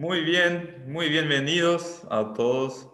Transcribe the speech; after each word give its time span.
Muy 0.00 0.20
bien, 0.20 0.84
muy 0.86 1.08
bienvenidos 1.08 2.06
a 2.08 2.32
todos 2.32 2.88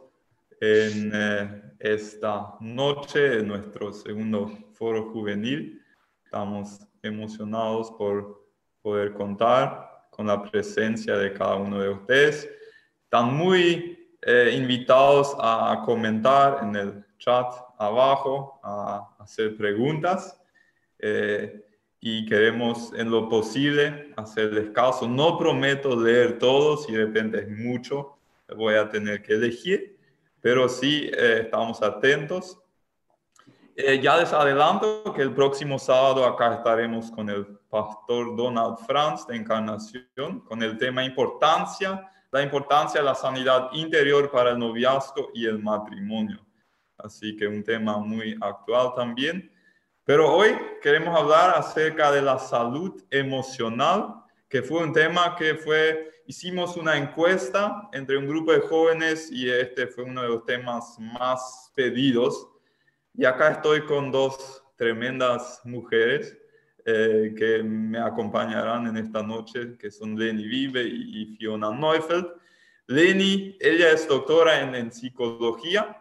en 0.59 1.13
eh, 1.13 1.63
esta 1.79 2.55
noche, 2.61 3.41
en 3.41 3.49
nuestro 3.49 3.93
segundo 3.93 4.51
foro 4.73 5.13
juvenil. 5.13 5.83
Estamos 6.25 6.81
emocionados 7.03 7.91
por 7.91 8.49
poder 8.81 9.13
contar 9.13 10.07
con 10.09 10.29
la 10.29 10.43
presencia 10.51 11.19
de 11.19 11.35
cada 11.35 11.57
uno 11.57 11.79
de 11.79 11.91
ustedes. 11.91 12.49
Están 13.03 13.35
muy 13.35 14.09
eh, 14.23 14.55
invitados 14.57 15.37
a 15.39 15.83
comentar 15.85 16.61
en 16.63 16.75
el 16.75 17.05
chat 17.19 17.53
abajo, 17.77 18.59
a 18.63 19.15
hacer 19.19 19.59
preguntas. 19.59 20.41
Eh, 20.99 21.67
y 22.07 22.27
queremos 22.27 22.93
en 22.93 23.11
lo 23.11 23.31
posible 23.31 24.13
hacerles 24.19 24.69
caso. 24.73 25.09
No 25.09 25.39
prometo 25.39 25.99
leer 25.99 26.39
todo, 26.39 26.77
si 26.77 26.93
de 26.93 27.07
repente 27.07 27.39
es 27.39 27.49
mucho, 27.49 28.19
voy 28.55 28.75
a 28.75 28.91
tener 28.91 29.23
que 29.23 29.33
elegir, 29.33 29.99
pero 30.43 30.69
sí 30.69 31.11
eh, 31.17 31.41
estamos 31.45 31.81
atentos. 31.81 32.61
Eh, 33.75 34.03
ya 34.03 34.19
les 34.19 34.35
adelanto 34.35 35.15
que 35.15 35.23
el 35.23 35.33
próximo 35.33 35.79
sábado 35.79 36.27
acá 36.27 36.57
estaremos 36.57 37.11
con 37.11 37.31
el 37.31 37.47
pastor 37.71 38.37
Donald 38.37 38.77
Franz 38.87 39.27
de 39.27 39.37
Encarnación, 39.37 40.41
con 40.41 40.63
el 40.63 40.77
tema 40.77 41.03
importancia, 41.07 42.13
la 42.31 42.43
importancia 42.43 43.01
de 43.01 43.07
la 43.07 43.15
sanidad 43.15 43.71
interior 43.73 44.31
para 44.31 44.51
el 44.51 44.59
noviazgo 44.59 45.31
y 45.33 45.47
el 45.47 45.59
matrimonio. 45.59 46.45
Así 46.99 47.35
que 47.35 47.47
un 47.47 47.65
tema 47.65 47.97
muy 47.97 48.37
actual 48.43 48.93
también. 48.95 49.54
Pero 50.07 50.31
hoy 50.31 50.55
queremos 50.83 51.19
hablar 51.19 51.57
acerca 51.57 52.13
de 52.13 52.21
la 52.21 52.39
salud 52.39 53.03
emocional, 53.11 54.23
que 54.51 54.63
fue 54.63 54.83
un 54.83 54.93
tema 54.93 55.35
que 55.35 55.55
fue, 55.55 56.11
hicimos 56.27 56.77
una 56.77 56.99
encuesta 56.99 57.89
entre 57.91 58.19
un 58.19 58.29
grupo 58.29 58.53
de 58.53 58.61
jóvenes 58.61 59.31
y 59.33 59.49
este 59.49 59.87
fue 59.87 60.05
uno 60.05 60.21
de 60.21 60.29
los 60.29 60.45
temas 60.45 60.99
más 60.99 61.73
pedidos. 61.75 62.47
Y 63.15 63.25
acá 63.25 63.53
estoy 63.53 63.87
con 63.87 64.13
dos 64.13 64.63
tremendas 64.77 65.63
mujeres 65.65 66.37
eh, 66.85 67.35
que 67.35 67.63
me 67.63 67.99
acompañarán 67.99 68.87
en 68.87 68.99
esta 68.99 69.23
noche, 69.23 69.79
que 69.79 69.91
son 69.91 70.19
Leni 70.19 70.47
Vive 70.47 70.83
y, 70.83 71.35
Fiona 71.39 71.71
Neufeld. 71.71 72.27
Leni, 72.89 73.57
ella 73.59 73.93
es 73.93 74.07
doctora 74.07 74.61
en, 74.61 74.93
psicología, 74.93 75.97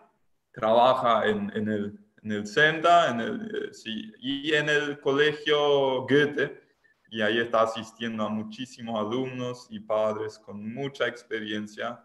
trabaja 0.51 1.25
en, 1.25 1.49
en 1.55 1.69
el 1.69 2.02
en 2.23 2.31
el 2.31 2.47
CENDA 2.47 3.09
en 3.09 3.19
el, 3.19 3.55
eh, 3.55 3.73
sí, 3.73 4.11
y 4.19 4.53
en 4.53 4.69
el 4.69 4.99
colegio 4.99 6.01
Goethe. 6.07 6.61
Y 7.09 7.21
ahí 7.21 7.39
está 7.39 7.61
asistiendo 7.61 8.23
a 8.23 8.29
muchísimos 8.29 8.99
alumnos 8.99 9.67
y 9.69 9.79
padres 9.79 10.39
con 10.39 10.73
mucha 10.73 11.07
experiencia. 11.07 12.03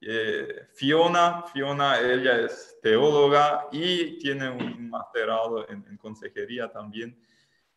Eh, 0.00 0.66
Fiona, 0.74 1.44
Fiona, 1.52 1.98
ella 2.00 2.40
es 2.40 2.76
teóloga 2.82 3.68
y 3.72 4.18
tiene 4.18 4.50
un 4.50 4.90
masterado 4.90 5.66
en, 5.68 5.84
en 5.88 5.96
consejería 5.96 6.70
también. 6.70 7.18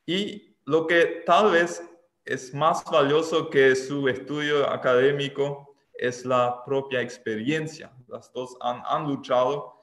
Y 0.06 0.58
lo 0.66 0.86
que 0.86 1.24
tal 1.26 1.52
vez 1.52 1.82
es 2.26 2.54
más 2.54 2.84
valioso 2.84 3.50
que 3.50 3.76
su 3.76 4.10
estudio 4.10 4.70
académico 4.70 5.76
es 5.94 6.26
la 6.26 6.64
propia 6.66 7.02
experiencia. 7.02 7.92
Las 8.08 8.34
dos 8.34 8.58
han, 8.60 8.82
han 8.86 9.08
luchado 9.08 9.75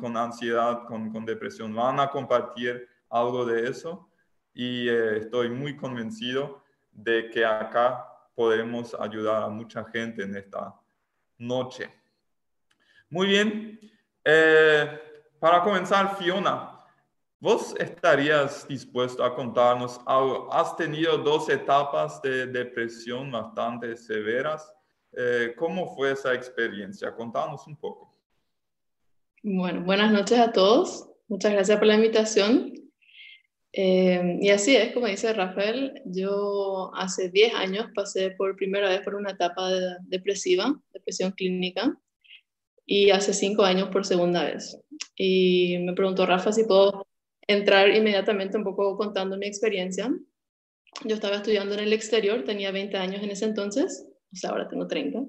con, 0.00 0.16
ansiedad, 0.16 0.84
con, 0.86 1.24
depresión, 1.24 1.72
van 1.72 2.00
a 2.00 2.08
compartir 2.08 2.88
algo 3.08 3.44
de 3.44 3.68
eso 3.68 4.08
y 4.52 4.88
eh, 4.88 5.18
estoy 5.18 5.50
muy 5.50 5.76
convencido 5.76 6.62
de 6.90 7.30
que 7.30 7.44
acá 7.44 8.08
podemos 8.34 8.92
ayudar 8.98 9.44
a 9.44 9.48
mucha 9.48 9.84
gente 9.84 10.24
en 10.24 10.34
esta 10.34 10.74
noche. 11.38 11.88
Muy 13.08 13.28
bien, 13.28 13.78
eh, 14.24 15.00
para 15.38 15.62
comenzar, 15.62 16.16
Fiona, 16.16 16.76
¿vos 17.38 17.72
estarías 17.78 18.66
dispuesto 18.66 19.22
a 19.22 19.32
contarnos 19.32 20.00
algo? 20.06 20.52
Has 20.52 20.76
tenido 20.76 21.18
dos 21.18 21.48
etapas 21.48 22.20
de 22.20 22.48
depresión 22.48 23.30
bastante 23.30 23.96
severas. 23.96 24.74
Eh, 25.12 25.54
¿Cómo 25.56 25.94
fue 25.94 26.10
esa 26.10 26.34
experiencia? 26.34 27.14
Contanos 27.14 27.64
un 27.68 27.76
poco. 27.76 28.11
Bueno, 29.44 29.82
buenas 29.82 30.12
noches 30.12 30.38
a 30.38 30.52
todos. 30.52 31.08
Muchas 31.26 31.50
gracias 31.52 31.76
por 31.76 31.88
la 31.88 31.96
invitación. 31.96 32.74
Eh, 33.72 34.38
y 34.40 34.50
así 34.50 34.76
es, 34.76 34.92
como 34.92 35.08
dice 35.08 35.32
Rafael, 35.32 36.00
yo 36.04 36.92
hace 36.94 37.28
10 37.28 37.52
años 37.54 37.86
pasé 37.92 38.30
por 38.30 38.54
primera 38.54 38.88
vez 38.88 39.00
por 39.00 39.16
una 39.16 39.32
etapa 39.32 39.68
depresiva, 40.02 40.80
depresión 40.92 41.32
clínica, 41.32 41.98
y 42.86 43.10
hace 43.10 43.34
5 43.34 43.64
años 43.64 43.88
por 43.88 44.06
segunda 44.06 44.44
vez. 44.44 44.78
Y 45.16 45.76
me 45.80 45.94
preguntó 45.94 46.24
Rafa 46.24 46.52
si 46.52 46.62
puedo 46.62 47.08
entrar 47.48 47.88
inmediatamente 47.88 48.56
un 48.56 48.62
poco 48.62 48.96
contando 48.96 49.36
mi 49.36 49.46
experiencia. 49.48 50.08
Yo 51.04 51.16
estaba 51.16 51.34
estudiando 51.34 51.74
en 51.74 51.80
el 51.80 51.92
exterior, 51.92 52.44
tenía 52.44 52.70
20 52.70 52.96
años 52.96 53.20
en 53.24 53.30
ese 53.30 53.46
entonces, 53.46 54.06
o 54.32 54.36
sea, 54.36 54.50
ahora 54.50 54.68
tengo 54.68 54.86
30, 54.86 55.24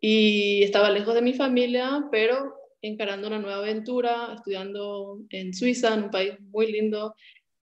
y 0.00 0.62
estaba 0.62 0.90
lejos 0.90 1.16
de 1.16 1.22
mi 1.22 1.32
familia, 1.32 2.04
pero 2.12 2.54
encarando 2.82 3.28
una 3.28 3.38
nueva 3.38 3.58
aventura, 3.58 4.34
estudiando 4.34 5.20
en 5.30 5.54
Suiza, 5.54 5.94
en 5.94 6.04
un 6.04 6.10
país 6.10 6.34
muy 6.40 6.70
lindo, 6.70 7.14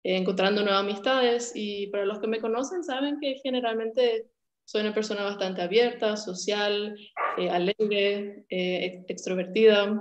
eh, 0.02 0.16
encontrando 0.16 0.62
nuevas 0.62 0.82
amistades 0.82 1.52
y 1.54 1.88
para 1.88 2.06
los 2.06 2.20
que 2.20 2.26
me 2.26 2.40
conocen 2.40 2.82
saben 2.84 3.18
que 3.20 3.36
generalmente 3.42 4.26
soy 4.64 4.82
una 4.82 4.94
persona 4.94 5.24
bastante 5.24 5.62
abierta, 5.62 6.16
social, 6.16 6.96
eh, 7.36 7.50
alegre, 7.50 8.44
eh, 8.48 9.04
extrovertida. 9.08 10.00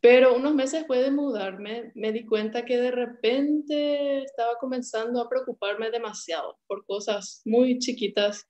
Pero 0.00 0.34
unos 0.34 0.54
meses 0.54 0.80
después 0.80 1.02
de 1.02 1.10
mudarme, 1.10 1.92
me 1.94 2.12
di 2.12 2.24
cuenta 2.24 2.64
que 2.64 2.78
de 2.78 2.90
repente 2.90 4.22
estaba 4.22 4.54
comenzando 4.58 5.20
a 5.20 5.28
preocuparme 5.28 5.90
demasiado 5.90 6.58
por 6.66 6.86
cosas 6.86 7.42
muy 7.44 7.78
chiquitas 7.78 8.46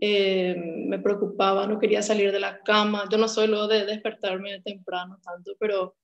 eh, 0.00 0.54
me 0.56 0.98
preocupaba, 0.98 1.66
no 1.66 1.78
quería 1.78 2.02
salir 2.02 2.32
de 2.32 2.40
la 2.40 2.60
cama. 2.60 3.04
Yo 3.10 3.18
no 3.18 3.28
soy 3.28 3.48
lo 3.48 3.66
de 3.66 3.86
despertarme 3.86 4.60
temprano 4.60 5.18
tanto, 5.24 5.52
pero 5.58 5.94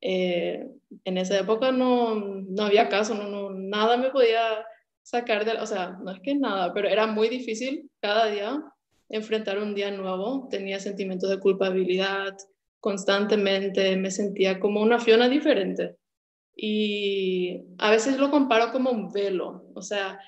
eh, 0.00 0.68
en 1.04 1.18
esa 1.18 1.38
época 1.38 1.72
no, 1.72 2.14
no 2.14 2.62
había 2.62 2.88
caso, 2.88 3.14
no, 3.14 3.28
no, 3.28 3.50
nada 3.50 3.96
me 3.96 4.10
podía 4.10 4.64
sacar 5.02 5.44
de, 5.44 5.52
o 5.52 5.66
sea, 5.66 5.98
no 6.02 6.10
es 6.10 6.20
que 6.20 6.34
nada, 6.34 6.72
pero 6.74 6.88
era 6.88 7.06
muy 7.06 7.28
difícil 7.28 7.90
cada 8.00 8.26
día 8.26 8.62
enfrentar 9.08 9.58
un 9.58 9.74
día 9.74 9.90
nuevo. 9.90 10.48
Tenía 10.50 10.80
sentimientos 10.80 11.30
de 11.30 11.40
culpabilidad 11.40 12.36
constantemente, 12.80 13.96
me 13.96 14.10
sentía 14.10 14.60
como 14.60 14.82
una 14.82 15.00
Fiona 15.00 15.28
diferente. 15.28 15.96
Y 16.54 17.62
a 17.78 17.90
veces 17.90 18.18
lo 18.18 18.30
comparo 18.30 18.72
como 18.72 18.90
un 18.90 19.12
velo, 19.12 19.64
o 19.74 19.82
sea, 19.82 20.18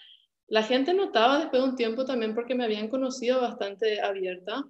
la 0.51 0.65
gente 0.65 0.93
notaba 0.93 1.39
después 1.39 1.63
de 1.63 1.69
un 1.69 1.77
tiempo 1.77 2.05
también 2.05 2.35
porque 2.35 2.57
me 2.57 2.65
habían 2.65 2.89
conocido 2.89 3.41
bastante 3.41 4.01
abierta 4.01 4.65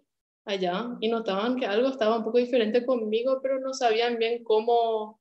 allá 0.45 0.91
y 1.01 1.09
notaban 1.09 1.57
que 1.57 1.65
algo 1.65 1.89
estaba 1.89 2.19
un 2.19 2.25
poco 2.25 2.37
diferente 2.37 2.85
conmigo, 2.85 3.41
pero 3.43 3.61
no 3.61 3.73
sabían 3.73 4.19
bien 4.19 4.45
cómo, 4.45 5.21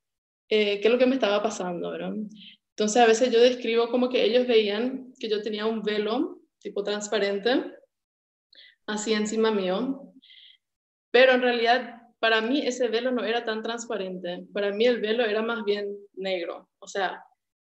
eh, 0.50 0.82
qué 0.82 0.88
es 0.90 0.94
lo 0.94 1.00
que 1.00 1.06
me 1.06 1.16
estaba 1.16 1.42
pasando, 1.42 1.92
¿verdad? 1.92 2.14
Entonces 2.72 3.02
a 3.02 3.08
veces 3.08 3.32
yo 3.32 3.40
describo 3.40 3.90
como 3.90 4.10
que 4.10 4.26
ellos 4.26 4.48
veían 4.48 5.14
que 5.18 5.30
yo 5.30 5.42
tenía 5.42 5.66
un 5.66 5.82
velo 5.82 6.42
tipo 6.60 6.84
transparente 6.84 7.64
así 8.86 9.14
encima 9.14 9.52
mío, 9.52 10.12
pero 11.10 11.34
en 11.34 11.42
realidad 11.42 12.02
para 12.20 12.42
mí 12.42 12.68
ese 12.68 12.90
velo 12.90 13.12
no 13.12 13.24
era 13.24 13.46
tan 13.46 13.64
transparente, 13.64 14.46
para 14.54 14.74
mí 14.74 14.86
el 14.86 15.00
velo 15.00 15.24
era 15.24 15.42
más 15.42 15.64
bien 15.64 15.96
negro, 16.16 16.70
o 16.80 16.88
sea, 16.88 17.24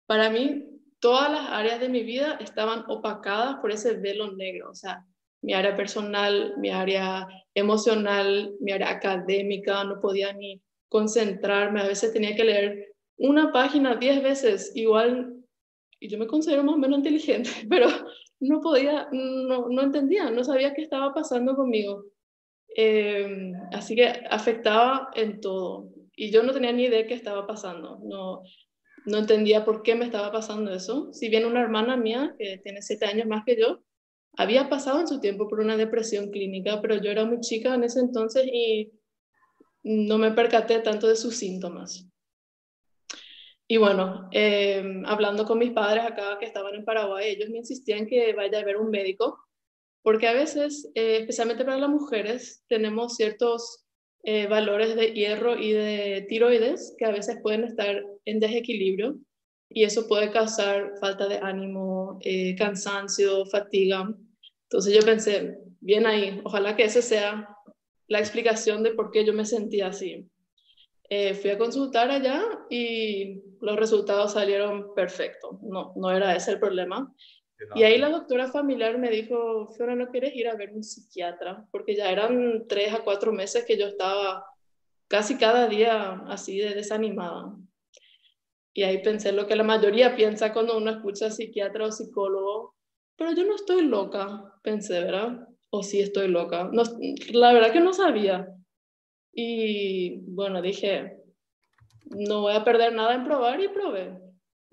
para 0.06 0.28
mí 0.28 0.73
todas 1.04 1.30
las 1.30 1.50
áreas 1.50 1.80
de 1.80 1.90
mi 1.90 2.02
vida 2.02 2.38
estaban 2.40 2.82
opacadas 2.88 3.56
por 3.56 3.70
ese 3.70 3.92
velo 3.92 4.32
negro, 4.32 4.70
o 4.70 4.74
sea, 4.74 5.04
mi 5.42 5.52
área 5.52 5.76
personal, 5.76 6.54
mi 6.56 6.70
área 6.70 7.28
emocional, 7.54 8.54
mi 8.58 8.72
área 8.72 8.88
académica, 8.88 9.84
no 9.84 10.00
podía 10.00 10.32
ni 10.32 10.62
concentrarme, 10.88 11.82
a 11.82 11.86
veces 11.86 12.14
tenía 12.14 12.34
que 12.34 12.44
leer 12.44 12.94
una 13.18 13.52
página 13.52 13.96
diez 13.96 14.22
veces, 14.22 14.72
igual, 14.74 15.44
y 16.00 16.08
yo 16.08 16.16
me 16.16 16.26
considero 16.26 16.64
más 16.64 16.76
o 16.76 16.78
menos 16.78 17.00
inteligente, 17.00 17.50
pero 17.68 17.88
no 18.40 18.62
podía, 18.62 19.06
no, 19.12 19.68
no 19.68 19.82
entendía, 19.82 20.30
no 20.30 20.42
sabía 20.42 20.72
qué 20.72 20.80
estaba 20.80 21.12
pasando 21.12 21.54
conmigo. 21.54 22.04
Eh, 22.74 23.52
así 23.72 23.94
que 23.94 24.06
afectaba 24.30 25.10
en 25.14 25.42
todo, 25.42 25.90
y 26.16 26.30
yo 26.30 26.42
no 26.42 26.54
tenía 26.54 26.72
ni 26.72 26.84
idea 26.84 27.00
de 27.00 27.06
qué 27.06 27.14
estaba 27.14 27.46
pasando, 27.46 28.00
no, 28.04 28.42
no 29.06 29.18
entendía 29.18 29.64
por 29.64 29.82
qué 29.82 29.94
me 29.94 30.04
estaba 30.04 30.32
pasando 30.32 30.72
eso. 30.72 31.12
Si 31.12 31.28
bien 31.28 31.44
una 31.44 31.60
hermana 31.60 31.96
mía, 31.96 32.34
que 32.38 32.58
tiene 32.58 32.82
siete 32.82 33.06
años 33.06 33.26
más 33.26 33.44
que 33.44 33.58
yo, 33.60 33.80
había 34.36 34.68
pasado 34.68 35.00
en 35.00 35.08
su 35.08 35.20
tiempo 35.20 35.48
por 35.48 35.60
una 35.60 35.76
depresión 35.76 36.30
clínica, 36.30 36.80
pero 36.80 36.96
yo 36.96 37.10
era 37.10 37.24
muy 37.24 37.40
chica 37.40 37.74
en 37.74 37.84
ese 37.84 38.00
entonces 38.00 38.46
y 38.52 38.92
no 39.82 40.18
me 40.18 40.32
percaté 40.32 40.80
tanto 40.80 41.06
de 41.06 41.16
sus 41.16 41.36
síntomas. 41.36 42.08
Y 43.66 43.76
bueno, 43.78 44.28
em, 44.32 45.04
hablando 45.06 45.44
con 45.46 45.58
mis 45.58 45.72
padres 45.72 46.04
acá 46.04 46.38
que 46.38 46.46
estaban 46.46 46.74
en 46.74 46.84
Paraguay, 46.84 47.30
ellos 47.30 47.50
me 47.50 47.58
insistían 47.58 48.06
que 48.06 48.32
vaya 48.34 48.58
a 48.58 48.64
ver 48.64 48.76
un 48.76 48.90
médico 48.90 49.44
porque 50.04 50.28
a 50.28 50.34
veces, 50.34 50.90
eh, 50.94 51.16
especialmente 51.20 51.64
para 51.64 51.78
las 51.78 51.88
mujeres, 51.88 52.62
tenemos 52.68 53.16
ciertos 53.16 53.83
eh, 54.24 54.46
valores 54.46 54.96
de 54.96 55.12
hierro 55.12 55.58
y 55.58 55.72
de 55.72 56.26
tiroides 56.28 56.94
que 56.98 57.04
a 57.04 57.10
veces 57.10 57.38
pueden 57.42 57.64
estar 57.64 58.02
en 58.24 58.40
desequilibrio 58.40 59.18
y 59.68 59.84
eso 59.84 60.06
puede 60.06 60.30
causar 60.30 60.92
falta 61.00 61.28
de 61.28 61.38
ánimo, 61.38 62.18
eh, 62.22 62.54
cansancio, 62.56 63.44
fatiga. 63.46 64.08
Entonces 64.64 64.94
yo 64.94 65.00
pensé, 65.02 65.58
bien 65.80 66.06
ahí, 66.06 66.40
ojalá 66.44 66.76
que 66.76 66.84
esa 66.84 67.02
sea 67.02 67.48
la 68.06 68.18
explicación 68.18 68.82
de 68.82 68.92
por 68.92 69.10
qué 69.10 69.24
yo 69.24 69.32
me 69.32 69.44
sentía 69.44 69.88
así. 69.88 70.26
Eh, 71.10 71.34
fui 71.34 71.50
a 71.50 71.58
consultar 71.58 72.10
allá 72.10 72.42
y 72.70 73.42
los 73.60 73.76
resultados 73.76 74.32
salieron 74.32 74.94
perfectos. 74.94 75.60
No, 75.62 75.92
no 75.96 76.10
era 76.10 76.34
ese 76.34 76.52
el 76.52 76.60
problema. 76.60 77.12
Y 77.74 77.82
ahí 77.82 77.98
la 77.98 78.10
doctora 78.10 78.50
familiar 78.50 78.98
me 78.98 79.10
dijo, 79.10 79.68
Fiona, 79.76 79.94
¿no 79.94 80.08
quieres 80.08 80.34
ir 80.34 80.48
a 80.48 80.56
ver 80.56 80.72
un 80.72 80.82
psiquiatra? 80.82 81.66
Porque 81.70 81.94
ya 81.94 82.10
eran 82.10 82.66
tres 82.68 82.92
a 82.92 83.02
cuatro 83.02 83.32
meses 83.32 83.64
que 83.64 83.78
yo 83.78 83.86
estaba 83.86 84.44
casi 85.08 85.36
cada 85.36 85.68
día 85.68 86.22
así 86.28 86.58
de 86.58 86.74
desanimada. 86.74 87.56
Y 88.72 88.82
ahí 88.82 89.02
pensé 89.02 89.32
lo 89.32 89.46
que 89.46 89.54
la 89.54 89.62
mayoría 89.62 90.16
piensa 90.16 90.52
cuando 90.52 90.76
uno 90.76 90.90
escucha 90.90 91.30
psiquiatra 91.30 91.86
o 91.86 91.92
psicólogo, 91.92 92.74
pero 93.16 93.32
yo 93.32 93.44
no 93.44 93.54
estoy 93.54 93.86
loca, 93.86 94.52
pensé, 94.62 94.98
¿verdad? 95.00 95.48
O 95.70 95.82
sí 95.84 96.00
estoy 96.00 96.28
loca. 96.28 96.68
No, 96.72 96.82
la 97.32 97.52
verdad 97.52 97.72
que 97.72 97.80
no 97.80 97.92
sabía. 97.92 98.48
Y 99.32 100.20
bueno, 100.26 100.60
dije, 100.60 101.22
no 102.06 102.42
voy 102.42 102.54
a 102.54 102.64
perder 102.64 102.92
nada 102.92 103.14
en 103.14 103.24
probar 103.24 103.60
y 103.60 103.68
probé. 103.68 104.23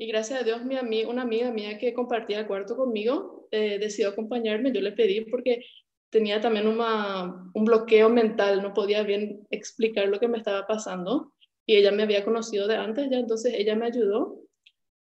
Y 0.01 0.07
gracias 0.07 0.41
a 0.41 0.43
Dios, 0.43 0.65
mi 0.65 0.77
amiga, 0.77 1.07
una 1.11 1.21
amiga 1.21 1.51
mía 1.51 1.77
que 1.77 1.93
compartía 1.93 2.39
el 2.39 2.47
cuarto 2.47 2.75
conmigo 2.75 3.47
eh, 3.51 3.77
decidió 3.77 4.09
acompañarme. 4.09 4.71
Yo 4.71 4.81
le 4.81 4.93
pedí 4.93 5.21
porque 5.25 5.63
tenía 6.09 6.41
también 6.41 6.65
una, 6.65 7.51
un 7.53 7.65
bloqueo 7.65 8.09
mental, 8.09 8.63
no 8.63 8.73
podía 8.73 9.03
bien 9.03 9.45
explicar 9.51 10.07
lo 10.07 10.19
que 10.19 10.27
me 10.27 10.39
estaba 10.39 10.65
pasando. 10.65 11.33
Y 11.67 11.75
ella 11.75 11.91
me 11.91 12.01
había 12.01 12.25
conocido 12.25 12.67
de 12.67 12.77
antes 12.77 13.11
ya, 13.11 13.19
entonces 13.19 13.53
ella 13.55 13.75
me 13.75 13.85
ayudó. 13.85 14.39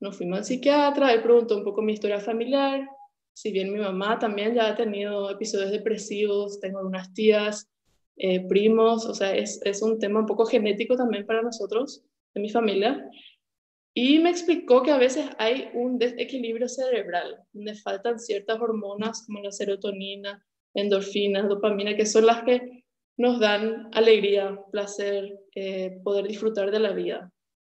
Nos 0.01 0.17
fuimos 0.17 0.39
al 0.39 0.43
psiquiatra, 0.43 1.13
él 1.13 1.23
preguntó 1.23 1.55
un 1.55 1.63
poco 1.63 1.81
mi 1.81 1.93
historia 1.93 2.19
familiar. 2.19 2.85
Si 3.31 3.53
bien 3.53 3.71
mi 3.71 3.79
mamá 3.79 4.19
también 4.19 4.53
ya 4.53 4.67
ha 4.67 4.75
tenido 4.75 5.31
episodios 5.31 5.71
depresivos, 5.71 6.59
tengo 6.59 6.81
unas 6.81 7.13
tías, 7.13 7.69
eh, 8.17 8.45
primos, 8.49 9.05
o 9.05 9.13
sea, 9.13 9.33
es, 9.33 9.61
es 9.63 9.81
un 9.81 9.97
tema 9.97 10.19
un 10.19 10.25
poco 10.25 10.45
genético 10.45 10.97
también 10.97 11.25
para 11.25 11.41
nosotros, 11.41 12.03
de 12.33 12.41
mi 12.41 12.49
familia. 12.49 13.09
Y 13.93 14.19
me 14.19 14.29
explicó 14.29 14.83
que 14.83 14.91
a 14.91 14.97
veces 14.97 15.29
hay 15.37 15.69
un 15.73 15.97
desequilibrio 15.97 16.67
cerebral, 16.67 17.39
donde 17.51 17.75
faltan 17.75 18.19
ciertas 18.19 18.59
hormonas 18.59 19.25
como 19.25 19.41
la 19.41 19.51
serotonina, 19.51 20.45
endorfinas, 20.73 21.49
dopamina, 21.49 21.95
que 21.95 22.05
son 22.05 22.25
las 22.25 22.43
que 22.43 22.83
nos 23.17 23.39
dan 23.39 23.89
alegría, 23.93 24.57
placer, 24.71 25.39
eh, 25.55 25.99
poder 26.03 26.27
disfrutar 26.27 26.71
de 26.71 26.79
la 26.79 26.93
vida. 26.93 27.31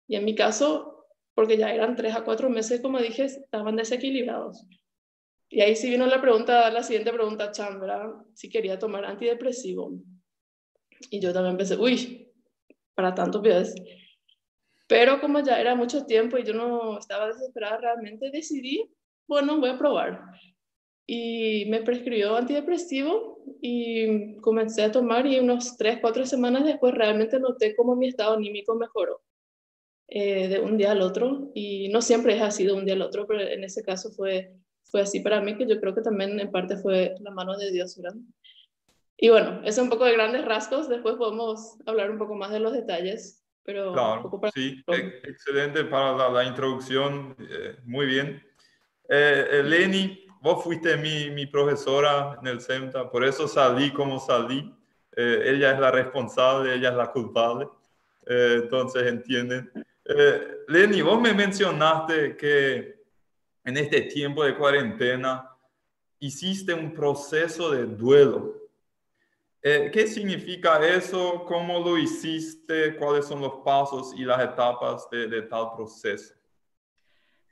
Y 0.07 0.15
en 0.15 0.25
mi 0.25 0.36
caso, 0.36 1.06
porque 1.33 1.57
ya 1.57 1.74
eran 1.74 1.95
tres 1.95 2.15
a 2.15 2.24
cuatro 2.24 2.50
meses, 2.50 2.81
como 2.81 3.00
dije, 3.00 3.25
estaban 3.25 3.75
desequilibrados. 3.75 4.65
Y 5.50 5.62
ahí 5.62 5.75
sí 5.75 5.89
vino 5.89 6.06
la 6.06 6.21
pregunta, 6.21 6.69
la 6.71 6.83
siguiente 6.83 7.12
pregunta, 7.12 7.51
Chambra, 7.51 8.24
si 8.33 8.50
quería 8.50 8.80
tomar 8.80 9.06
antidepresivo. 9.06 9.92
Y 11.10 11.19
yo 11.19 11.33
también 11.33 11.57
pensé, 11.57 11.75
uy, 11.75 12.31
para 12.95 13.13
tanto 13.13 13.42
pies. 13.42 13.75
Pero 14.88 15.20
como 15.22 15.40
ya 15.40 15.60
era 15.60 15.76
mucho 15.76 16.06
tiempo 16.06 16.38
y 16.38 16.44
yo 16.44 16.54
no 16.54 17.00
estaba 17.00 17.28
desesperada 17.28 17.78
realmente, 17.78 18.32
decidí, 18.32 18.90
bueno, 19.28 19.60
voy 19.60 19.70
a 19.70 19.78
probar. 19.78 20.22
Y 21.06 21.66
me 21.70 21.82
prescribió 21.82 22.36
antidepresivo 22.36 23.44
y 23.62 24.38
comencé 24.38 24.84
a 24.84 24.92
tomar 24.92 25.26
y 25.26 25.40
unos 25.40 25.78
tres, 25.78 26.00
cuatro 26.02 26.26
semanas 26.26 26.66
después 26.66 26.94
realmente 26.94 27.40
noté 27.40 27.76
cómo 27.76 27.96
mi 27.96 28.08
estado 28.08 28.36
anímico 28.36 28.76
mejoró 28.76 29.22
eh, 30.08 30.48
de 30.48 30.60
un 30.60 30.78
día 30.78 30.92
al 30.92 31.02
otro. 31.02 31.52
Y 31.54 31.90
no 31.90 32.02
siempre 32.02 32.36
es 32.36 32.42
así 32.42 32.66
de 32.66 32.74
un 32.74 32.86
día 32.86 32.94
al 32.94 33.02
otro, 33.02 33.26
pero 33.28 33.42
en 33.42 33.64
ese 33.64 33.84
caso 33.84 34.12
fue, 34.12 34.54
fue 34.84 35.02
así 35.02 35.20
para 35.20 35.42
mí, 35.42 35.58
que 35.58 35.68
yo 35.68 35.80
creo 35.80 35.96
que 35.96 36.02
también 36.02 36.40
en 36.40 36.52
parte 36.52 36.78
fue 36.78 37.16
la 37.20 37.32
mano 37.32 37.58
de 37.58 37.72
Dios, 37.72 37.98
¿verdad? 37.98 38.20
Y 39.18 39.30
bueno, 39.30 39.62
es 39.64 39.78
un 39.78 39.90
poco 39.90 40.06
de 40.06 40.14
grandes 40.14 40.44
rasgos, 40.46 40.90
después 40.90 41.16
podemos 41.16 41.78
hablar 41.86 42.12
un 42.12 42.18
poco 42.18 42.36
más 42.36 42.52
de 42.52 42.60
los 42.60 42.74
detalles. 42.74 43.43
Pero 43.63 43.94
claro, 43.94 44.30
sí, 44.54 44.83
excelente 45.24 45.86
para 45.86 46.30
la, 46.30 46.44
introducción, 46.44 47.36
eh, 47.39 47.77
muy 47.86 48.06
bien. 48.06 48.44
Eh, 49.07 49.48
eh, 49.51 49.63
Leni, 49.63 50.25
vos 50.42 50.63
fuiste 50.63 50.98
mi, 50.98 51.30
mi, 51.30 51.45
profesora 51.45 52.38
en 52.42 52.48
el 52.48 52.60
CEMTA, 52.60 53.10
por 53.10 53.24
eso 53.24 53.48
salí 53.48 53.92
como 53.92 54.19
salí. 54.19 54.75
ella 55.15 55.71
es 55.71 55.80
la 55.80 55.92
responsable, 55.92 56.74
ella 56.74 56.89
es 56.89 56.95
la 56.95 57.12
culpable, 57.12 57.68
entonces 58.25 59.04
entienden. 59.04 59.71
Leni, 60.68 61.01
vos 61.01 61.21
me 61.21 61.33
mencionaste 61.33 62.36
que 62.36 63.04
en 63.63 63.77
este 63.77 64.01
tiempo 64.01 64.44
de 64.44 64.57
cuarentena 64.57 65.50
hiciste 66.19 66.74
un 66.74 66.94
proceso 66.94 67.71
de 67.71 67.86
duelo. 67.86 68.62
Eh, 69.65 69.89
¿Qué 69.94 70.07
significa 70.07 70.86
eso? 70.86 71.45
¿Cómo 71.45 71.80
lo 71.80 71.98
hiciste? 71.98 72.98
¿Cuáles 72.98 73.25
son 73.27 73.39
los 73.39 73.62
pasos 73.63 74.13
y 74.13 74.25
las 74.25 74.44
etapas 74.44 75.07
de, 75.10 75.42
tal 75.44 75.71
proceso? 75.74 76.33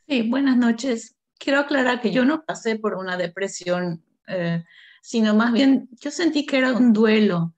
Sí, 0.10 0.30
buenas 0.30 0.58
noches. 0.58 1.16
Quiero 1.40 1.60
aclarar 1.60 2.02
que 2.02 2.12
yo 2.12 2.26
no 2.26 2.44
pasé 2.44 2.78
por 2.78 2.96
una 2.96 3.16
depresión, 3.16 4.04
eh, 4.28 4.62
sino 5.02 5.34
más 5.34 5.54
bien 5.54 5.88
yo 6.02 6.12
sentí 6.12 6.46
que 6.46 6.58
era 6.58 6.74
un 6.74 6.92
duelo. 6.92 7.54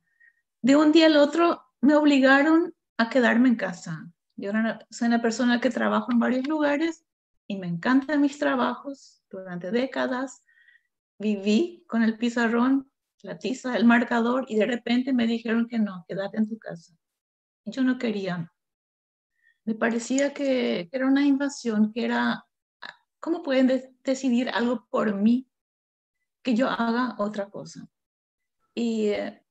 De 0.62 0.76
un 0.76 0.92
día 0.92 1.08
al 1.08 1.18
otro 1.18 1.64
me 1.82 1.96
obligaron 1.96 2.76
a 2.98 3.10
quedarme 3.10 3.50
en 3.50 3.56
casa. 3.56 4.08
Yo 4.36 4.52
soy 4.92 5.08
una 5.08 5.22
persona 5.24 5.60
que 5.62 5.72
trabajo 5.72 6.12
en 6.12 6.20
varios 6.20 6.48
lugares 6.48 7.04
y 7.48 7.58
me 7.58 7.66
encantan 7.66 8.22
mis 8.22 8.38
trabajos. 8.38 9.24
Durante 9.32 9.72
décadas 9.72 10.44
viví 11.18 11.84
con 11.88 12.04
el 12.04 12.20
pizarrón 12.20 12.93
la 13.24 13.40
tiza, 13.40 13.76
el 13.76 13.86
marcador, 13.86 14.46
y 14.48 14.58
de 14.58 14.66
repente 14.66 15.14
me 15.14 15.26
dijeron 15.26 15.68
que 15.68 15.80
no, 15.80 16.06
quédate 16.08 16.38
en 16.38 16.48
tu 16.48 16.60
casa. 16.60 16.94
Yo 17.66 17.82
no 17.84 17.98
quería. 17.98 18.52
Me 19.64 19.76
parecía 19.76 20.34
que 20.34 20.90
era 20.92 21.08
una 21.08 21.26
invasión, 21.26 21.94
que 21.94 22.04
era, 22.04 22.46
¿cómo 23.20 23.42
pueden 23.42 23.96
decidir 24.04 24.50
algo 24.50 24.86
por 24.90 25.16
mí 25.16 25.50
que 26.44 26.54
yo 26.54 26.70
haga 26.70 27.16
otra 27.18 27.50
cosa? 27.50 27.88
Y 28.76 29.08
eh, 29.08 29.42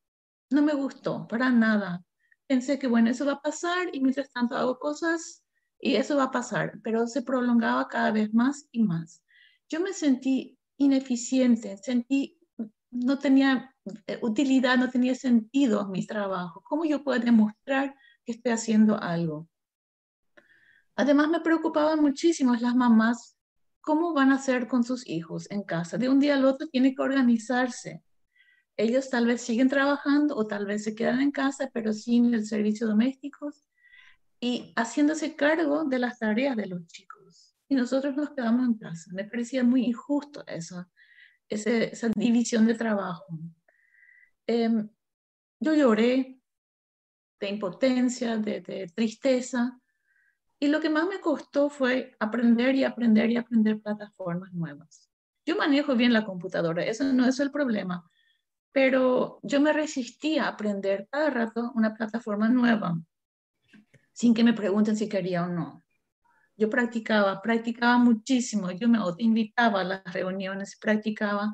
no 0.51 0.63
me 0.63 0.75
gustó 0.75 1.27
para 1.27 1.51
nada. 1.51 2.05
Pensé 2.47 2.79
que, 2.79 2.89
bueno, 2.89 3.09
eso 3.09 3.25
va 3.25 3.33
a 3.33 3.43
pasar 3.43 3.89
y 3.95 4.01
mientras 4.01 4.31
tanto 4.31 4.55
hago 4.55 4.79
cosas 4.79 5.43
y 5.79 5.97
eso 5.97 6.17
va 6.17 6.25
a 6.25 6.31
pasar, 6.31 6.79
pero 6.85 7.07
se 7.07 7.23
prolongaba 7.23 7.89
cada 7.89 8.11
vez 8.11 8.35
más 8.35 8.69
y 8.71 8.83
más. 8.83 9.25
Yo 9.71 9.81
me 9.81 9.95
sentí 9.95 10.59
ineficiente, 10.77 11.79
sentí 11.79 12.39
no 12.93 13.19
tenía 13.19 13.75
eh, 14.07 14.19
utilidad, 14.23 14.77
no 14.77 14.91
tenía 14.91 15.15
sentido 15.15 15.89
mi 15.89 16.07
trabajo. 16.07 16.63
¿Cómo 16.63 16.85
yo 16.85 17.03
puedo 17.03 17.19
demostrar 17.19 17.95
que 18.25 18.33
estoy 18.33 18.53
haciendo 18.53 19.03
algo? 19.03 19.49
Además, 20.95 21.31
me 21.31 21.41
preocupaban 21.41 22.01
muchísimo 22.01 22.55
las 22.55 22.77
mamás, 22.77 23.39
¿cómo 23.81 24.13
van 24.13 24.31
a 24.31 24.37
hacer 24.37 24.69
con 24.69 24.85
sus 24.85 25.09
hijos 25.09 25.51
en 25.51 25.63
casa? 25.63 25.97
De 25.97 26.11
un 26.11 26.21
día 26.21 26.35
al 26.35 26.45
otro 26.45 26.69
tiene 26.69 26.95
que 26.95 27.03
organizarse. 27.03 28.03
Ellos 28.77 29.09
tal 29.09 29.27
vez 29.27 29.41
siguen 29.41 29.69
trabajando 29.69 30.37
o 30.37 30.47
tal 30.47 30.67
vez 30.67 30.85
se 30.85 30.95
quedan 30.95 31.23
en 31.23 31.31
casa, 31.31 31.71
pero 31.73 31.93
sin 31.95 32.35
el 32.35 32.47
servicio 32.47 32.87
doméstico 32.87 33.51
y 34.39 34.73
haciéndose 34.77 35.35
cargo 35.35 35.85
de 35.85 35.99
las 35.99 36.19
tareas 36.19 36.57
de 36.57 36.67
los 36.67 36.87
chicos. 36.87 37.55
Y 37.69 37.75
nosotros 37.75 38.15
nos 38.17 38.31
quedamos 38.31 38.67
en 38.67 38.75
casa. 38.75 39.11
Me 39.15 39.25
parecía 39.25 39.65
muy 39.65 39.87
injusto 39.87 40.45
eso 40.47 40.87
esa 41.53 42.09
división 42.15 42.67
de 42.67 42.75
trabajo. 42.75 43.27
Em, 44.47 44.89
yo 45.61 45.75
lloré 45.75 46.41
de 47.41 47.49
impotencia, 47.49 48.37
de, 48.37 48.91
tristeza, 48.95 49.79
y 50.59 50.69
lo 50.69 50.81
que 50.81 50.91
más 50.91 51.09
me 51.09 51.21
costó 51.21 51.69
fue 51.69 52.15
aprender 52.21 52.75
y 52.77 52.85
aprender 52.85 53.31
y 53.31 53.37
aprender 53.37 53.81
plataformas 53.81 54.53
nuevas. 54.53 55.11
Yo 55.45 55.57
manejo 55.57 55.97
bien 55.97 56.13
la 56.13 56.25
computadora, 56.25 56.85
eso 56.85 57.05
no 57.13 57.27
es 57.27 57.41
el 57.41 57.51
problema, 57.51 58.09
pero 58.71 59.41
yo 59.43 59.61
me 59.61 59.73
resistía 59.73 60.45
a 60.45 60.51
aprender 60.51 61.09
cada 61.11 61.31
rato 61.31 61.73
una 61.75 61.95
plataforma 61.95 62.49
nueva, 62.49 62.97
sin 64.13 64.35
que 64.35 64.45
me 64.45 64.53
pregunten 64.53 64.97
si 64.97 65.09
quería 65.09 65.45
o 65.45 65.49
no 65.49 65.82
yo 66.57 66.71
practicaba, 66.71 67.41
practicaba 67.43 67.99
muchísimo, 67.99 68.71
yo 68.71 68.89
me 68.89 68.99
invitaba 69.19 69.81
a 69.81 69.85
las 69.85 70.13
reuniones, 70.13 70.77
practicaba 70.81 71.53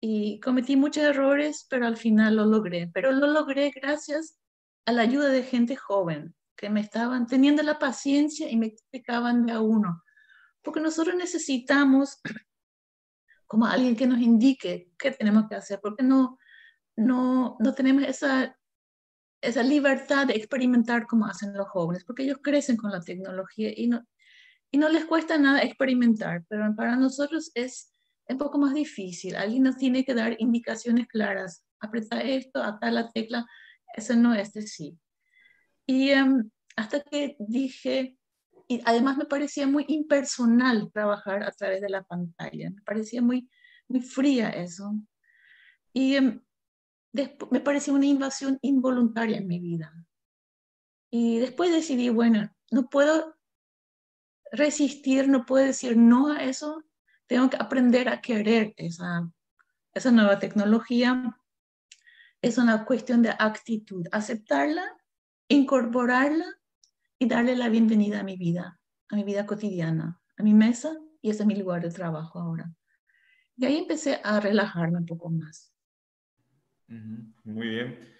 y 0.00 0.40
cometí 0.40 0.76
muchos 0.76 1.04
errores, 1.04 1.66
pero 1.68 1.86
al 1.86 1.96
final 1.96 2.36
lo 2.36 2.44
logré. 2.44 2.90
Pero 2.92 3.12
lo 3.12 3.26
logré 3.26 3.70
gracias 3.70 4.38
a 4.86 4.92
la 4.92 5.02
ayuda 5.02 5.28
de 5.28 5.42
gente 5.42 5.76
joven 5.76 6.34
que 6.56 6.70
me 6.70 6.80
estaban 6.80 7.26
teniendo 7.26 7.62
la 7.62 7.78
paciencia 7.78 8.50
y 8.50 8.56
me 8.56 8.66
explicaban 8.66 9.46
de 9.46 9.52
a 9.52 9.60
uno. 9.60 10.02
Porque 10.62 10.80
nosotros 10.80 11.14
necesitamos 11.16 12.20
como 13.46 13.66
alguien 13.66 13.96
que 13.96 14.06
nos 14.06 14.18
indique 14.18 14.90
qué 14.98 15.10
tenemos 15.12 15.48
que 15.48 15.54
hacer, 15.54 15.80
porque 15.80 16.02
no, 16.02 16.38
no, 16.96 17.56
no 17.60 17.74
tenemos 17.74 18.04
esa, 18.04 18.56
esa 19.46 19.62
libertad 19.62 20.26
de 20.26 20.34
experimentar 20.34 21.06
como 21.06 21.26
hacen 21.26 21.54
los 21.54 21.68
jóvenes, 21.68 22.04
porque 22.04 22.24
ellos 22.24 22.38
crecen 22.42 22.76
con 22.76 22.90
la 22.90 23.00
tecnología 23.00 23.72
y 23.74 23.88
no, 23.88 24.04
y 24.70 24.78
no 24.78 24.88
les 24.88 25.04
cuesta 25.04 25.38
nada 25.38 25.62
experimentar, 25.62 26.44
pero 26.48 26.74
para 26.74 26.96
nosotros 26.96 27.50
es 27.54 27.92
un 28.28 28.38
poco 28.38 28.58
más 28.58 28.74
difícil. 28.74 29.36
Alguien 29.36 29.62
nos 29.62 29.76
tiene 29.76 30.04
que 30.04 30.14
dar 30.14 30.36
indicaciones 30.38 31.06
claras. 31.06 31.64
Aprieta 31.80 32.20
esto, 32.20 32.62
acá 32.62 32.90
la 32.90 33.08
tecla, 33.10 33.46
eso 33.94 34.16
no, 34.16 34.34
este 34.34 34.62
sí. 34.62 34.98
Y 35.86 36.10
em, 36.10 36.50
hasta 36.74 37.00
que 37.00 37.36
dije, 37.38 38.16
y 38.68 38.82
además 38.84 39.16
me 39.16 39.26
parecía 39.26 39.66
muy 39.66 39.84
impersonal 39.88 40.90
trabajar 40.92 41.44
a 41.44 41.52
través 41.52 41.80
de 41.80 41.88
la 41.88 42.02
pantalla, 42.02 42.70
me 42.70 42.82
parecía 42.82 43.22
muy, 43.22 43.48
muy 43.88 44.00
fría 44.00 44.50
eso. 44.50 44.92
Y 45.92 46.16
me 47.50 47.60
parecía 47.60 47.94
una 47.94 48.06
invasión 48.06 48.58
involuntaria 48.62 49.38
en 49.38 49.46
mi 49.46 49.60
vida. 49.60 49.92
Y 51.10 51.38
después 51.38 51.70
decidí, 51.70 52.08
bueno, 52.08 52.50
no 52.70 52.88
puedo 52.88 53.36
resistir, 54.52 55.28
no 55.28 55.44
puedo 55.46 55.64
decir 55.64 55.96
no 55.96 56.32
a 56.32 56.44
eso, 56.44 56.84
tengo 57.26 57.50
que 57.50 57.56
aprender 57.56 58.08
a 58.08 58.20
querer 58.20 58.74
esa, 58.76 59.30
esa 59.94 60.10
nueva 60.10 60.38
tecnología. 60.38 61.38
Es 62.42 62.58
una 62.58 62.84
cuestión 62.84 63.22
de 63.22 63.30
actitud, 63.30 64.06
aceptarla, 64.12 64.84
incorporarla 65.48 66.46
y 67.18 67.26
darle 67.26 67.56
la 67.56 67.68
bienvenida 67.68 68.20
a 68.20 68.24
mi 68.24 68.36
vida, 68.36 68.80
a 69.08 69.16
mi 69.16 69.24
vida 69.24 69.46
cotidiana, 69.46 70.20
a 70.36 70.42
mi 70.42 70.54
mesa 70.54 70.96
y 71.22 71.30
ese 71.30 71.42
es 71.42 71.46
mi 71.46 71.56
lugar 71.56 71.82
de 71.82 71.90
trabajo 71.90 72.38
ahora. 72.38 72.72
Y 73.56 73.64
ahí 73.64 73.78
empecé 73.78 74.20
a 74.22 74.38
relajarme 74.38 74.98
un 74.98 75.06
poco 75.06 75.30
más. 75.30 75.75
Muy 76.88 77.68
bien. 77.68 78.16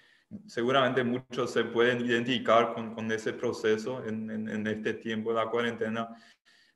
Seguramente 0.46 1.04
muchos 1.04 1.52
se 1.52 1.64
pueden 1.64 2.04
identificar 2.04 2.75
con, 2.75 2.94
con 2.94 3.11
ese 3.12 3.32
proceso 3.32 4.04
en, 4.04 4.28
en, 4.49 4.66
este 4.66 4.94
tiempo 4.94 5.30
de 5.30 5.37
la 5.37 5.49
cuarentena. 5.50 6.16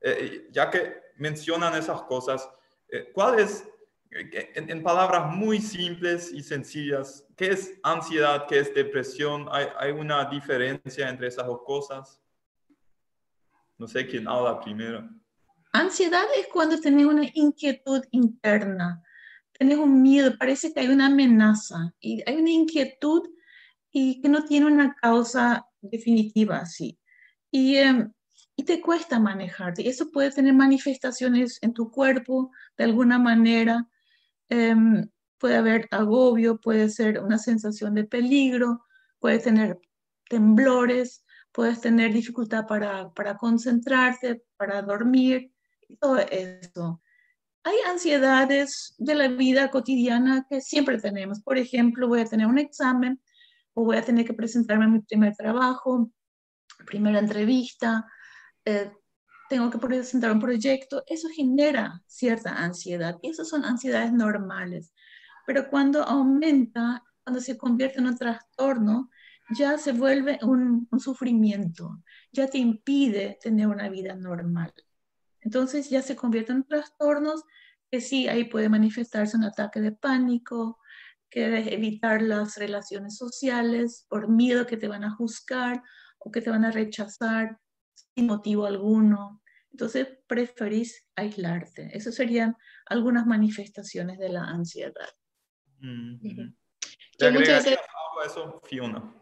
Eh, 0.00 0.16
eh, 0.20 0.48
ya 0.52 0.70
que 0.70 0.94
mencionan 1.16 1.74
esas 1.74 2.02
cosas, 2.02 2.48
eh, 2.88 3.10
¿cuál 3.12 3.40
es, 3.40 3.66
en, 4.10 4.70
en, 4.70 4.82
palabras 4.82 5.34
muy 5.34 5.60
simples 5.60 6.32
y 6.32 6.42
sencillas, 6.42 7.26
qué 7.36 7.50
es 7.50 7.78
ansiedad, 7.82 8.46
qué 8.48 8.60
es 8.60 8.72
depresión? 8.72 9.48
¿Hay, 9.50 9.66
¿Hay 9.78 9.90
una 9.92 10.24
diferencia 10.26 11.08
entre 11.08 11.26
esas 11.26 11.46
dos 11.46 11.62
cosas? 11.64 12.20
No 13.76 13.88
sé 13.88 14.06
quién 14.06 14.28
habla 14.28 14.60
primero. 14.60 15.08
Ansiedad 15.72 16.24
es 16.36 16.46
cuando 16.48 16.80
tenés 16.80 17.06
una 17.06 17.24
inquietud 17.34 18.04
interna, 18.10 19.02
tenés 19.60 19.76
un 19.76 20.00
miedo, 20.00 20.38
parece 20.38 20.72
que 20.72 20.80
hay 20.80 20.88
una 20.88 21.08
amenaza 21.08 21.94
y 22.00 22.22
hay 22.26 22.36
una 22.36 22.50
inquietud 22.50 23.28
y 23.92 24.22
que 24.22 24.28
no 24.30 24.42
tiene 24.44 24.64
una 24.64 24.94
causa 24.94 25.66
definitiva 25.82 26.56
así. 26.60 26.98
Y, 27.50 27.76
em, 27.76 28.10
y 28.56 28.64
te 28.64 28.80
cuesta 28.80 29.20
manejarte. 29.20 29.82
Y 29.82 29.88
eso 29.88 30.10
puede 30.10 30.30
tener 30.30 30.54
manifestaciones 30.54 31.58
en 31.60 31.74
tu 31.74 31.90
cuerpo 31.90 32.50
de 32.78 32.84
alguna 32.84 33.18
manera. 33.18 33.86
Em, 34.48 35.06
puede 35.36 35.56
haber 35.56 35.88
agobio, 35.90 36.58
puede 36.58 36.88
ser 36.88 37.20
una 37.20 37.36
sensación 37.36 37.94
de 37.94 38.04
peligro, 38.04 38.86
puede 39.18 39.40
tener 39.40 39.78
temblores, 40.30 41.22
puedes 41.52 41.82
tener 41.82 42.14
dificultad 42.14 42.66
para, 42.66 43.12
para 43.12 43.36
concentrarte, 43.36 44.42
para 44.56 44.80
dormir, 44.80 45.52
todo 46.00 46.16
eso. 46.18 47.02
Hay 47.62 47.76
ansiedades 47.88 48.94
de 48.98 49.14
la 49.14 49.28
vida 49.28 49.70
cotidiana 49.70 50.46
que 50.48 50.60
siempre 50.60 50.98
tenemos. 50.98 51.42
Por 51.42 51.58
ejemplo, 51.58 52.08
voy 52.08 52.20
a 52.20 52.24
tener 52.24 52.46
un 52.46 52.58
examen 52.58 53.20
o 53.74 53.84
voy 53.84 53.96
a 53.98 54.04
tener 54.04 54.24
que 54.24 54.34
presentarme 54.34 54.86
a 54.86 54.88
mi 54.88 55.00
primer 55.00 55.34
trabajo, 55.36 56.10
primera 56.86 57.18
entrevista, 57.18 58.06
eh, 58.64 58.90
tengo 59.50 59.68
que 59.68 59.78
presentar 59.78 60.32
un 60.32 60.40
proyecto, 60.40 61.02
eso 61.06 61.28
genera 61.28 62.02
cierta 62.06 62.54
ansiedad 62.62 63.18
y 63.20 63.30
esas 63.30 63.48
son 63.48 63.64
ansiedades 63.64 64.12
normales. 64.12 64.92
Pero 65.46 65.68
cuando 65.68 66.04
aumenta, 66.04 67.02
cuando 67.24 67.40
se 67.40 67.58
convierte 67.58 67.98
en 67.98 68.06
un 68.06 68.16
trastorno, 68.16 69.10
ya 69.50 69.76
se 69.76 69.92
vuelve 69.92 70.38
un, 70.42 70.86
un 70.90 71.00
sufrimiento, 71.00 72.02
ya 72.32 72.46
te 72.46 72.58
impide 72.58 73.38
tener 73.42 73.66
una 73.66 73.88
vida 73.88 74.14
normal. 74.14 74.72
Entonces 75.42 75.90
ya 75.90 76.02
se 76.02 76.16
convierte 76.16 76.52
en 76.52 76.64
trastornos 76.64 77.44
que 77.90 78.00
sí, 78.00 78.28
ahí 78.28 78.44
puede 78.44 78.68
manifestarse 78.68 79.36
un 79.36 79.44
ataque 79.44 79.80
de 79.80 79.92
pánico, 79.92 80.78
quieres 81.28 81.66
evitar 81.68 82.22
las 82.22 82.56
relaciones 82.56 83.16
sociales 83.16 84.06
por 84.08 84.28
miedo 84.28 84.66
que 84.66 84.76
te 84.76 84.88
van 84.88 85.04
a 85.04 85.14
juzgar 85.14 85.82
o 86.18 86.30
que 86.30 86.40
te 86.40 86.50
van 86.50 86.64
a 86.64 86.70
rechazar 86.70 87.58
sin 88.14 88.26
motivo 88.26 88.66
alguno. 88.66 89.42
Entonces 89.70 90.08
preferís 90.26 91.06
aislarte. 91.16 91.96
Esas 91.96 92.14
serían 92.14 92.56
algunas 92.86 93.26
manifestaciones 93.26 94.18
de 94.18 94.28
la 94.28 94.44
ansiedad. 94.44 95.08
Mm 95.78 96.18
-hmm. 96.20 96.54
muchas 97.32 97.64
veces... 97.64 97.78
eso, 98.26 98.60
Fiona? 98.64 99.19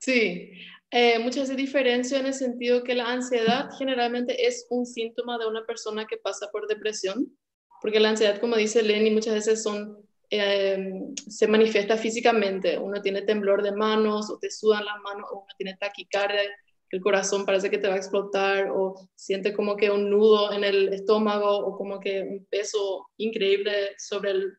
Sí, 0.00 0.50
eh, 0.90 1.20
muchas 1.20 1.42
veces 1.42 1.56
diferencio 1.56 2.18
en 2.18 2.26
el 2.26 2.34
sentido 2.34 2.82
que 2.82 2.96
la 2.96 3.12
ansiedad 3.12 3.70
generalmente 3.78 4.46
es 4.46 4.66
un 4.70 4.84
síntoma 4.84 5.38
de 5.38 5.46
una 5.46 5.64
persona 5.64 6.06
que 6.06 6.16
pasa 6.16 6.48
por 6.50 6.66
depresión, 6.66 7.38
porque 7.80 8.00
la 8.00 8.10
ansiedad, 8.10 8.40
como 8.40 8.56
dice 8.56 8.82
Lenny, 8.82 9.12
muchas 9.12 9.34
veces 9.34 9.62
son 9.62 9.96
Em, 10.32 11.12
se 11.16 11.48
manifiesta 11.48 11.96
físicamente. 11.96 12.78
Uno 12.78 13.02
tiene 13.02 13.22
temblor 13.22 13.62
de 13.62 13.72
manos 13.72 14.30
o 14.30 14.38
te 14.38 14.48
sudan 14.50 14.84
las 14.84 15.00
manos 15.02 15.28
o 15.32 15.38
uno 15.38 15.46
tiene 15.58 15.76
taquicardia, 15.76 16.42
el 16.90 17.00
corazón 17.00 17.44
parece 17.44 17.70
que 17.70 17.78
te 17.78 17.88
va 17.88 17.94
a 17.94 17.96
explotar 17.96 18.70
o 18.70 18.94
siente 19.14 19.52
como 19.52 19.76
que 19.76 19.90
un 19.90 20.10
nudo 20.10 20.52
en 20.52 20.64
el 20.64 20.92
estómago 20.92 21.48
o 21.58 21.76
como 21.76 22.00
que 22.00 22.22
un 22.22 22.46
peso 22.46 23.06
increíble 23.16 23.72
sobre 23.98 24.32
el 24.32 24.52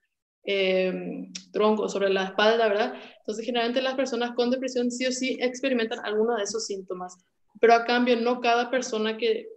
em, 0.44 1.32
tronco, 1.52 1.88
sobre 1.90 2.10
la 2.10 2.26
espalda, 2.26 2.68
¿verdad? 2.68 2.94
Entonces 3.20 3.46
generalmente 3.46 3.82
las 3.82 3.96
personas 3.96 4.32
con 4.36 4.50
depresión 4.50 4.92
sí 4.92 5.06
o 5.06 5.12
sí 5.12 5.38
experimentan 5.42 6.00
alguno 6.04 6.36
de 6.36 6.44
esos 6.44 6.66
síntomas, 6.66 7.18
pero 7.60 7.74
a 7.74 7.86
cambio 7.86 8.16
no 8.16 8.42
cada 8.42 8.70
persona 8.70 9.18
que 9.18 9.48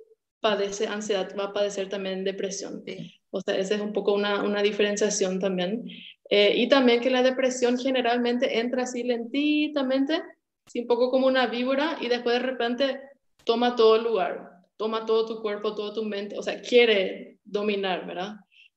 padece 0.41 0.87
ansiedad 0.87 1.35
va 1.39 1.45
a 1.45 1.53
padecer 1.55 1.89
también 1.89 2.23
depresión. 2.23 2.85
O 3.31 3.41
sea, 3.41 3.57
esa 3.57 3.77
es 3.77 3.81
un 3.81 3.95
poco 3.95 4.13
una, 4.13 4.43
una 4.43 4.63
diferenciación 4.63 5.41
también. 5.41 5.87
Eh, 6.29 6.55
y 6.57 6.69
también 6.69 7.01
que 7.01 7.11
la 7.11 7.23
depresión 7.23 7.79
generalmente 7.79 8.59
entra 8.59 8.83
así 8.83 9.03
lentamente, 9.03 10.23
así 10.67 10.81
un 10.81 10.87
poco 10.87 11.11
como 11.11 11.27
una 11.27 11.47
víbora, 11.47 11.97
y 12.01 12.09
después 12.09 12.35
de 12.35 12.47
repente 12.47 13.01
toma 13.45 13.75
todo 13.75 13.97
el 13.97 14.05
lugar, 14.05 14.51
toma 14.77 15.07
todo 15.07 15.27
tu 15.27 15.41
cuerpo, 15.41 15.75
toda 15.75 15.95
tu 15.95 16.05
mente, 16.05 16.39
o 16.39 16.43
sea, 16.43 16.61
quiere 16.61 17.39
dominar, 17.45 18.07
¿verdad? 18.07 18.37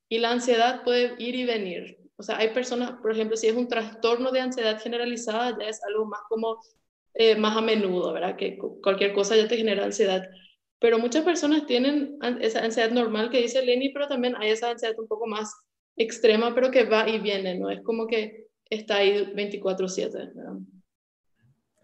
Y 0.10 0.20
la 0.20 0.32
ansiedad 0.32 0.84
puede 0.84 1.16
ir 1.18 1.36
y 1.36 1.46
venir. 1.46 1.98
O 2.16 2.24
sea, 2.24 2.38
hay 2.38 2.54
personas, 2.54 2.94
por 3.02 3.12
ejemplo, 3.12 3.38
si 3.38 3.48
es 3.48 3.56
un 3.56 3.68
trastorno 3.68 4.32
de 4.32 4.42
ansiedad 4.42 4.82
generalizada, 4.82 5.58
ya 5.60 5.68
es 5.68 5.84
algo 5.84 6.06
más 6.06 6.22
como, 6.30 6.60
eh, 7.14 7.36
más 7.36 7.56
a 7.58 7.62
menudo, 7.62 8.14
¿verdad? 8.14 8.36
Que 8.36 8.58
cualquier 8.58 9.14
cosa 9.14 9.36
ya 9.36 9.48
te 9.48 9.58
genera 9.58 9.86
ansiedad. 9.86 10.24
Pero 10.80 11.00
muchas 11.00 11.24
personas 11.24 11.66
tienen 11.66 12.18
esa 12.42 12.64
ansiedad 12.64 12.92
normal 12.92 13.30
que 13.30 13.42
dice 13.42 13.64
Lenny, 13.64 13.90
pero 13.90 14.08
también 14.08 14.36
hay 14.38 14.52
esa 14.52 14.70
ansiedad 14.70 14.98
un 15.00 15.08
poco 15.08 15.28
más 15.28 15.54
extrema, 15.96 16.54
pero 16.54 16.72
que 16.72 16.84
va 16.84 17.10
y 17.10 17.20
viene, 17.20 17.58
¿no? 17.58 17.70
Es 17.70 17.82
como 17.82 18.08
que 18.08 18.48
está 18.70 18.98
ahí 18.98 19.34
24/7. 19.34 20.32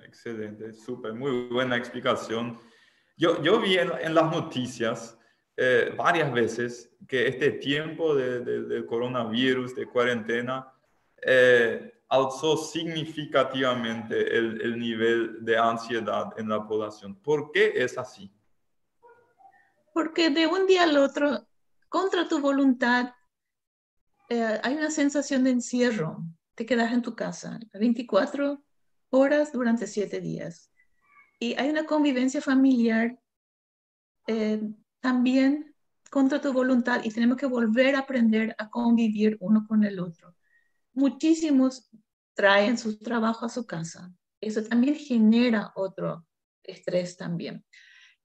Excelente, 0.06 0.74
súper, 0.74 1.14
muy 1.14 1.48
buena 1.48 1.76
explicación. 1.76 2.60
Yo, 3.18 3.42
yo 3.42 3.60
vi 3.60 3.78
en, 3.78 4.14
las 4.14 4.32
noticias 4.32 5.18
eh, 5.58 5.94
varias 5.96 6.32
veces 6.34 6.92
que 7.08 7.28
este 7.28 7.52
tiempo 7.52 8.16
de, 8.16 8.86
coronavirus, 8.86 9.76
de 9.76 9.86
cuarentena, 9.86 10.72
eh, 11.22 11.94
alzó 12.10 12.58
significativamente 12.58 14.38
el, 14.38 14.62
el 14.62 14.80
nivel 14.80 15.44
de 15.44 15.58
ansiedad 15.58 16.34
en 16.38 16.50
la 16.50 16.68
población. 16.68 17.16
¿Por 17.16 17.52
qué 17.52 17.74
es 17.76 17.98
así? 17.98 18.32
porque 19.94 20.32
de 20.32 20.48
un 20.48 20.66
día 20.66 20.84
al 20.84 20.98
otro, 20.98 21.48
contra 21.88 22.28
tu 22.28 22.40
voluntad, 22.40 23.14
eh, 24.30 24.60
hay 24.64 24.76
una 24.76 24.90
sensación 24.90 25.44
de 25.44 25.52
encierro. 25.52 26.24
Te 26.56 26.66
quedas 26.66 26.92
en 26.92 27.02
tu 27.02 27.16
casa 27.16 27.60
24 27.74 28.62
horas 29.12 29.52
durante 29.54 29.88
7 29.88 30.20
días. 30.20 30.72
Y 31.40 31.56
hay 31.56 31.70
una 31.70 31.86
convivencia 31.86 32.42
familiar 32.42 33.20
eh, 34.28 34.62
también 35.04 35.76
contra 36.10 36.40
tu 36.40 36.54
voluntad 36.54 37.02
y 37.04 37.12
tenemos 37.12 37.36
que 37.36 37.46
volver 37.46 37.98
a 37.98 38.00
aprender 38.00 38.56
a 38.58 38.70
convivir 38.70 39.36
uno 39.42 39.66
con 39.68 39.84
el 39.84 40.00
otro. 40.00 40.34
Muchísimos 40.94 41.90
traen 42.34 42.78
su 42.78 42.98
trabajo 43.00 43.46
a 43.46 43.50
su 43.50 43.68
casa. 43.68 44.14
Eso 44.40 44.64
también 44.64 44.96
genera 44.96 45.74
otro 45.76 46.26
estrés 46.64 47.18
también. 47.18 47.66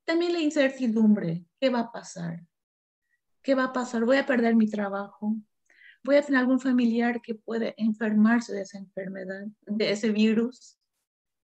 También 0.05 0.33
la 0.33 0.41
incertidumbre, 0.41 1.45
¿qué 1.61 1.69
va 1.69 1.81
a 1.81 1.91
pasar? 1.91 2.47
¿Qué 3.43 3.57
va 3.57 3.65
a 3.65 3.73
pasar? 3.73 4.05
¿Voy 4.05 4.19
a 4.19 4.27
perder 4.27 4.55
mi 4.55 4.71
trabajo? 4.71 5.35
voy 6.05 6.15
a 6.15 6.23
tener 6.23 6.41
algún 6.41 6.61
familiar 6.61 7.21
que 7.21 7.35
puede 7.35 7.75
enfermarse 7.77 8.55
de 8.55 8.63
esa 8.63 8.79
enfermedad, 8.79 9.47
de 9.67 9.91
ese 9.91 10.11
virus. 10.11 10.79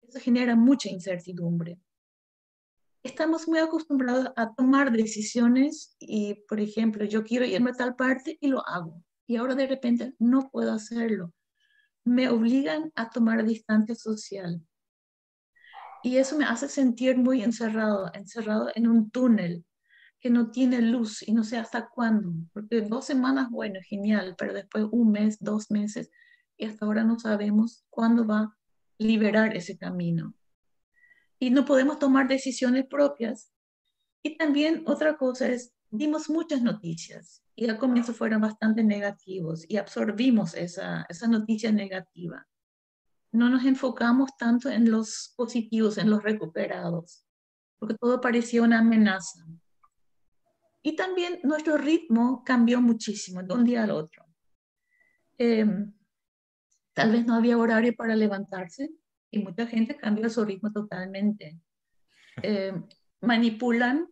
Eso 0.08 0.20
genera 0.22 0.56
mucha 0.56 0.88
incertidumbre. 0.88 1.78
Estamos 3.04 3.48
muy 3.48 3.60
acostumbrados 3.60 4.30
a 4.36 4.54
tomar 4.54 4.92
decisiones 4.92 5.96
y, 6.00 6.36
por 6.48 6.60
ejemplo, 6.60 7.06
yo 7.06 7.24
quiero 7.24 7.46
irme 7.46 7.72
a 7.72 7.74
tal 7.74 7.96
parte 7.96 8.38
y 8.42 8.48
lo 8.48 8.68
hago. 8.68 9.04
Y 9.28 9.36
ahora 9.36 9.56
de 9.56 9.68
repente 9.68 10.14
no 10.20 10.50
puedo 10.50 10.74
hacerlo. 10.74 11.34
Me 12.04 12.30
obligan 12.30 12.92
a 12.96 13.10
tomar 13.10 13.46
distancia 13.46 13.96
social. 13.96 14.62
Y 16.04 16.18
eso 16.18 16.38
me 16.38 16.46
hace 16.46 16.70
sentir 16.70 17.18
muy 17.18 17.44
encerrado, 17.44 18.12
encerrado 18.14 18.70
en 18.76 18.88
un 18.88 19.10
túnel 19.10 19.66
que 20.20 20.30
no 20.30 20.52
tiene 20.52 20.82
luz 20.82 21.28
y 21.28 21.34
no 21.34 21.44
sé 21.44 21.58
hasta 21.58 21.90
cuándo, 21.90 22.34
porque 22.54 22.82
dos 22.82 23.06
semanas, 23.06 23.50
bueno, 23.50 23.80
genial, 23.84 24.36
pero 24.38 24.54
después 24.54 24.86
un 24.92 25.12
mes, 25.12 25.38
dos 25.40 25.70
meses, 25.70 26.10
y 26.58 26.66
hasta 26.66 26.86
ahora 26.86 27.04
no 27.04 27.20
sabemos 27.20 27.86
cuándo 27.90 28.26
va 28.26 28.40
a 28.40 28.58
liberar 28.98 29.56
ese 29.56 29.78
camino. 29.78 30.34
Y 31.40 31.50
no 31.50 31.66
podemos 31.66 32.00
tomar 32.00 32.28
decisiones 32.28 32.86
propias. 32.88 33.52
Y 34.24 34.38
también 34.38 34.84
otra 34.88 35.18
cosa 35.18 35.48
es, 35.48 35.74
dimos 35.90 36.30
muchas 36.30 36.62
noticias 36.62 37.44
y 37.56 37.70
al 37.70 37.78
comienzo 37.78 38.14
fueron 38.14 38.42
bastante 38.42 38.84
negativos 38.84 39.66
y 39.68 39.78
absorbimos 39.78 40.54
esa, 40.54 41.06
esa 41.10 41.28
noticia 41.28 41.72
negativa. 41.72 42.48
No 43.32 43.50
nos 43.50 43.66
enfocamos 43.66 44.32
tanto 44.38 44.70
en 44.70 44.90
los 44.92 45.34
positivos, 45.36 45.98
en 45.98 46.10
los 46.10 46.24
recuperados, 46.24 47.26
porque 47.80 47.96
todo 47.96 48.22
parecía 48.22 48.62
una 48.62 48.80
amenaza. 48.80 49.46
Y 50.82 50.96
también 50.96 51.40
nuestro 51.44 51.78
ritmo 51.78 52.44
cambió 52.46 52.82
muchísimo 52.82 53.44
de 53.44 53.54
un 53.54 53.64
día 53.66 53.84
al 53.84 53.92
otro. 53.92 54.26
Em, 55.38 55.94
tal 56.94 57.12
vez 57.12 57.26
no 57.26 57.36
había 57.36 57.58
horario 57.58 57.94
para 57.96 58.16
levantarse 58.16 58.90
y 59.32 59.40
mucha 59.40 59.68
gente 59.68 59.98
cambia 59.98 60.30
su 60.30 60.46
ritmo 60.46 60.72
totalmente. 60.72 61.60
Em, 62.42 62.84
manipulan 63.22 64.08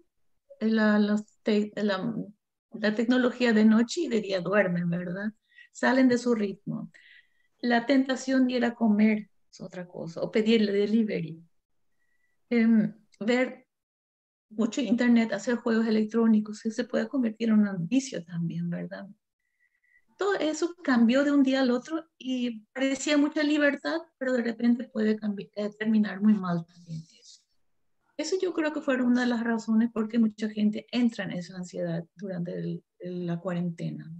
la, 0.59 0.99
la, 0.99 2.95
tecnología 2.95 3.53
de 3.53 3.65
noche 3.65 4.01
y 4.01 4.07
de 4.07 4.21
día 4.21 4.41
duermen, 4.41 4.89
¿verdad? 4.89 5.31
Salen 5.71 6.07
de 6.07 6.17
su 6.17 6.35
ritmo. 6.35 6.91
La 7.59 7.85
tentación 7.85 8.47
de 8.47 8.53
ir 8.55 8.65
a 8.65 8.75
comer 8.75 9.29
es 9.51 9.61
otra 9.61 9.87
cosa, 9.87 10.21
o 10.21 10.31
pedirle 10.31 10.71
delivery. 10.71 11.41
Em, 12.49 12.93
ver 13.19 13.67
mucho 14.49 14.81
internet, 14.81 15.33
hacer 15.33 15.55
juegos 15.57 15.87
electrónicos, 15.87 16.61
que 16.61 16.71
se 16.71 16.85
puede 16.85 17.07
convertir 17.07 17.49
en 17.49 17.67
un 17.67 17.87
vicio 17.87 18.23
también, 18.23 18.69
¿verdad? 18.69 19.07
Todo 20.17 20.35
eso 20.35 20.75
cambió 20.83 21.23
de 21.23 21.31
un 21.31 21.43
día 21.43 21.61
al 21.61 21.71
otro 21.71 22.05
y 22.17 22.61
parecía 22.73 23.17
mucha 23.17 23.43
libertad, 23.43 23.97
pero 24.17 24.33
de 24.33 24.43
repente 24.43 24.85
puede 24.85 25.17
eh, 25.55 25.69
terminar 25.77 26.21
muy 26.21 26.33
mal 26.33 26.65
también 26.65 27.03
eso. 28.17 28.35
Yo 28.41 28.53
creo 28.53 28.73
que 28.73 28.81
fue 28.81 29.01
una 29.01 29.21
de 29.21 29.27
las 29.27 29.43
razones 29.43 29.91
por 29.91 30.07
qué 30.07 30.19
mucha 30.19 30.49
gente 30.49 30.87
entra 30.91 31.25
en 31.25 31.31
esa 31.31 31.57
ansiedad 31.57 32.03
durante 32.15 32.81
la 32.99 33.39
cuarentena. 33.39 34.11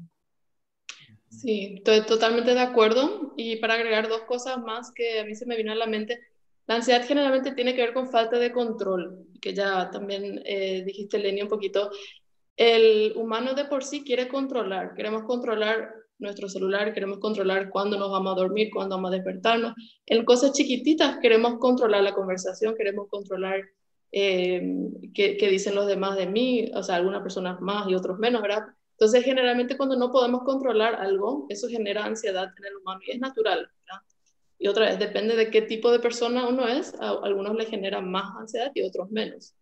Sí, 1.30 1.76
estoy 1.78 2.06
totalmente 2.06 2.54
de 2.54 2.62
acuerdo. 2.62 3.34
Y 3.38 3.58
para 3.58 3.76
agregar 3.76 4.08
dos 4.08 4.22
cosas 4.22 4.58
más 4.60 4.92
que 4.92 5.20
a 5.20 5.26
mí 5.26 5.36
se 5.36 5.46
me 5.46 5.58
vino 5.58 5.72
a 5.72 5.76
la 5.76 5.88
mente, 5.88 6.20
la 6.68 6.76
ansiedad 6.76 7.06
generalmente 7.06 7.54
tiene 7.54 7.76
que 7.76 7.82
ver 7.82 7.94
con 7.94 8.10
falta 8.10 8.40
de 8.40 8.52
control, 8.52 9.28
que 9.42 9.54
ya 9.54 9.90
también 9.92 10.42
eh, 10.46 10.84
dijiste, 10.86 11.20
Lenny, 11.20 11.42
un 11.42 11.50
poquito. 11.50 11.92
El 12.58 13.14
humano 13.18 13.54
de 13.54 13.66
por 13.66 13.84
sí 13.84 14.04
quiere 14.04 14.28
controlar, 14.28 14.94
queremos 14.96 15.24
controlar 15.24 15.94
nuestro 16.20 16.48
celular, 16.48 16.94
queremos 16.94 17.20
controlar 17.20 17.70
cuándo 17.70 17.98
nos 17.98 18.10
vamos 18.10 18.34
a 18.34 18.42
dormir, 18.42 18.70
cuándo 18.74 18.96
vamos 18.96 19.12
a 19.12 19.16
despertarnos. 19.16 19.74
En 20.06 20.24
cosas 20.24 20.54
chiquititas 20.54 21.18
queremos 21.22 21.58
controlar 21.60 22.04
la 22.04 22.14
conversación, 22.14 22.76
queremos 22.76 23.08
controlar 23.10 23.62
eh, 24.12 24.64
qué, 25.14 25.36
dicen 25.50 25.76
los 25.76 25.88
demás 25.88 26.16
de 26.16 26.28
mí, 26.28 26.72
o 26.74 26.84
sea, 26.84 26.96
algunas 26.96 27.22
personas 27.22 27.60
más 27.60 27.90
y 27.90 27.96
otros 27.96 28.18
menos, 28.18 28.42
¿verdad? 28.42 28.64
Entonces, 28.92 29.26
generalmente 29.26 29.76
cuando 29.76 29.98
no 29.98 30.12
podemos 30.12 30.44
controlar 30.44 30.96
algo, 30.96 31.48
eso 31.50 31.68
genera 31.68 32.06
ansiedad 32.06 32.48
en 32.58 32.66
el 32.66 32.78
humano 32.78 33.02
y 33.06 33.12
es 33.12 33.20
natural, 33.20 33.70
¿verdad? 33.86 34.02
Y 34.58 34.68
otra 34.70 34.86
vez, 34.86 35.00
depende 35.00 35.36
de 35.36 35.52
qué 35.52 35.62
tipo 35.62 35.92
de 35.92 36.00
persona 36.00 36.48
uno 36.48 36.66
es, 36.66 36.96
a 37.02 37.10
algunos 37.10 37.56
le 37.56 37.66
generan 37.66 38.10
más 38.10 38.34
ansiedad 38.38 38.72
y 38.74 38.84
otros 38.84 39.12
menos. 39.12 39.54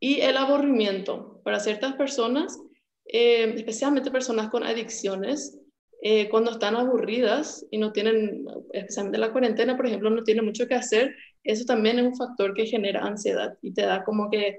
Y 0.00 0.20
el 0.20 0.36
aburrimiento, 0.36 1.40
para 1.44 1.60
ciertas 1.60 1.94
personas, 1.94 2.58
eh, 3.04 3.52
especialmente 3.56 4.10
personas 4.10 4.50
con 4.50 4.62
adicciones, 4.62 5.58
eh, 6.00 6.28
cuando 6.28 6.52
están 6.52 6.76
aburridas 6.76 7.66
y 7.70 7.78
no 7.78 7.92
tienen, 7.92 8.46
especialmente 8.72 9.18
la 9.18 9.32
cuarentena, 9.32 9.76
por 9.76 9.86
ejemplo, 9.86 10.10
no 10.10 10.22
tienen 10.22 10.44
mucho 10.44 10.68
que 10.68 10.74
hacer, 10.74 11.16
eso 11.42 11.64
también 11.64 11.98
es 11.98 12.06
un 12.06 12.16
factor 12.16 12.54
que 12.54 12.66
genera 12.66 13.04
ansiedad 13.04 13.58
y 13.62 13.72
te 13.74 13.82
da 13.82 14.04
como 14.04 14.30
que, 14.30 14.58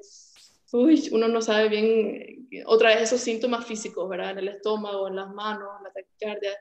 uy, 0.74 1.08
uno 1.14 1.30
no 1.30 1.42
sabe 1.42 1.70
bien, 1.70 2.50
otra 2.66 2.90
vez 2.90 3.04
esos 3.04 3.22
síntomas 3.22 3.66
físicos, 3.66 4.10
¿verdad? 4.10 4.32
En 4.32 4.40
el 4.40 4.48
estómago, 4.50 5.08
en 5.08 5.16
las 5.16 5.30
manos, 5.30 5.70
la 5.82 5.92
taquicardia, 5.92 6.58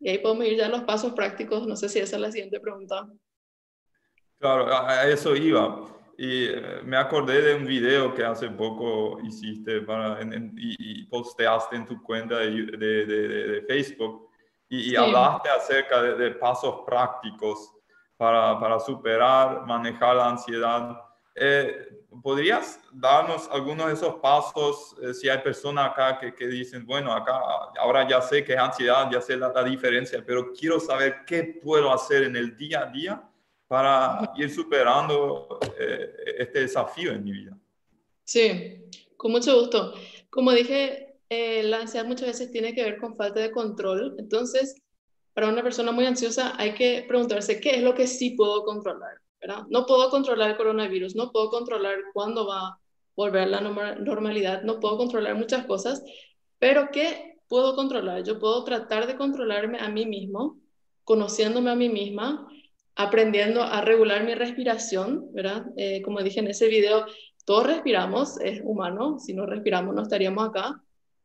y 0.00 0.10
ahí 0.10 0.18
podemos 0.18 0.46
ir 0.46 0.56
ya 0.56 0.66
a 0.66 0.70
los 0.70 0.82
pasos 0.82 1.12
prácticos. 1.12 1.66
No 1.66 1.76
sé 1.76 1.88
si 1.88 1.98
esa 1.98 2.16
es 2.16 2.22
la 2.22 2.30
siguiente 2.30 2.60
pregunta. 2.60 3.08
Claro, 4.38 4.66
a 4.68 5.08
eso 5.08 5.34
iba. 5.34 5.95
Y 6.18 6.46
eh, 6.46 6.80
me 6.84 6.96
acordé 6.96 7.42
de 7.42 7.54
un 7.54 7.66
video 7.66 8.14
que 8.14 8.24
hace 8.24 8.48
poco 8.48 9.20
hiciste 9.20 9.82
para, 9.82 10.18
y, 10.56 11.04
posteaste 11.04 11.76
en 11.76 11.84
tu 11.86 12.02
cuenta 12.02 12.38
de, 12.38 12.50
de, 12.50 13.06
de, 13.06 13.62
Facebook. 13.62 14.30
Y, 14.68 14.96
hablaste 14.96 15.50
acerca 15.50 16.02
de, 16.02 16.30
pasos 16.32 16.82
prácticos 16.86 17.72
para, 18.16 18.58
para, 18.58 18.80
superar, 18.80 19.66
manejar 19.66 20.16
la 20.16 20.30
ansiedad. 20.30 21.00
Eh, 21.34 21.86
¿Podrías 22.22 22.80
darnos 22.92 23.46
algunos 23.52 23.88
de 23.88 23.92
esos 23.92 24.14
pasos 24.14 24.96
eh, 25.02 25.12
si 25.12 25.28
hay 25.28 25.38
personas 25.38 25.90
acá 25.90 26.18
que, 26.18 26.34
que, 26.34 26.46
dicen, 26.46 26.86
bueno, 26.86 27.12
acá 27.12 27.38
ahora 27.78 28.08
ya 28.08 28.22
sé 28.22 28.42
que 28.42 28.54
es 28.54 28.58
ansiedad, 28.58 29.10
ya 29.10 29.20
sé 29.20 29.36
la, 29.36 29.52
diferencia, 29.62 30.24
pero 30.26 30.50
quiero 30.54 30.80
saber 30.80 31.26
qué 31.26 31.60
puedo 31.62 31.92
hacer 31.92 32.22
en 32.22 32.36
el 32.36 32.56
día 32.56 32.80
a 32.80 32.86
día 32.86 33.22
para 33.66 34.32
ir 34.36 34.50
superando 34.50 35.58
eh, 35.78 36.14
este 36.38 36.60
desafío 36.60 37.12
en 37.12 37.24
mi 37.24 37.32
vida? 37.32 37.58
Sí, 38.24 38.84
con 39.16 39.32
mucho 39.32 39.58
gusto. 39.58 39.94
Como 40.30 40.52
dije, 40.52 41.18
eh, 41.28 41.62
la 41.64 41.80
ansiedad 41.80 42.06
muchas 42.06 42.28
veces 42.28 42.50
tiene 42.50 42.74
que 42.74 42.84
ver 42.84 42.98
con 42.98 43.16
falta 43.16 43.40
de 43.40 43.50
control. 43.50 44.14
Entonces, 44.18 44.76
para 45.34 45.48
una 45.48 45.62
persona 45.62 45.92
muy 45.92 46.06
ansiosa 46.06 46.54
hay 46.56 46.74
que 46.74 47.04
preguntarse 47.06 47.60
qué 47.60 47.76
es 47.76 47.82
lo 47.82 47.94
que 47.94 48.06
sí 48.06 48.30
puedo 48.30 48.64
controlar. 48.64 49.20
No 49.68 49.86
puedo 49.86 50.10
controlar 50.10 50.50
el 50.50 50.56
coronavirus, 50.56 51.14
no 51.14 51.30
puedo 51.30 51.50
controlar 51.50 51.96
cuándo 52.12 52.46
va 52.46 52.68
a 52.68 52.80
volver 53.14 53.48
la 53.48 53.60
normalidad, 53.60 54.62
no 54.62 54.80
puedo 54.80 54.96
controlar 54.96 55.36
muchas 55.36 55.66
cosas, 55.66 56.02
pero 56.58 56.88
¿qué 56.90 57.38
puedo 57.48 57.76
controlar? 57.76 58.24
Yo 58.24 58.38
puedo 58.38 58.64
tratar 58.64 59.06
de 59.06 59.16
controlarme 59.16 59.78
a 59.78 59.88
mí 59.88 60.04
mismo, 60.04 60.58
conociéndome 61.04 61.70
a 61.70 61.76
mí 61.76 61.88
misma, 61.88 62.48
aprendiendo 62.96 63.62
a 63.62 63.80
regular 63.82 64.24
mi 64.24 64.34
respiración, 64.34 65.32
¿verdad? 65.32 65.66
Eh, 65.76 66.02
como 66.02 66.22
dije 66.22 66.40
en 66.40 66.48
ese 66.48 66.68
video, 66.68 67.06
todos 67.44 67.66
respiramos, 67.66 68.40
es 68.40 68.60
humano, 68.64 69.18
si 69.18 69.34
no 69.34 69.46
respiramos 69.46 69.94
no 69.94 70.02
estaríamos 70.02 70.48
acá, 70.48 70.82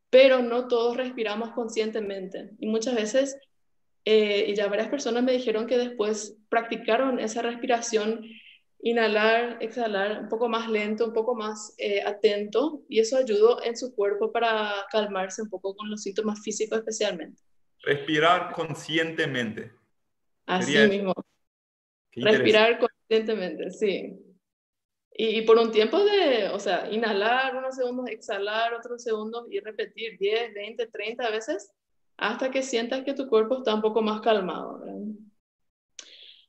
pero 0.09 0.41
no 0.41 0.67
todos 0.67 0.97
respiramos 0.97 1.51
conscientemente. 1.51 2.51
Y 2.59 2.67
muchas 2.67 2.95
veces 2.95 3.37
eh, 4.05 4.45
y 4.47 4.55
ya 4.55 4.67
varias 4.67 4.89
personas 4.89 5.23
me 5.23 5.33
dijeron 5.33 5.67
que 5.67 5.77
después 5.77 6.35
practicaron 6.49 7.19
esa 7.19 7.41
respiración, 7.43 8.25
inhalar, 8.81 9.57
exhalar, 9.61 10.21
un 10.21 10.29
poco 10.29 10.49
más 10.49 10.69
lento, 10.69 11.05
un 11.05 11.13
poco 11.13 11.35
más 11.35 11.75
eh, 11.77 12.01
atento, 12.01 12.81
y 12.89 12.99
eso 12.99 13.17
ayudó 13.17 13.63
en 13.63 13.77
su 13.77 13.93
cuerpo 13.93 14.31
para 14.31 14.73
calmarse 14.91 15.43
un 15.43 15.49
poco 15.49 15.75
con 15.75 15.89
los 15.89 16.01
síntomas 16.01 16.41
físicos 16.41 16.79
especialmente. 16.79 17.41
Respirar 17.83 18.53
conscientemente. 18.53 19.71
Así 20.47 20.77
mismo. 20.87 21.13
Respirar 22.13 22.79
conscientemente, 22.79 23.71
sí. 23.71 24.17
Y, 25.13 25.39
y, 25.39 25.41
por 25.43 25.57
un 25.57 25.71
tiempo 25.71 26.03
de, 26.03 26.49
o 26.49 26.59
sea, 26.59 26.89
inhalar 26.89 27.55
unos 27.55 27.75
segundos, 27.75 28.07
exhalar 28.09 28.73
otros 28.73 29.03
segundos 29.03 29.45
y 29.49 29.59
repetir 29.59 30.17
10, 30.17 30.53
20, 30.53 30.87
30 30.87 31.29
veces 31.29 31.71
hasta 32.21 32.51
que 32.51 32.61
sientas 32.61 33.03
que 33.03 33.15
tu 33.15 33.27
cuerpo 33.27 33.57
está 33.57 33.73
un 33.73 33.81
poco 33.81 34.03
más 34.03 34.21
calmado. 34.21 34.83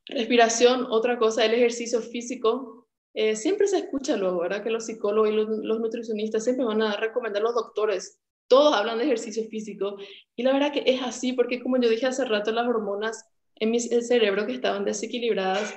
Respiración, 0.06 0.86
otra 0.90 1.18
cosa, 1.18 1.44
el 1.46 1.54
ejercicio 1.54 2.02
físico. 2.02 2.88
Eh, 3.14 3.36
siempre 3.36 3.66
se 3.66 3.78
escucha 3.78 4.18
luego, 4.18 4.40
¿verdad? 4.40 4.62
Que 4.62 4.70
los 4.70 4.84
psicólogos 4.84 5.30
y 5.30 5.32
los, 5.32 5.80
nutricionistas 5.80 6.44
siempre 6.44 6.66
van 6.66 6.82
a 6.82 6.96
recomendar, 6.96 7.42
los 7.42 7.54
doctores, 7.54 8.18
todos 8.48 8.74
hablan 8.74 8.98
de 8.98 9.04
ejercicio 9.04 9.44
físico. 9.44 9.96
Y 10.36 10.42
la 10.42 10.52
verdad 10.52 10.74
que 10.74 10.82
es 10.84 11.00
así, 11.02 11.32
porque 11.32 11.62
como 11.62 11.80
yo 11.80 11.88
dije 11.88 12.04
hace 12.04 12.26
rato, 12.26 12.52
las 12.52 12.68
hormonas 12.68 13.24
en 13.62 13.70
mi 13.70 13.80
cerebro 13.80 14.46
que 14.46 14.54
estaban 14.54 14.84
desequilibradas, 14.84 15.74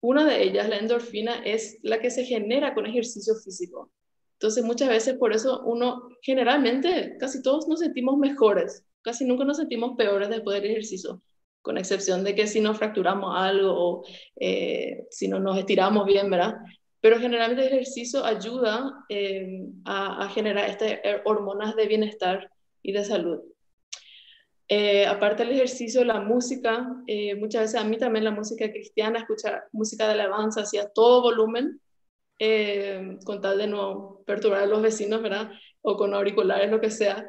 una 0.00 0.24
de 0.24 0.42
ellas, 0.42 0.68
la 0.68 0.78
endorfina, 0.78 1.42
es 1.44 1.78
la 1.82 2.00
que 2.00 2.10
se 2.10 2.24
genera 2.24 2.74
con 2.74 2.86
ejercicio 2.86 3.34
físico. 3.36 3.90
Entonces 4.34 4.64
muchas 4.64 4.88
veces 4.88 5.14
por 5.14 5.32
eso 5.32 5.62
uno, 5.64 6.08
generalmente, 6.22 7.16
casi 7.18 7.42
todos 7.42 7.66
nos 7.68 7.80
sentimos 7.80 8.18
mejores 8.18 8.86
casi 9.06 9.24
nunca 9.24 9.44
nos 9.44 9.58
sentimos 9.58 9.96
peores 9.96 10.28
después 10.28 10.60
del 10.60 10.72
ejercicio, 10.72 11.22
con 11.62 11.78
excepción 11.78 12.24
de 12.24 12.34
que 12.34 12.48
si 12.48 12.60
nos 12.60 12.76
fracturamos 12.76 13.32
algo 13.36 13.72
o 13.72 14.04
eh, 14.34 15.06
si 15.10 15.28
no 15.28 15.38
nos 15.38 15.56
estiramos 15.56 16.04
bien, 16.06 16.28
¿verdad? 16.28 16.56
Pero 17.00 17.20
generalmente 17.20 17.68
el 17.68 17.72
ejercicio 17.72 18.24
ayuda 18.24 19.04
eh, 19.08 19.60
a, 19.84 20.28
generar 20.30 20.68
estas 20.68 20.98
hormonas 21.24 21.76
de 21.76 21.86
bienestar 21.86 22.50
y 22.82 22.90
de 22.90 23.04
salud. 23.04 23.42
Eh, 24.68 25.06
aparte 25.06 25.44
del 25.44 25.52
ejercicio, 25.52 26.04
la 26.04 26.20
música, 26.20 26.88
muchas 27.38 27.62
veces 27.62 27.80
a 27.80 27.84
mí 27.84 27.98
también 27.98 28.24
la 28.24 28.32
música 28.32 28.68
cristiana, 28.70 29.20
escuchar 29.20 29.68
música 29.72 30.06
de 30.06 30.14
alabanza 30.14 30.62
hacia 30.62 30.88
todo 30.88 31.22
volumen, 31.22 31.80
con 33.24 33.40
tal 33.40 33.58
de 33.58 33.66
no 33.68 34.20
perturbar 34.26 34.62
a 34.62 34.66
los 34.66 34.82
vecinos, 34.82 35.22
¿verdad? 35.22 35.50
O 35.82 35.96
con 35.96 36.14
auriculares, 36.14 36.70
lo 36.70 36.80
que 36.80 36.90
sea, 36.90 37.24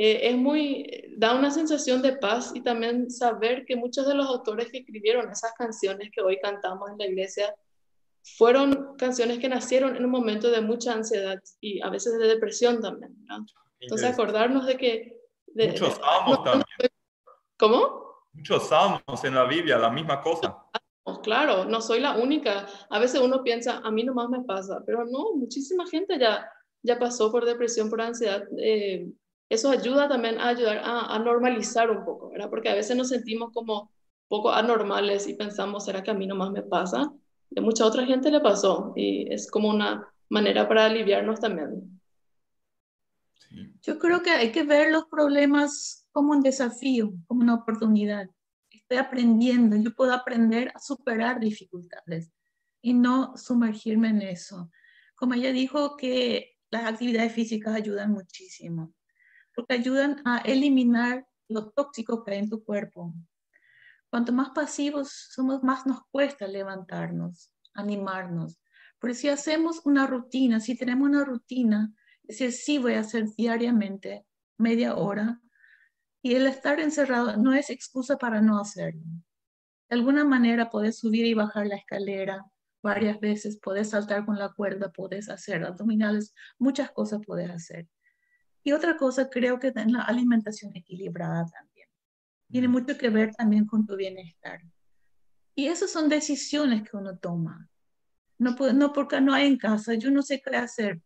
eh, 0.00 0.28
es 0.28 0.36
muy, 0.36 1.12
da 1.16 1.34
una 1.34 1.50
sensación 1.50 2.02
de 2.02 2.16
paz 2.16 2.52
y 2.54 2.60
también 2.60 3.10
saber 3.10 3.64
que 3.66 3.74
muchos 3.74 4.06
de 4.06 4.14
los 4.14 4.28
autores 4.28 4.70
que 4.70 4.78
escribieron 4.78 5.28
esas 5.28 5.52
canciones 5.54 6.10
que 6.14 6.20
hoy 6.20 6.38
cantamos 6.40 6.88
en 6.92 6.98
la 6.98 7.06
iglesia 7.08 7.52
fueron 8.22 8.94
canciones 8.96 9.40
que 9.40 9.48
nacieron 9.48 9.96
en 9.96 10.04
un 10.04 10.12
momento 10.12 10.52
de 10.52 10.60
mucha 10.60 10.92
ansiedad 10.92 11.42
y 11.60 11.82
a 11.82 11.90
veces 11.90 12.16
de 12.16 12.28
depresión 12.28 12.80
también. 12.80 13.12
Entonces 13.80 14.08
acordarnos 14.08 14.66
de 14.66 14.76
que... 14.76 15.17
Muchos 15.66 15.94
salmos 15.94 16.44
también. 16.44 16.90
¿Cómo? 17.58 18.08
Muchos 18.32 18.68
salmos 18.68 19.24
en 19.24 19.34
la 19.34 19.44
Biblia, 19.44 19.78
la 19.78 19.90
misma 19.90 20.20
cosa. 20.20 20.64
Claro, 21.22 21.64
no 21.64 21.80
soy 21.80 22.00
la 22.00 22.16
única. 22.16 22.66
A 22.90 22.98
veces 22.98 23.20
uno 23.20 23.42
piensa, 23.42 23.78
a 23.78 23.90
mí 23.90 24.04
nomás 24.04 24.28
me 24.28 24.42
pasa, 24.42 24.82
pero 24.86 25.04
no, 25.04 25.34
muchísima 25.34 25.86
gente 25.86 26.18
ya, 26.18 26.48
ya 26.82 26.98
pasó 26.98 27.32
por 27.32 27.44
depresión, 27.44 27.90
por 27.90 28.00
ansiedad. 28.00 28.44
Eh, 28.58 29.10
eso 29.48 29.70
ayuda 29.70 30.08
también 30.08 30.38
a 30.38 30.48
ayudar 30.48 30.82
a, 30.84 31.18
normalizar 31.18 31.90
un 31.90 32.04
poco, 32.04 32.30
¿verdad? 32.30 32.50
Porque 32.50 32.68
a 32.68 32.74
veces 32.74 32.96
nos 32.96 33.08
sentimos 33.08 33.52
como 33.52 33.90
poco 34.28 34.50
anormales 34.50 35.26
y 35.26 35.34
pensamos, 35.34 35.86
¿será 35.86 36.02
que 36.02 36.10
a 36.10 36.14
mí 36.14 36.26
nomás 36.26 36.50
me 36.50 36.62
pasa? 36.62 37.10
Y 37.50 37.58
a 37.58 37.62
mucha 37.62 37.86
otra 37.86 38.04
gente 38.04 38.30
le 38.30 38.40
pasó 38.40 38.92
y 38.94 39.32
es 39.32 39.50
como 39.50 39.70
una 39.70 40.06
manera 40.28 40.68
para 40.68 40.84
aliviarnos 40.86 41.40
también. 41.40 41.97
Yo 43.82 43.98
creo 43.98 44.22
que 44.22 44.30
hay 44.30 44.52
que 44.52 44.62
ver 44.62 44.90
los 44.90 45.06
problemas 45.06 46.06
como 46.10 46.32
un 46.32 46.42
desafío, 46.42 47.12
como 47.26 47.42
una 47.42 47.54
oportunidad. 47.54 48.28
Estoy 48.70 48.98
aprendiendo, 48.98 49.76
yo 49.76 49.94
puedo 49.94 50.12
aprender 50.12 50.70
a 50.74 50.78
superar 50.78 51.40
dificultades 51.40 52.30
y 52.82 52.94
no 52.94 53.36
sumergirme 53.36 54.10
en 54.10 54.22
eso. 54.22 54.70
Como 55.14 55.34
ella 55.34 55.52
dijo 55.52 55.96
que 55.96 56.56
las 56.70 56.84
actividades 56.84 57.32
físicas 57.32 57.74
ayudan 57.74 58.12
muchísimo 58.12 58.94
porque 59.58 59.74
ayudan 59.74 60.22
a 60.24 60.38
eliminar 60.38 61.26
lo 61.48 61.70
tóxico 61.70 62.22
que 62.22 62.30
hay 62.30 62.38
en 62.38 62.48
tu 62.48 62.62
cuerpo. 62.62 63.12
Cuanto 64.08 64.32
más 64.32 64.50
pasivos 64.50 65.10
somos, 65.32 65.64
más 65.64 65.84
nos 65.84 66.00
cuesta 66.12 66.46
levantarnos, 66.46 67.50
animarnos. 67.74 68.56
Pero 69.00 69.14
si 69.14 69.28
hacemos 69.28 69.80
una 69.84 70.06
rutina, 70.06 70.60
si 70.60 70.76
tenemos 70.76 71.08
una 71.08 71.24
rutina, 71.24 71.92
decir, 72.28 72.52
sí 72.52 72.78
voy 72.78 72.94
a 72.94 73.00
hacer 73.00 73.26
diariamente 73.36 74.24
media 74.58 74.94
hora, 74.94 75.40
y 76.22 76.34
el 76.34 76.46
estar 76.46 76.80
encerrado 76.80 77.36
no 77.36 77.54
es 77.54 77.70
excusa 77.70 78.18
para 78.18 78.40
no 78.40 78.60
hacerlo. 78.60 79.02
De 79.88 79.96
alguna 79.96 80.24
manera 80.24 80.68
puedes 80.68 80.98
subir 80.98 81.24
y 81.26 81.34
bajar 81.34 81.66
la 81.66 81.76
escalera 81.76 82.44
varias 82.82 83.18
veces, 83.20 83.58
puedes 83.62 83.90
saltar 83.90 84.24
con 84.24 84.38
la 84.38 84.52
cuerda, 84.52 84.92
puedes 84.92 85.28
hacer 85.28 85.64
abdominales, 85.64 86.34
muchas 86.58 86.90
cosas 86.90 87.20
puedes 87.24 87.50
hacer. 87.50 87.88
Y 88.62 88.72
otra 88.72 88.96
cosa, 88.96 89.28
creo 89.30 89.58
que 89.58 89.72
en 89.74 89.92
la 89.92 90.02
alimentación 90.02 90.76
equilibrada 90.76 91.46
también. 91.46 91.88
Tiene 92.50 92.68
mucho 92.68 92.96
que 92.96 93.10
ver 93.10 93.34
también 93.34 93.66
con 93.66 93.86
tu 93.86 93.96
bienestar. 93.96 94.60
Y 95.54 95.66
esas 95.68 95.90
son 95.90 96.08
decisiones 96.08 96.88
que 96.88 96.96
uno 96.96 97.18
toma. 97.18 97.68
No, 98.38 98.54
no 98.74 98.92
porque 98.92 99.20
no 99.20 99.34
hay 99.34 99.46
en 99.46 99.58
casa, 99.58 99.94
yo 99.94 100.10
no 100.10 100.22
sé 100.22 100.40
qué 100.40 100.56
hacer. 100.56 101.00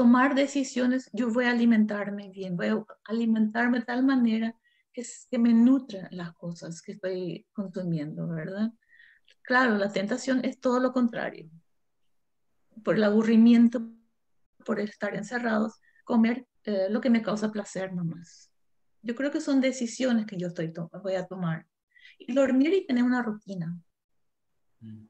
Tomar 0.00 0.34
decisiones, 0.34 1.10
yo 1.12 1.30
voy 1.30 1.44
a 1.44 1.50
alimentarme 1.50 2.30
bien, 2.30 2.56
voy 2.56 2.68
a 2.68 2.82
alimentarme 3.04 3.80
de 3.80 3.84
tal 3.84 4.02
manera 4.02 4.56
que, 4.94 5.04
que 5.30 5.38
me 5.38 5.52
nutran 5.52 6.08
las 6.10 6.32
cosas 6.32 6.80
que 6.80 6.92
estoy 6.92 7.46
consumiendo, 7.52 8.26
¿verdad? 8.26 8.72
Claro, 9.42 9.76
la 9.76 9.92
tentación 9.92 10.42
es 10.42 10.58
todo 10.58 10.80
lo 10.80 10.94
contrario. 10.94 11.50
Por 12.82 12.94
el 12.94 13.04
aburrimiento, 13.04 13.92
por 14.64 14.80
estar 14.80 15.14
encerrados, 15.14 15.78
comer 16.04 16.46
eh, 16.64 16.86
lo 16.88 17.02
que 17.02 17.10
me 17.10 17.20
causa 17.20 17.52
placer 17.52 17.92
nomás. 17.92 18.50
Yo 19.02 19.14
creo 19.14 19.30
que 19.30 19.42
son 19.42 19.60
decisiones 19.60 20.24
que 20.24 20.38
yo 20.38 20.46
estoy 20.46 20.72
voy 21.02 21.16
a 21.16 21.26
tomar. 21.26 21.66
Y 22.18 22.32
dormir 22.32 22.72
y 22.72 22.86
tener 22.86 23.04
una 23.04 23.20
rutina. 23.20 23.78
Mm, 24.80 25.09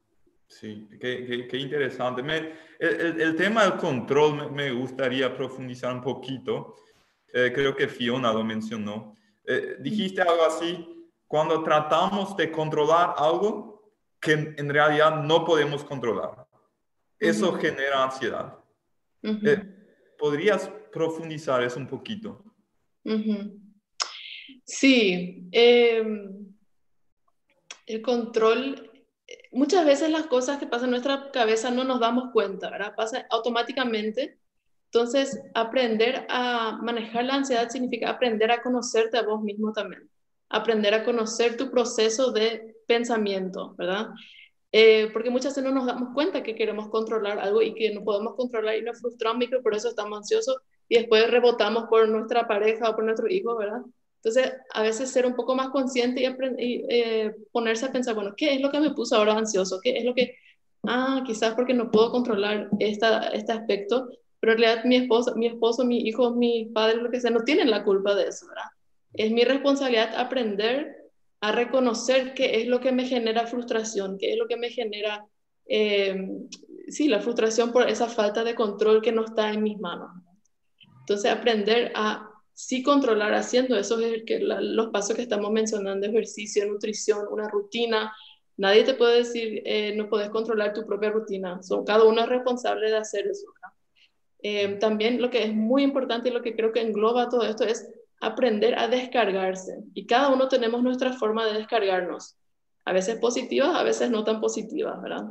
sí, 0.50 0.86
qué, 1.00 1.46
qué, 1.48 1.56
interesante. 1.56 2.22
Me, 2.22 2.52
el, 2.78 3.20
el, 3.20 3.36
tema 3.36 3.64
del 3.64 3.78
control 3.78 4.52
me, 4.52 4.70
gustaría 4.72 5.34
profundizar 5.34 5.94
un 5.94 6.02
poquito. 6.02 6.76
Eh, 7.32 7.52
creo 7.54 7.74
que 7.74 7.88
Fiona 7.88 8.32
lo 8.32 8.44
mencionó. 8.44 9.14
Eh, 9.46 9.76
dijiste 9.80 10.20
algo 10.20 10.44
así, 10.44 11.08
cuando 11.26 11.62
tratamos 11.62 12.36
de 12.36 12.50
controlar 12.50 13.14
algo 13.16 13.94
que 14.20 14.32
en 14.32 14.68
realidad 14.68 15.22
no 15.22 15.44
podemos 15.44 15.84
controlar. 15.84 16.46
Eso 17.18 17.52
genera 17.54 18.04
ansiedad. 18.04 18.58
¿Podrías 20.18 20.68
profundizar 20.92 21.62
eso 21.62 21.78
un 21.78 21.86
poquito? 21.86 22.44
Sí, 24.64 25.48
em, 25.52 26.54
el 27.86 28.02
control, 28.02 28.89
muchas 29.50 29.84
veces 29.84 30.10
las 30.10 30.26
cosas 30.26 30.58
que 30.58 30.66
pasan 30.66 30.86
en 30.86 30.90
nuestra 30.92 31.30
cabeza 31.32 31.70
no 31.70 31.84
nos 31.84 32.00
damos 32.00 32.32
cuenta, 32.32 32.70
¿verdad? 32.70 32.94
Pasa 32.96 33.26
automáticamente. 33.30 34.38
Entonces, 34.86 35.40
aprender 35.54 36.26
a 36.28 36.78
manejar 36.82 37.24
la 37.24 37.34
ansiedad 37.34 37.68
significa 37.68 38.10
aprender 38.10 38.50
a 38.50 38.62
conocerte 38.62 39.18
a 39.18 39.22
vos 39.22 39.40
mismo 39.42 39.72
también, 39.72 40.10
aprender 40.48 40.94
a 40.94 41.04
conocer 41.04 41.56
tu 41.56 41.70
proceso 41.70 42.32
de 42.32 42.76
pensamiento, 42.88 43.74
¿verdad? 43.76 44.08
Eh, 44.72 45.10
porque 45.12 45.30
muchas 45.30 45.52
veces 45.52 45.64
no 45.64 45.72
nos 45.74 45.86
damos 45.86 46.14
cuenta 46.14 46.42
que 46.42 46.54
queremos 46.54 46.88
controlar 46.90 47.38
algo 47.38 47.62
y 47.62 47.74
que 47.74 47.92
no 47.92 48.04
podemos 48.04 48.34
controlar 48.36 48.76
y 48.76 48.82
nos 48.82 49.00
frustramos 49.00 49.44
y 49.44 49.48
por 49.48 49.74
eso 49.74 49.88
estamos 49.88 50.18
ansiosos 50.18 50.56
y 50.88 50.96
después 50.96 51.30
rebotamos 51.30 51.84
por 51.88 52.08
nuestra 52.08 52.46
pareja 52.48 52.90
o 52.90 52.94
por 52.94 53.04
nuestro 53.04 53.28
hijo, 53.28 53.56
¿verdad? 53.56 53.82
Entonces, 54.22 54.52
a 54.74 54.82
veces 54.82 55.10
ser 55.10 55.24
un 55.24 55.34
poco 55.34 55.54
más 55.54 55.70
consciente 55.70 56.22
y, 56.58 56.84
eh, 56.90 57.34
ponerse 57.52 57.86
a 57.86 57.92
pensar, 57.92 58.14
bueno, 58.14 58.34
¿qué 58.36 58.54
es 58.54 58.60
lo 58.60 58.70
que 58.70 58.80
me 58.80 58.90
puso 58.90 59.16
ahora 59.16 59.32
ansioso? 59.32 59.80
¿Qué 59.82 59.96
es 59.96 60.04
lo 60.04 60.14
que, 60.14 60.34
ah, 60.86 61.22
quizás 61.26 61.54
porque 61.54 61.72
no 61.72 61.90
puedo 61.90 62.10
controlar 62.10 62.68
esta, 62.78 63.28
este 63.28 63.52
aspecto, 63.52 64.08
pero 64.38 64.52
en 64.52 64.58
realidad 64.58 64.84
mi 64.84 64.96
esposo, 64.96 65.34
mi 65.36 65.46
esposo, 65.46 65.84
mi 65.84 66.00
hijo, 66.00 66.34
mi 66.34 66.66
padre, 66.66 66.96
lo 66.96 67.10
que 67.10 67.20
sea, 67.20 67.30
no 67.30 67.44
tienen 67.44 67.70
la 67.70 67.82
culpa 67.82 68.14
de 68.14 68.28
eso, 68.28 68.46
¿verdad? 68.46 68.70
Es 69.14 69.32
mi 69.32 69.42
responsabilidad 69.44 70.14
aprender 70.14 70.96
a 71.40 71.52
reconocer 71.52 72.34
qué 72.34 72.60
es 72.60 72.66
lo 72.66 72.80
que 72.80 72.92
me 72.92 73.06
genera 73.06 73.46
frustración, 73.46 74.18
qué 74.18 74.32
es 74.32 74.38
lo 74.38 74.46
que 74.46 74.58
me 74.58 74.68
genera, 74.68 75.24
eh, 75.66 76.28
sí, 76.88 77.08
la 77.08 77.20
frustración 77.20 77.72
por 77.72 77.88
esa 77.88 78.08
falta 78.08 78.44
de 78.44 78.54
control 78.54 79.00
que 79.00 79.12
no 79.12 79.24
está 79.24 79.50
en 79.50 79.62
mis 79.62 79.78
manos. 79.78 80.10
Entonces, 81.00 81.30
aprender 81.30 81.90
a 81.94 82.29
sí 82.66 82.82
controlar 82.82 83.32
haciendo 83.34 83.76
eso 83.76 83.98
es 84.00 84.22
que 84.24 84.38
los 84.40 84.88
pasos 84.88 85.16
que 85.16 85.22
estamos 85.22 85.50
mencionando, 85.50 86.06
ejercicio, 86.06 86.66
nutrición, 86.66 87.26
una 87.30 87.48
rutina. 87.48 88.12
Nadie 88.58 88.84
te 88.84 88.94
puede 88.94 89.18
decir, 89.18 89.62
eh, 89.64 89.94
no 89.96 90.10
puedes 90.10 90.28
controlar 90.28 90.74
tu 90.74 90.84
propia 90.84 91.10
rutina. 91.10 91.62
Son, 91.62 91.84
cada 91.84 92.04
uno 92.04 92.20
es 92.20 92.28
responsable 92.28 92.90
de 92.90 92.96
hacer 92.98 93.26
eso. 93.26 93.46
Eh, 94.42 94.76
también 94.78 95.22
lo 95.22 95.30
que 95.30 95.42
es 95.44 95.54
muy 95.54 95.82
importante 95.82 96.28
y 96.28 96.32
lo 96.32 96.42
que 96.42 96.54
creo 96.54 96.72
que 96.72 96.82
engloba 96.82 97.28
todo 97.30 97.44
esto 97.44 97.64
es 97.64 97.90
aprender 98.20 98.78
a 98.78 98.88
descargarse. 98.88 99.78
Y 99.94 100.06
cada 100.06 100.28
uno 100.28 100.48
tenemos 100.48 100.82
nuestra 100.82 101.14
forma 101.14 101.46
de 101.46 101.54
descargarnos, 101.54 102.36
a 102.84 102.92
veces 102.92 103.16
positivas, 103.16 103.74
a 103.74 103.82
veces 103.82 104.10
no 104.10 104.22
tan 104.22 104.40
positivas, 104.40 105.00
¿verdad? 105.00 105.24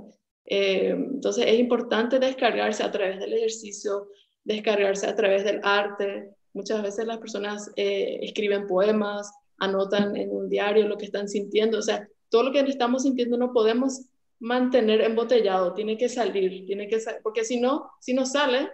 Eh, 0.45 0.89
entonces 0.89 1.45
es 1.47 1.59
importante 1.59 2.17
descargarse 2.17 2.81
a 2.81 2.91
través 2.91 3.19
del 3.19 3.33
ejercicio, 3.33 4.07
descargarse 4.43 5.05
a 5.05 5.15
través 5.15 5.43
del 5.43 5.61
arte. 5.63 6.31
Muchas 6.59 6.83
veces 6.83 7.05
las 7.05 7.19
personas 7.19 7.71
eh, 7.77 8.19
escriben 8.21 8.67
poemas, 8.67 9.31
anotan 9.59 10.17
en 10.17 10.29
un 10.29 10.49
diario 10.49 10.89
lo 10.89 10.97
que 10.97 11.05
están 11.05 11.29
sintiendo, 11.29 11.77
o 11.77 11.81
sea, 11.81 12.05
todo 12.27 12.43
lo 12.43 12.51
que 12.51 12.59
estamos 12.59 13.03
sintiendo 13.03 13.37
no 13.37 13.53
podemos 13.53 14.01
mantener 14.39 14.99
embotellado, 14.99 15.73
tiene 15.73 15.97
que 15.97 16.09
salir, 16.09 16.65
tiene 16.65 16.89
que 16.89 16.99
salir, 16.99 17.21
porque 17.23 17.45
si 17.45 17.61
no, 17.61 17.89
si 18.01 18.13
no 18.13 18.25
sale, 18.25 18.71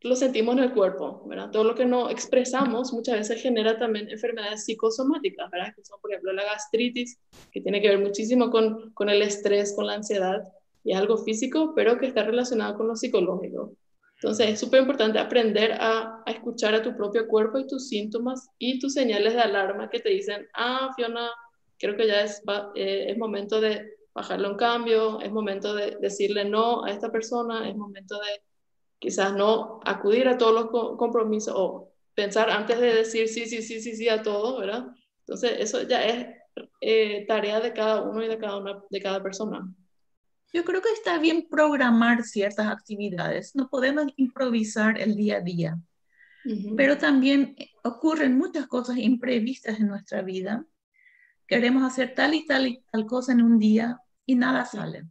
lo 0.00 0.16
sentimos 0.16 0.56
en 0.56 0.64
el 0.64 0.72
cuerpo, 0.72 1.22
¿verdad? 1.28 1.52
Todo 1.52 1.62
lo 1.62 1.76
que 1.76 1.86
no 1.86 2.10
expresamos 2.10 2.92
muchas 2.92 3.14
veces 3.18 3.40
genera 3.40 3.78
también 3.78 4.10
enfermedades 4.10 4.64
psicosomáticas, 4.64 5.48
¿verdad? 5.52 5.72
Que 5.76 5.84
son, 5.84 6.00
por 6.00 6.10
ejemplo, 6.10 6.32
la 6.32 6.42
gastritis, 6.42 7.16
que 7.52 7.60
tiene 7.60 7.80
que 7.80 7.90
ver 7.90 8.00
muchísimo 8.00 8.50
con, 8.50 8.90
con 8.90 9.08
el 9.08 9.22
estrés, 9.22 9.72
con 9.76 9.86
la 9.86 9.94
ansiedad, 9.94 10.42
y 10.82 10.94
es 10.94 10.98
algo 10.98 11.16
físico, 11.16 11.74
pero 11.76 11.96
que 11.96 12.06
está 12.06 12.24
relacionado 12.24 12.76
con 12.76 12.88
lo 12.88 12.96
psicológico. 12.96 13.76
Entonces 14.22 14.50
es 14.50 14.60
súper 14.60 14.82
importante 14.82 15.18
aprender 15.18 15.72
a, 15.72 16.22
a, 16.26 16.30
escuchar 16.30 16.74
a 16.74 16.82
tu 16.82 16.94
propio 16.94 17.26
cuerpo 17.26 17.58
y 17.58 17.66
tus 17.66 17.88
síntomas 17.88 18.50
y 18.58 18.78
tus 18.78 18.92
señales 18.92 19.32
de 19.32 19.40
alarma 19.40 19.88
que 19.88 20.00
te 20.00 20.10
dicen, 20.10 20.46
ah, 20.54 20.90
Fiona, 20.94 21.30
creo 21.78 21.96
que 21.96 22.06
ya 22.06 22.22
es, 22.22 22.42
eh, 22.74 23.06
es 23.08 23.16
momento 23.16 23.62
de 23.62 23.94
bajarle 24.14 24.48
un 24.48 24.56
cambio, 24.56 25.20
es 25.22 25.32
momento 25.32 25.74
de 25.74 25.96
decirle 26.00 26.44
no 26.44 26.84
a 26.84 26.90
esta 26.90 27.10
persona, 27.10 27.66
es 27.66 27.74
momento 27.74 28.16
de 28.16 28.42
quizás 28.98 29.32
no 29.34 29.80
acudir 29.86 30.28
a 30.28 30.36
todos 30.36 30.52
los 30.52 30.96
compromisos 30.98 31.54
o 31.56 31.90
pensar 32.14 32.50
antes 32.50 32.78
de 32.78 32.92
decir 32.92 33.26
sí, 33.26 33.46
sí, 33.46 33.62
sí, 33.62 33.80
sí, 33.80 33.96
sí 33.96 34.08
a 34.10 34.22
todo, 34.22 34.60
¿verdad? 34.60 34.88
Entonces 35.20 35.52
eso 35.60 35.82
ya 35.82 36.04
es 36.04 36.26
eh, 36.82 37.24
tarea 37.26 37.60
de 37.60 37.72
cada 37.72 38.02
uno 38.02 38.22
y 38.22 38.28
de 38.28 38.36
cada, 38.36 38.58
una, 38.58 38.82
de 38.90 39.00
cada 39.00 39.22
persona. 39.22 39.66
Yo 40.52 40.64
creo 40.64 40.82
que 40.82 40.90
está 40.90 41.18
bien 41.18 41.46
programar 41.48 42.24
ciertas 42.24 42.66
actividades. 42.66 43.54
No 43.54 43.68
podemos 43.68 44.06
improvisar 44.16 45.00
el 45.00 45.14
día 45.14 45.36
a 45.36 45.40
día. 45.40 45.78
Pero 46.76 46.96
también 46.96 47.54
ocurren 47.84 48.38
muchas 48.38 48.66
cosas 48.66 48.96
imprevistas 48.96 49.78
en 49.78 49.88
nuestra 49.88 50.22
vida. 50.22 50.64
Queremos 51.46 51.82
hacer 51.82 52.14
tal 52.14 52.34
y 52.34 52.46
tal 52.46 52.66
y 52.66 52.82
tal 52.90 53.06
cosa 53.06 53.32
en 53.32 53.42
un 53.42 53.58
día 53.58 53.98
y 54.24 54.36
nada 54.36 54.64
sale. 54.64 55.04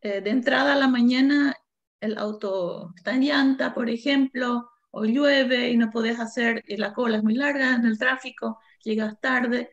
Eh, 0.00 0.22
de 0.22 0.30
entrada 0.30 0.72
a 0.72 0.78
la 0.78 0.88
mañana 0.88 1.54
el 2.00 2.16
auto 2.16 2.92
está 2.96 3.12
en 3.12 3.22
llanta, 3.22 3.74
por 3.74 3.90
ejemplo, 3.90 4.70
o 4.90 5.04
llueve 5.04 5.70
y 5.70 5.76
no 5.76 5.90
puedes 5.90 6.18
hacer, 6.18 6.64
y 6.66 6.76
la 6.76 6.94
cola 6.94 7.18
es 7.18 7.22
muy 7.22 7.34
larga 7.34 7.74
en 7.74 7.84
el 7.84 7.98
tráfico, 7.98 8.58
llegas 8.82 9.20
tarde. 9.20 9.70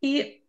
¿Y 0.00 0.44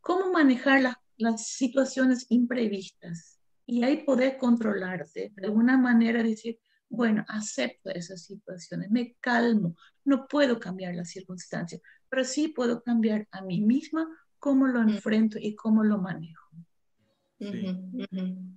cómo 0.00 0.32
manejar 0.32 0.80
las 0.80 0.96
las 1.16 1.48
situaciones 1.48 2.26
imprevistas 2.30 3.38
y 3.66 3.82
ahí 3.82 4.04
poder 4.04 4.36
controlarte, 4.36 5.32
de 5.34 5.46
alguna 5.46 5.78
manera 5.78 6.22
decir, 6.22 6.58
bueno, 6.88 7.24
acepto 7.28 7.90
esas 7.90 8.24
situaciones, 8.24 8.90
me 8.90 9.16
calmo, 9.20 9.74
no 10.04 10.26
puedo 10.28 10.60
cambiar 10.60 10.94
las 10.94 11.10
circunstancias, 11.10 11.80
pero 12.08 12.24
sí 12.24 12.48
puedo 12.48 12.82
cambiar 12.82 13.26
a 13.30 13.42
mí 13.42 13.60
misma 13.60 14.06
cómo 14.38 14.66
lo 14.66 14.80
enfrento 14.80 15.38
y 15.40 15.54
cómo 15.54 15.82
lo 15.82 15.98
manejo. 15.98 16.44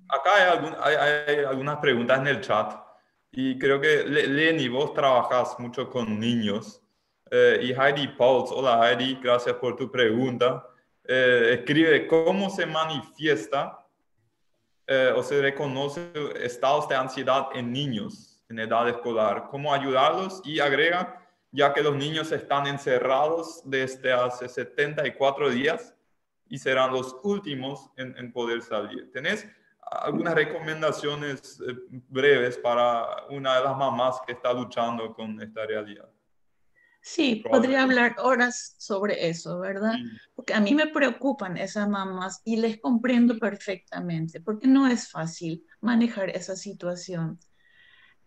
Acá 0.09 0.83
hay, 0.83 1.43
algunas 1.45 1.77
preguntas 1.77 2.19
en 2.19 2.27
el 2.27 2.41
chat 2.41 2.73
y 3.31 3.57
creo 3.57 3.81
que 3.81 4.03
Lenny, 4.05 4.67
vos 4.67 4.93
trabajas 4.93 5.55
mucho 5.59 5.89
con 5.89 6.19
niños 6.19 6.81
eh, 7.31 7.59
y 7.61 7.71
Heidi 7.71 8.07
Pauls, 8.09 8.51
hola 8.51 8.89
Heidi, 8.89 9.19
gracias 9.21 9.55
por 9.55 9.75
tu 9.75 9.91
pregunta. 9.91 10.65
Eh, 11.07 11.59
escribe 11.59 12.05
cómo 12.05 12.49
se 12.49 12.65
manifiesta 12.65 13.85
eh, 14.85 15.13
o 15.15 15.23
se 15.23 15.41
reconoce 15.41 16.11
estados 16.41 16.89
de 16.89 16.95
ansiedad 16.95 17.47
en 17.53 17.71
niños 17.71 18.37
en 18.49 18.59
edad 18.59 18.87
escolar, 18.87 19.47
cómo 19.49 19.73
ayudarlos 19.73 20.41
y 20.45 20.59
agrega, 20.59 21.25
ya 21.51 21.73
que 21.73 21.81
los 21.81 21.95
niños 21.95 22.31
están 22.31 22.67
encerrados 22.67 23.61
desde 23.65 24.13
hace 24.13 24.47
74 24.47 25.49
días 25.49 25.93
y 26.47 26.57
serán 26.57 26.91
los 26.91 27.15
últimos 27.23 27.89
en, 27.97 28.31
poder 28.31 28.61
salir. 28.61 29.11
¿Tenés 29.11 29.47
algunas 29.81 30.33
recomendaciones 30.33 31.59
eh, 31.59 31.75
breves 31.89 32.57
para 32.57 33.25
una 33.29 33.57
de 33.57 33.63
las 33.63 33.77
mamás 33.77 34.21
que 34.25 34.33
está 34.33 34.53
luchando 34.53 35.13
con 35.13 35.41
esta 35.41 35.65
realidad? 35.65 36.09
Sí, 37.09 37.41
podría 37.49 37.83
hablar 37.83 38.17
horas 38.19 38.75
sobre 38.79 39.29
eso, 39.29 39.59
¿verdad? 39.59 39.93
Porque 40.35 40.53
a 40.53 40.59
mí 40.59 40.75
me 40.75 40.87
preocupan 40.87 41.55
esas 41.55 41.87
mamás 41.87 42.41
y 42.43 42.57
les 42.57 42.81
comprendo 42.81 43.39
perfectamente, 43.39 44.41
porque 44.41 44.67
no 44.67 44.87
es 44.87 45.09
fácil 45.09 45.63
manejar 45.79 46.29
esa 46.31 46.57
situación. 46.57 47.39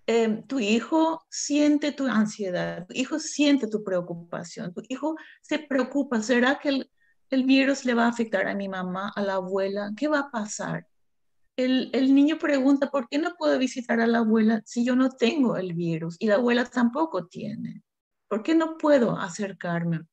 Em, 0.07 0.47
tu 0.47 0.61
hijo 0.61 1.27
siente 1.29 1.93
tu 1.93 2.07
ansiedad, 2.07 2.87
tu 2.87 2.95
hijo 2.95 3.19
siente 3.19 3.69
tu 3.69 3.85
preocupación, 3.85 4.73
tu 4.73 4.83
hijo 4.89 5.15
se 5.43 5.59
preocupa, 5.59 6.23
¿será 6.23 6.59
que 6.59 6.71
el, 6.71 6.91
el 7.29 7.45
virus 7.45 7.85
le 7.85 7.93
va 7.93 8.07
a 8.07 8.09
afectar 8.09 8.49
a 8.49 8.55
mi 8.55 8.71
mamá, 8.71 9.13
a 9.15 9.21
la 9.21 9.35
abuela? 9.35 9.91
¿Qué 9.95 10.09
va 10.09 10.21
a 10.21 10.31
pasar? 10.31 10.87
El, 11.55 11.91
el, 11.93 12.15
niño 12.15 12.39
pregunta, 12.39 12.91
¿por 12.91 13.09
qué 13.11 13.19
no 13.19 13.35
puedo 13.37 13.59
visitar 13.59 14.01
a 14.01 14.07
la 14.07 14.21
abuela 14.21 14.63
si 14.65 14.87
yo 14.87 14.97
no 14.97 15.11
tengo 15.11 15.59
el 15.59 15.75
virus 15.75 16.17
y 16.19 16.29
la 16.29 16.37
abuela 16.37 16.65
tampoco 16.65 17.27
tiene? 17.27 17.83
¿Por 18.31 18.45
qué 18.45 18.55
no 18.55 18.79
puedo 18.79 19.19
acercarme? 19.19 20.07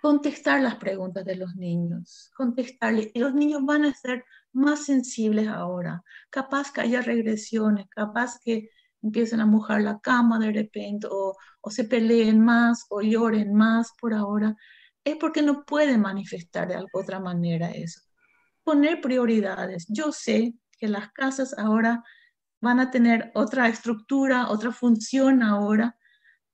Contestar 0.00 0.62
las 0.62 0.76
preguntas 0.76 1.26
de 1.26 1.36
los 1.36 1.54
niños, 1.54 2.30
contestarles. 2.34 3.10
Y 3.12 3.18
los 3.18 3.34
niños 3.34 3.66
van 3.66 3.84
a 3.84 3.92
ser 3.92 4.24
más 4.54 4.86
sensibles 4.86 5.46
ahora. 5.46 6.02
Capaz 6.30 6.72
que 6.72 6.80
haya 6.80 7.02
regresiones, 7.02 7.86
capaz 7.90 8.38
que 8.42 8.70
empiecen 9.02 9.40
a 9.40 9.46
mojar 9.46 9.82
la 9.82 10.00
cama 10.00 10.38
de 10.38 10.52
repente 10.52 11.06
o, 11.10 11.36
o 11.60 11.70
se 11.70 11.84
peleen 11.84 12.42
más 12.42 12.86
o 12.88 13.02
lloren 13.02 13.52
más 13.52 13.92
por 14.00 14.14
ahora. 14.14 14.56
Es 15.04 15.16
porque 15.16 15.42
no 15.42 15.66
pueden 15.66 16.00
manifestar 16.00 16.68
de 16.68 16.82
otra 16.94 17.20
manera 17.20 17.72
eso. 17.72 18.00
Poner 18.64 19.02
prioridades. 19.02 19.84
Yo 19.90 20.12
sé 20.12 20.54
que 20.78 20.88
las 20.88 21.12
casas 21.12 21.54
ahora 21.58 22.02
van 22.62 22.80
a 22.80 22.90
tener 22.90 23.32
otra 23.34 23.68
estructura, 23.68 24.48
otra 24.48 24.72
función 24.72 25.42
ahora, 25.42 25.98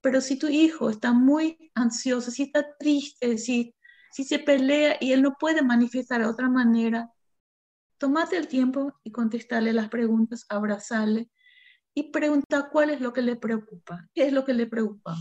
pero 0.07 0.21
si 0.21 0.39
tu 0.39 0.47
hijo 0.47 0.89
está 0.89 1.13
muy 1.13 1.73
ansioso, 1.75 2.31
si 2.31 2.45
está 2.45 2.77
triste, 2.79 3.39
si, 3.39 3.75
si 4.13 4.23
se 4.23 4.39
pelea 4.39 4.99
y 5.01 5.11
él 5.11 5.21
no 5.21 5.35
puede 5.37 5.63
manifestar 5.63 6.21
de 6.21 6.29
otra 6.29 6.49
manera, 6.49 7.11
tomate 7.99 8.37
el 8.37 8.47
tiempo 8.47 9.01
y 9.03 9.11
contestarle 9.11 9.73
las 9.73 9.89
preguntas, 9.89 10.47
abrazarle 10.49 11.29
y 11.93 12.13
pregunta 12.13 12.69
cuál 12.71 12.91
es 12.91 13.01
lo 13.01 13.13
que 13.13 13.21
le 13.21 13.35
preocupa, 13.35 14.09
qué 14.15 14.29
es 14.29 14.33
lo 14.33 14.45
que 14.45 14.55
le 14.55 14.69
preocupa. 14.69 15.17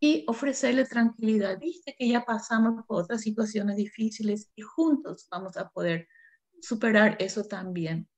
Y 0.00 0.24
ofrecerle 0.26 0.84
tranquilidad. 0.84 1.56
Viste 1.60 1.94
que 1.96 2.08
ya 2.08 2.24
pasamos 2.24 2.84
por 2.84 3.04
otras 3.04 3.20
situaciones 3.20 3.76
difíciles 3.76 4.50
y 4.56 4.62
juntos 4.62 5.28
vamos 5.30 5.56
a 5.56 5.68
poder 5.68 6.08
superar 6.60 7.16
eso 7.20 7.44
también. 7.44 8.08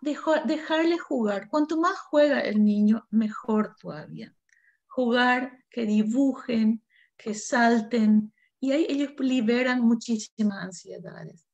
Dejarle 0.00 0.98
jugar. 0.98 1.48
Cuanto 1.48 1.78
más 1.78 1.98
juega 1.98 2.40
el 2.40 2.64
niño, 2.64 3.06
mejor 3.10 3.76
todavía. 3.80 4.34
Jugar, 4.86 5.64
que 5.70 5.84
dibujen, 5.84 6.82
que 7.16 7.34
salten, 7.34 8.32
y 8.60 8.72
ahí 8.72 8.86
ellos 8.88 9.10
liberan 9.18 9.82
muchísimas 9.82 10.64
ansiedades. 10.64 11.46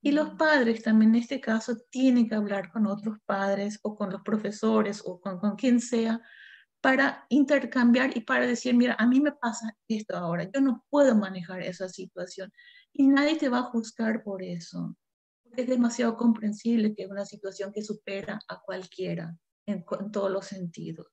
Y 0.00 0.12
los 0.12 0.30
padres 0.30 0.82
también 0.82 1.14
en 1.14 1.22
este 1.22 1.40
caso 1.40 1.76
tienen 1.90 2.28
que 2.28 2.34
hablar 2.34 2.72
con 2.72 2.86
otros 2.86 3.18
padres 3.24 3.78
o 3.82 3.94
con 3.94 4.10
los 4.10 4.22
profesores 4.22 5.02
o 5.04 5.20
con, 5.20 5.38
con 5.38 5.54
quien 5.54 5.80
sea 5.80 6.20
para 6.80 7.24
intercambiar 7.28 8.16
y 8.16 8.20
para 8.22 8.46
decir, 8.46 8.74
mira, 8.74 8.96
a 8.98 9.06
mí 9.06 9.20
me 9.20 9.32
pasa 9.32 9.76
esto 9.86 10.16
ahora, 10.16 10.50
yo 10.52 10.60
no 10.60 10.84
puedo 10.90 11.14
manejar 11.14 11.62
esa 11.62 11.88
situación 11.88 12.52
y 12.92 13.06
nadie 13.06 13.36
te 13.36 13.48
va 13.48 13.60
a 13.60 13.62
juzgar 13.62 14.24
por 14.24 14.42
eso 14.42 14.96
es 15.56 15.66
demasiado 15.66 16.16
comprensible 16.16 16.94
que 16.94 17.04
es 17.04 17.10
una 17.10 17.24
situación 17.24 17.72
que 17.72 17.82
supera 17.82 18.40
a 18.48 18.60
cualquiera 18.60 19.36
en, 19.66 19.84
todos 20.12 20.30
los 20.30 20.46
sentidos. 20.46 21.06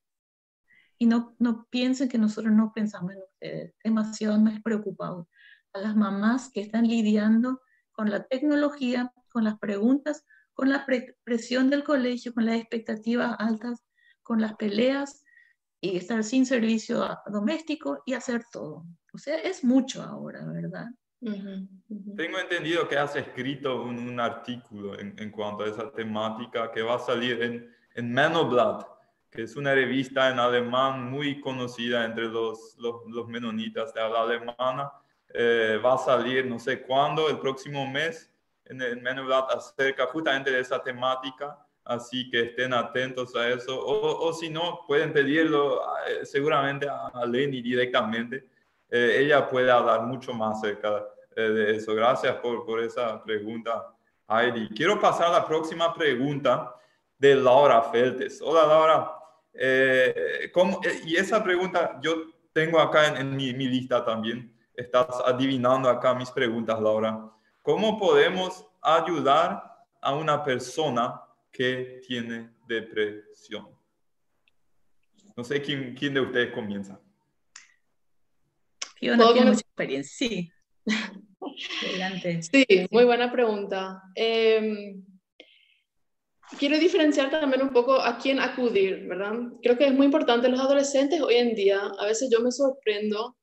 Y 0.97 1.05
no, 1.05 1.35
no 1.39 1.67
piensen 1.69 2.09
que 2.09 2.17
nosotros 2.17 2.53
no 2.53 2.71
pensamos 2.73 3.13
en 3.13 3.19
ustedes, 3.19 3.73
demasiado 3.83 4.39
más 4.39 4.61
preocupados. 4.61 5.27
A 5.73 5.79
las 5.79 5.95
mamás 5.95 6.49
que 6.51 6.61
están 6.61 6.87
lidiando 6.87 7.61
con 7.91 8.09
la 8.09 8.23
tecnología, 8.23 9.13
con 9.31 9.43
las 9.43 9.59
preguntas, 9.59 10.25
con 10.53 10.69
la 10.69 10.85
presión 11.23 11.69
del 11.69 11.83
colegio, 11.83 12.33
con 12.33 12.45
las 12.45 12.57
expectativas 12.57 13.35
altas, 13.39 13.83
con 14.23 14.41
las 14.41 14.55
peleas 14.55 15.23
y 15.81 15.95
estar 15.95 16.23
sin 16.23 16.45
servicio 16.45 17.07
doméstico 17.27 18.03
y 18.05 18.13
hacer 18.13 18.43
todo. 18.51 18.85
O 19.13 19.17
sea, 19.17 19.37
es 19.37 19.63
mucho 19.63 20.03
ahora, 20.03 20.45
¿verdad? 20.45 20.87
Tengo 21.21 22.39
entendido 22.39 22.87
que 22.87 22.97
has 22.97 23.15
escrito 23.15 23.81
un, 23.81 24.19
artículo 24.19 24.97
en, 24.97 25.31
cuanto 25.31 25.63
a 25.63 25.67
esa 25.67 25.91
temática 25.91 26.71
que 26.71 26.81
va 26.81 26.95
a 26.95 26.99
salir 26.99 27.41
en, 27.41 27.75
en 27.95 28.13
Manoblad, 28.13 28.85
que 29.29 29.43
es 29.43 29.57
una 29.57 29.73
revista 29.73 30.29
en 30.29 30.39
alemán 30.39 31.09
muy 31.09 31.41
conocida 31.41 32.05
entre 32.05 32.25
los, 32.25 32.77
los, 32.77 33.27
menonitas 33.27 33.93
de 33.93 34.01
habla 34.01 34.21
alemana. 34.21 34.91
Eh, 35.33 35.79
va 35.83 35.95
a 35.95 35.97
salir 35.97 36.45
no 36.45 36.57
sé 36.57 36.81
cuándo, 36.81 37.29
el 37.29 37.39
próximo 37.39 37.85
mes, 37.85 38.31
en 38.65 38.81
el 38.81 39.01
Manoblad 39.01 39.51
acerca 39.51 40.05
justamente 40.07 40.51
de 40.51 40.61
esa 40.61 40.81
temática. 40.81 41.57
Así 41.83 42.29
que 42.29 42.41
estén 42.41 42.73
atentos 42.73 43.35
a 43.35 43.49
eso. 43.49 43.77
O, 43.77 44.27
o 44.27 44.33
si 44.33 44.49
no, 44.49 44.85
pueden 44.87 45.11
pedirlo 45.11 45.81
eh, 46.07 46.25
seguramente 46.25 46.87
a 46.87 47.25
Leni 47.25 47.61
directamente 47.61 48.47
eh, 48.89 49.17
ella 49.19 49.47
puede 49.47 49.71
hablar 49.71 50.03
mucho 50.03 50.33
más 50.33 50.57
acerca 50.57 51.05
eh, 51.35 51.41
de 51.41 51.75
eso. 51.75 51.93
Gracias 51.93 52.35
por, 52.37 52.65
por 52.65 52.79
esa 52.79 53.23
pregunta, 53.23 53.93
Heidi. 54.27 54.69
Quiero 54.69 54.99
pasar 54.99 55.27
a 55.27 55.39
la 55.39 55.47
próxima 55.47 55.93
pregunta 55.93 56.75
de 57.17 57.35
Laura 57.35 57.81
Feltes. 57.83 58.41
Hola, 58.41 58.65
Laura. 58.65 59.11
Eh, 59.53 60.49
¿cómo, 60.53 60.79
y 61.05 61.15
esa 61.15 61.43
pregunta 61.43 61.99
yo 62.01 62.15
tengo 62.53 62.79
acá 62.79 63.07
en, 63.07 63.17
en 63.17 63.35
mi, 63.35 63.53
mi, 63.53 63.67
lista 63.67 64.03
también. 64.03 64.53
Estás 64.73 65.07
adivinando 65.25 65.89
acá 65.89 66.13
mis 66.13 66.31
preguntas, 66.31 66.79
Laura. 66.79 67.29
¿Cómo 67.61 67.99
podemos 67.99 68.65
ayudar 68.81 69.69
a 70.01 70.13
una 70.13 70.43
persona 70.43 71.21
que 71.51 72.01
tiene 72.07 72.51
depresión. 72.67 73.67
No 75.35 75.43
sé 75.43 75.61
quién, 75.61 75.95
quién 75.95 76.13
de 76.13 76.21
ustedes 76.21 76.53
comienza. 76.53 76.99
Tiene 78.99 79.25
mucha 79.25 79.61
experiencia, 79.61 80.27
sí. 80.27 80.51
Adelante. 81.87 82.41
Sí, 82.43 82.65
muy 82.91 83.05
buena 83.05 83.31
pregunta. 83.31 84.01
Em, 84.15 85.03
quiero 86.57 86.77
diferenciar 86.77 87.29
también 87.29 87.61
un 87.61 87.71
poco 87.71 88.01
a 88.01 88.17
quién 88.17 88.39
acudir, 88.39 89.07
¿verdad? 89.07 89.33
Creo 89.61 89.77
que 89.77 89.87
es 89.87 89.93
muy 89.93 90.05
importante 90.05 90.49
los 90.49 90.59
adolescentes 90.59 91.21
hoy 91.21 91.35
en 91.35 91.55
día. 91.55 91.79
A 91.99 92.05
veces 92.05 92.29
yo 92.31 92.39
me 92.41 92.51
sorprendo 92.51 93.37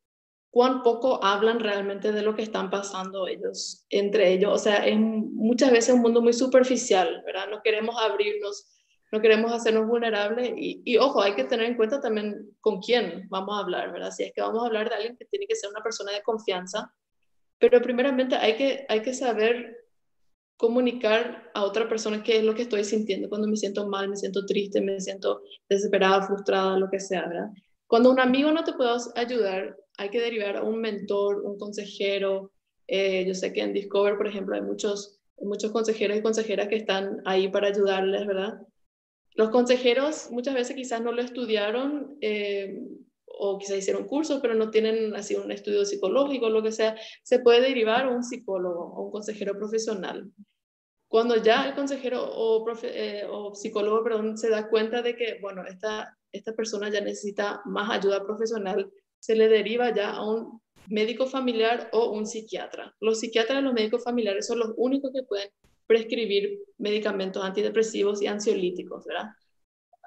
cuán 0.51 0.83
poco 0.83 1.23
hablan 1.23 1.61
realmente 1.61 2.12
de 2.12 2.23
lo 2.23 2.35
que 2.35 2.42
están 2.42 2.71
pasando 2.71 3.27
ellos, 3.27 3.85
entre 3.90 4.33
ellos. 4.33 4.53
O 4.55 4.59
sea, 4.59 4.87
es 4.87 4.99
muchas 4.99 5.71
veces 5.71 5.95
un 5.95 6.01
mundo 6.01 6.23
muy 6.23 6.33
superficial, 6.33 7.23
¿verdad? 7.27 7.49
No 7.51 7.61
queremos 7.62 7.95
abrirnos, 8.01 8.66
no 9.12 9.21
queremos 9.21 9.53
hacernos 9.53 9.87
vulnerables. 9.87 10.53
Y, 10.57 10.97
ojo, 10.99 11.23
hay 11.23 11.35
que 11.35 11.45
tener 11.45 11.66
en 11.66 11.77
cuenta 11.77 12.01
también 12.01 12.51
con 12.61 12.81
quién 12.81 13.27
vamos 13.29 13.57
a 13.57 13.61
hablar, 13.61 13.92
¿verdad? 13.92 14.11
Si 14.11 14.25
es 14.25 14.33
que 14.33 14.40
vamos 14.40 14.62
a 14.62 14.66
hablar 14.66 14.88
de 14.88 14.97
alguien 14.97 15.16
que 15.16 15.27
tiene 15.27 15.47
que 15.47 15.57
ser 15.57 15.71
una 15.71 15.83
persona 15.83 16.12
de 16.12 16.23
confianza, 16.23 16.92
pero 17.59 17.81
primeramente 17.81 18.37
hay 18.37 18.57
que, 18.57 18.85
hay 18.88 19.03
que 19.03 19.14
saber 19.14 19.77
comunicar 20.57 21.51
a 21.55 21.64
otra 21.64 21.88
persona 21.88 22.23
qué 22.23 22.38
es 22.38 22.45
lo 22.45 22.55
que 22.55 22.62
estoy 22.62 22.85
sintiendo 22.85 23.29
cuando 23.29 23.47
me 23.47 23.57
siento 23.57 23.87
mal, 23.88 24.09
me 24.09 24.16
siento 24.16 24.47
triste, 24.47 24.81
me 24.81 25.01
siento 25.01 25.42
desesperada, 25.69 26.27
frustrada, 26.27 26.79
lo 26.79 26.88
que 26.90 27.01
sea, 27.01 27.27
¿verdad? 27.27 27.51
Cuando 27.87 28.11
un 28.11 28.19
amigo 28.19 28.51
no 28.51 28.64
te 28.64 28.73
puede 28.73 28.90
ayudar, 29.14 29.77
hay 29.99 30.11
que 30.11 30.21
derivar 30.21 30.57
a 30.57 30.62
un 30.62 30.81
mentor, 30.81 31.42
un 31.42 31.59
consejero. 31.59 32.51
Eh, 32.87 33.25
yo 33.27 33.35
sé 33.35 33.53
que 33.53 33.62
en 33.62 33.73
Discover, 33.73 34.16
por 34.16 34.27
ejemplo, 34.27 34.55
hay 34.57 34.62
muchos, 34.62 35.19
muchos 35.40 35.71
consejeros 35.71 36.16
y 36.16 36.23
consejeras 36.23 36.69
que 36.69 36.77
están 36.77 37.23
ahí 37.25 37.49
para 37.49 37.69
ayudarles, 37.69 38.27
¿verdad? 38.27 38.65
Los 39.37 39.51
consejeros 39.51 40.31
muchas 40.31 40.55
veces 40.55 40.75
quizás 40.75 41.03
no 41.03 41.12
lo 41.12 41.20
estudiaron 41.20 42.16
eh, 42.22 42.81
o 43.27 43.59
quizás 43.59 43.77
hicieron 43.77 44.07
cursos, 44.07 44.40
pero 44.40 44.55
no 44.55 44.70
tienen 44.70 45.14
así 45.14 45.35
un 45.35 45.53
estudio 45.53 45.85
psicológico 45.85 46.49
lo 46.49 46.62
que 46.62 46.72
sea. 46.72 46.96
Se 47.22 47.40
puede 47.40 47.61
derivar 47.61 48.07
a 48.07 48.11
un 48.11 48.25
psicólogo 48.25 48.94
o 48.94 49.05
un 49.05 49.11
consejero 49.11 49.57
profesional. 49.59 50.33
Cuando 51.07 51.37
ya 51.37 51.68
el 51.68 51.75
consejero 51.75 52.25
o, 52.25 52.64
eh, 52.83 53.27
psicólogo 53.53 54.37
se 54.37 54.49
da 54.49 54.68
cuenta 54.70 55.03
de 55.03 55.14
que, 55.14 55.38
bueno, 55.40 55.64
esta, 55.66 56.16
esta 56.33 56.55
persona 56.55 56.88
ya 56.88 57.03
necesita 57.03 57.61
más 57.66 57.90
ayuda 57.90 58.25
profesional, 58.25 58.90
se 59.18 59.37
le 59.37 59.49
deriva 59.49 59.94
ya 59.94 60.12
a 60.12 60.27
un 60.27 60.62
médico 60.88 61.27
familiar 61.27 61.90
o 61.92 62.11
un 62.11 62.27
psiquiatra. 62.27 62.94
Los 63.01 63.20
psiquiatras 63.20 63.61
y 63.61 63.62
los 63.62 63.75
médicos 63.75 64.03
familiares 64.03 64.46
son 64.46 64.61
los 64.61 64.72
únicos 64.77 65.12
que 65.12 65.25
pueden 65.25 65.51
prescribir 65.87 66.61
medicamentos 66.79 67.44
antidepresivos 67.44 68.22
y 68.22 68.27
ansiolíticos, 68.27 69.05
¿verdad? 69.05 69.31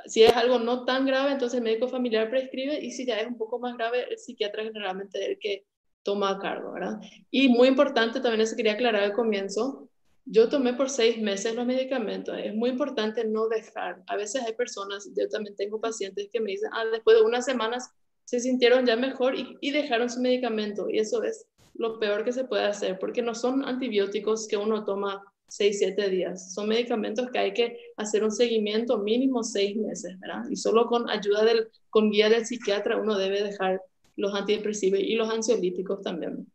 Si 0.06 0.24
es 0.24 0.34
algo 0.34 0.60
no 0.60 0.86
tan 0.86 1.06
grave, 1.06 1.32
entonces 1.32 1.58
el 1.58 1.64
médico 1.64 1.88
familiar 1.88 2.30
prescribe 2.30 2.80
y 2.80 2.92
si 2.92 3.06
ya 3.06 3.20
es 3.20 3.28
un 3.28 3.38
poco 3.38 3.60
más 3.60 3.76
grave, 3.76 4.06
el 4.10 4.18
psiquiatra 4.18 4.64
generalmente 4.64 5.22
es 5.22 5.30
el 5.30 5.40
que 5.40 5.66
toma 6.04 6.32
a 6.32 6.40
cargo, 6.40 6.74
¿verdad? 6.74 7.00
Y 7.30 7.50
muy 7.50 7.68
importante, 7.68 8.22
también 8.22 8.42
eso 8.42 8.56
quería 8.56 8.74
aclarar 8.74 9.04
al 9.04 9.14
comienzo, 9.14 9.90
yo 10.32 10.48
tomé 10.48 10.74
por 10.74 10.90
seis 10.90 11.20
meses 11.20 11.56
los 11.56 11.66
medicamentos. 11.66 12.38
Es 12.38 12.54
muy 12.54 12.70
importante 12.70 13.26
no 13.26 13.48
dejar. 13.48 14.04
A 14.08 14.16
veces 14.16 14.44
hay 14.44 14.54
personas, 14.54 15.10
yo 15.16 15.28
también 15.28 15.56
tengo 15.56 15.82
pacientes 15.82 16.30
que 16.32 16.40
me 16.40 16.52
dicen, 16.52 16.70
ah, 16.74 16.86
después 16.86 17.18
de 17.18 17.24
unas 17.24 17.46
semanas 17.46 17.90
se 18.26 18.40
sintieron 18.40 18.86
ya 18.86 18.96
mejor 18.96 19.34
y, 19.36 19.72
dejaron 19.72 20.08
su 20.08 20.22
medicamento. 20.22 20.88
Y 20.88 21.00
eso 21.00 21.24
es 21.24 21.48
lo 21.74 21.98
peor 21.98 22.24
que 22.24 22.32
se 22.32 22.44
puede 22.44 22.66
hacer, 22.66 23.00
porque 23.00 23.24
no 23.24 23.34
son 23.34 23.66
antibióticos 23.66 24.48
que 24.48 24.58
uno 24.58 24.86
toma 24.86 25.24
6, 25.50 25.80
7 25.80 26.10
días. 26.10 26.54
Son 26.54 26.68
medicamentos 26.68 27.30
que 27.32 27.40
hay 27.40 27.54
que 27.54 27.78
hacer 27.98 28.24
un 28.24 28.32
seguimiento 28.32 28.98
mínimo 29.00 29.44
seis 29.44 29.76
meses, 29.76 30.20
¿verdad? 30.20 30.44
Y 30.50 30.56
solo 30.56 30.86
con 30.88 31.10
ayuda 31.10 31.44
del, 31.44 31.68
con 31.90 32.12
guía 32.12 32.30
del 32.30 32.46
psiquiatra 32.46 32.98
uno 32.98 33.18
debe 33.18 33.44
dejar 33.44 33.82
los 34.16 34.34
antidepresivos 34.34 35.00
y 35.00 35.16
los 35.16 35.30
ansiolíticos 35.30 36.02
también. 36.02 36.48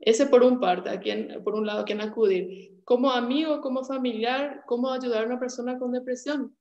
Ese 0.00 0.26
por 0.26 0.42
un 0.42 0.58
parte, 0.58 0.90
a 0.90 1.00
quien, 1.00 1.42
por 1.44 1.54
un 1.54 1.66
lado, 1.66 1.80
a 1.80 1.84
quién 1.84 2.00
acudir. 2.00 2.80
Como 2.84 3.10
amigo, 3.10 3.60
como 3.60 3.84
familiar, 3.84 4.62
¿cómo 4.66 4.90
ayudar 4.90 5.24
a 5.24 5.26
una 5.26 5.38
persona 5.38 5.78
con 5.78 5.92
depresión? 5.92 6.56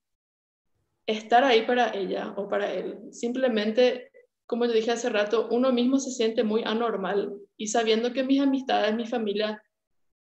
Estar 1.07 1.43
ahí 1.43 1.65
para 1.65 1.95
ella 1.95 2.33
o 2.37 2.47
para 2.47 2.71
él. 2.71 2.99
Simplemente 3.11 4.11
como 4.51 4.65
yo 4.65 4.73
dije 4.73 4.91
hace 4.91 5.07
rato, 5.07 5.47
uno 5.49 5.71
mismo 5.71 5.97
se 5.97 6.11
siente 6.11 6.43
muy 6.43 6.61
anormal 6.65 7.37
y 7.55 7.67
sabiendo 7.67 8.11
que 8.11 8.25
mis 8.25 8.41
amistades, 8.41 8.93
mi 8.93 9.07
familia, 9.07 9.63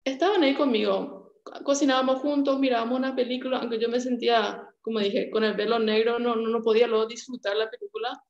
estaban 0.04 0.42
ahí 0.42 0.54
conmigo, 0.54 1.21
cocinábamos 1.64 2.20
juntos, 2.20 2.58
mirábamos 2.58 2.98
una 2.98 3.14
película, 3.14 3.58
aunque 3.58 3.78
yo 3.78 3.88
me 3.88 4.00
sentía, 4.00 4.68
como 4.80 4.98
dije, 5.00 5.30
con 5.30 5.44
el 5.44 5.54
velo 5.54 5.78
negro, 5.78 6.18
no, 6.18 6.36
no, 6.36 6.62
podía 6.62 6.86
luego 6.86 7.06
disfrutar 7.06 7.56
la 7.56 7.70
película, 7.70 8.22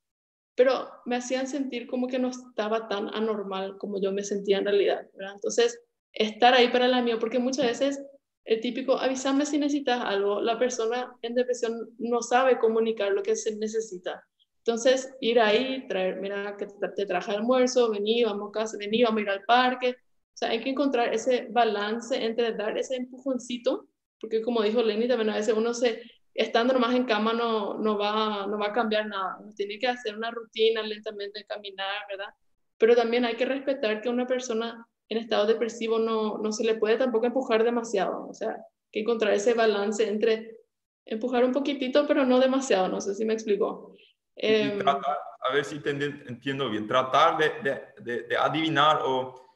pero 0.54 0.90
me 1.06 1.16
hacían 1.16 1.46
sentir 1.46 1.86
como 1.86 2.06
que 2.08 2.18
no 2.18 2.28
estaba 2.28 2.88
tan 2.88 3.08
anormal 3.14 3.78
como 3.78 4.00
yo 4.00 4.12
me 4.12 4.22
sentía 4.22 4.58
en 4.58 4.64
realidad. 4.64 5.06
Entonces, 5.34 5.80
estar 6.12 6.54
ahí 6.54 6.68
para 6.68 6.88
la 6.88 7.02
mía, 7.02 7.18
porque 7.18 7.38
muchas 7.38 7.66
veces 7.66 8.02
el 8.44 8.60
típico, 8.60 8.98
avísame 8.98 9.46
si 9.46 9.58
necesitas 9.58 10.00
algo, 10.04 10.40
la 10.40 10.58
persona 10.58 11.16
en 11.22 11.34
depresión 11.34 11.90
no 11.98 12.22
sabe 12.22 12.58
comunicar 12.58 13.12
lo 13.12 13.22
que 13.22 13.36
se 13.36 13.54
necesita. 13.56 14.24
Entonces, 14.58 15.12
ir 15.20 15.40
ahí, 15.40 15.86
traer, 15.88 16.20
mira, 16.20 16.56
que 16.56 16.66
te, 16.66 17.06
traje 17.06 17.32
almuerzo, 17.32 17.90
vení, 17.90 18.24
vamos 18.24 18.50
a 18.50 18.52
casa, 18.52 18.76
vení, 18.78 19.02
vamos 19.02 19.18
a 19.18 19.22
ir 19.22 19.30
al 19.30 19.44
parque. 19.44 19.96
O 20.34 20.36
sea, 20.36 20.50
hay 20.50 20.60
que 20.60 20.70
encontrar 20.70 21.12
ese 21.12 21.48
balance 21.50 22.24
entre 22.24 22.52
dar 22.52 22.76
ese 22.78 22.96
empujoncito, 22.96 23.88
porque 24.20 24.42
como 24.42 24.62
dijo 24.62 24.82
Lenny, 24.82 25.08
también 25.08 25.30
a 25.30 25.36
veces 25.36 25.54
uno 25.54 25.74
se, 25.74 26.02
estando 26.34 26.72
nomás 26.72 26.94
en 26.94 27.04
cama 27.04 27.32
no, 27.32 27.78
no, 27.78 27.98
va, 27.98 28.46
no 28.46 28.58
va 28.58 28.68
a 28.68 28.72
cambiar 28.72 29.06
nada. 29.06 29.36
Uno 29.40 29.52
tiene 29.54 29.78
que 29.78 29.88
hacer 29.88 30.16
una 30.16 30.30
rutina 30.30 30.82
lentamente, 30.82 31.44
caminar, 31.44 32.06
¿verdad? 32.08 32.34
Pero 32.78 32.96
también 32.96 33.24
hay 33.24 33.36
que 33.36 33.44
respetar 33.44 34.00
que 34.00 34.08
una 34.08 34.26
persona 34.26 34.86
en 35.08 35.18
estado 35.18 35.46
depresivo 35.46 35.98
no, 35.98 36.38
no 36.38 36.52
se 36.52 36.64
le 36.64 36.76
puede 36.76 36.96
tampoco 36.96 37.26
empujar 37.26 37.64
demasiado. 37.64 38.26
O 38.28 38.34
sea, 38.34 38.50
hay 38.50 38.90
que 38.90 39.00
encontrar 39.00 39.34
ese 39.34 39.54
balance 39.54 40.08
entre 40.08 40.56
empujar 41.04 41.44
un 41.44 41.52
poquitito, 41.52 42.06
pero 42.06 42.24
no 42.24 42.40
demasiado. 42.40 42.88
No 42.88 43.00
sé 43.00 43.14
si 43.14 43.24
me 43.24 43.34
explico. 43.34 43.94
Em, 44.36 44.80
a 44.86 45.52
ver 45.52 45.64
si 45.64 45.80
entiendo 45.84 46.70
bien, 46.70 46.86
tratar 46.86 47.36
de, 47.36 47.82
de, 48.00 48.36
adivinar 48.36 49.00
o 49.04 49.51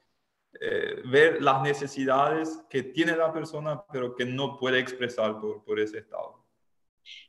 eh, 0.61 1.03
ver 1.05 1.43
las 1.43 1.63
necesidades 1.63 2.63
que 2.69 2.83
tiene 2.83 3.17
la 3.17 3.33
persona, 3.33 3.85
pero 3.93 4.15
que 4.15 4.25
no 4.25 4.57
puede 4.59 4.79
expresar 4.79 5.41
por, 5.41 5.65
por 5.65 5.81
ese 5.81 5.99
estado. 5.99 6.45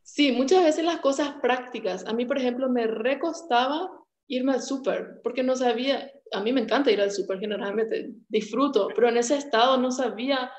Sí, 0.02 0.32
muchas 0.32 0.64
veces 0.64 0.84
las 0.84 1.00
cosas 1.00 1.36
prácticas. 1.42 2.06
A 2.06 2.14
mí, 2.14 2.26
por 2.26 2.38
ejemplo, 2.38 2.70
me 2.70 2.88
recostaba 2.88 3.90
irme 4.28 4.54
al 4.54 4.62
súper, 4.62 5.22
porque 5.24 5.44
no 5.44 5.56
sabía, 5.56 6.12
a 6.32 6.42
mí 6.42 6.52
me 6.52 6.62
encanta 6.62 6.92
ir 6.92 7.02
al 7.02 7.12
súper 7.12 7.40
generalmente, 7.40 8.12
disfruto, 8.28 8.90
pero 8.94 9.10
en 9.10 9.18
ese 9.18 9.38
estado 9.38 9.78
no 9.78 9.92
sabía 9.92 10.52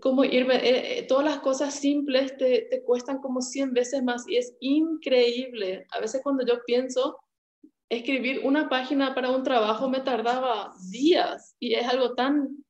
como 0.00 0.24
irme, 0.24 0.56
eh, 0.56 0.98
eh, 0.98 1.06
todas 1.06 1.24
las 1.24 1.38
cosas 1.38 1.74
simples 1.74 2.36
te, 2.36 2.66
te, 2.70 2.82
cuestan 2.82 3.18
como 3.18 3.40
100 3.40 3.72
veces 3.72 4.02
más 4.02 4.26
y 4.28 4.36
es 4.36 4.56
increíble. 4.60 5.86
A 5.92 6.00
veces 6.00 6.20
cuando 6.22 6.44
yo 6.44 6.54
pienso 6.66 7.18
escribir 7.94 8.40
una 8.44 8.68
página 8.68 9.14
para 9.14 9.30
un 9.30 9.42
trabajo 9.42 9.88
me 9.88 10.00
tardaba 10.00 10.72
días 10.90 11.56
y 11.58 11.74
es 11.74 11.86
algo 11.86 12.14
tan, 12.14 12.64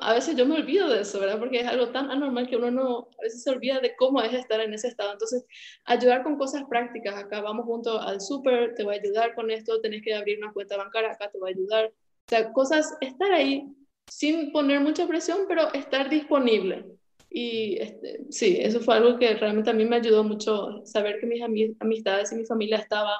a 0.00 0.14
veces 0.14 0.36
yo 0.36 0.46
me 0.46 0.56
olvido 0.56 0.88
de 0.88 1.02
eso, 1.02 1.20
¿verdad? 1.20 1.38
Porque 1.38 1.60
es 1.60 1.66
algo 1.66 1.90
tan 1.90 2.10
anormal 2.10 2.48
que 2.48 2.56
uno 2.56 2.70
no, 2.70 3.08
a 3.18 3.22
veces 3.22 3.42
se 3.42 3.50
olvida 3.50 3.80
de 3.80 3.94
cómo 3.96 4.22
es 4.22 4.32
estar 4.32 4.60
en 4.60 4.74
ese 4.74 4.88
estado. 4.88 5.12
Entonces, 5.12 5.44
ayudar 5.84 6.22
con 6.22 6.36
cosas 6.36 6.64
prácticas, 6.68 7.16
acá 7.16 7.40
vamos 7.40 7.66
junto 7.66 8.00
al 8.00 8.20
súper, 8.20 8.74
te 8.74 8.84
voy 8.84 8.96
a 8.96 9.00
ayudar 9.00 9.34
con 9.34 9.50
esto, 9.50 9.80
tenés 9.80 10.02
que 10.02 10.14
abrir 10.14 10.38
una 10.38 10.52
cuenta 10.52 10.76
bancaria, 10.76 11.12
acá 11.12 11.30
te 11.30 11.38
voy 11.38 11.50
a 11.50 11.54
ayudar. 11.54 11.86
O 11.86 12.28
sea, 12.28 12.52
cosas, 12.52 12.96
estar 13.00 13.32
ahí 13.32 13.66
sin 14.08 14.52
poner 14.52 14.80
mucha 14.80 15.06
presión, 15.06 15.46
pero 15.48 15.72
estar 15.72 16.08
disponible. 16.08 16.86
Y 17.30 17.76
este, 17.78 18.24
sí, 18.30 18.56
eso 18.60 18.80
fue 18.80 18.96
algo 18.96 19.18
que 19.18 19.34
realmente 19.34 19.70
a 19.70 19.74
me 19.74 19.96
ayudó 19.96 20.24
mucho, 20.24 20.84
saber 20.84 21.18
que 21.20 21.26
mis 21.26 21.42
amistades 21.80 22.32
y 22.32 22.36
mi 22.36 22.46
familia 22.46 22.78
estaba 22.78 23.12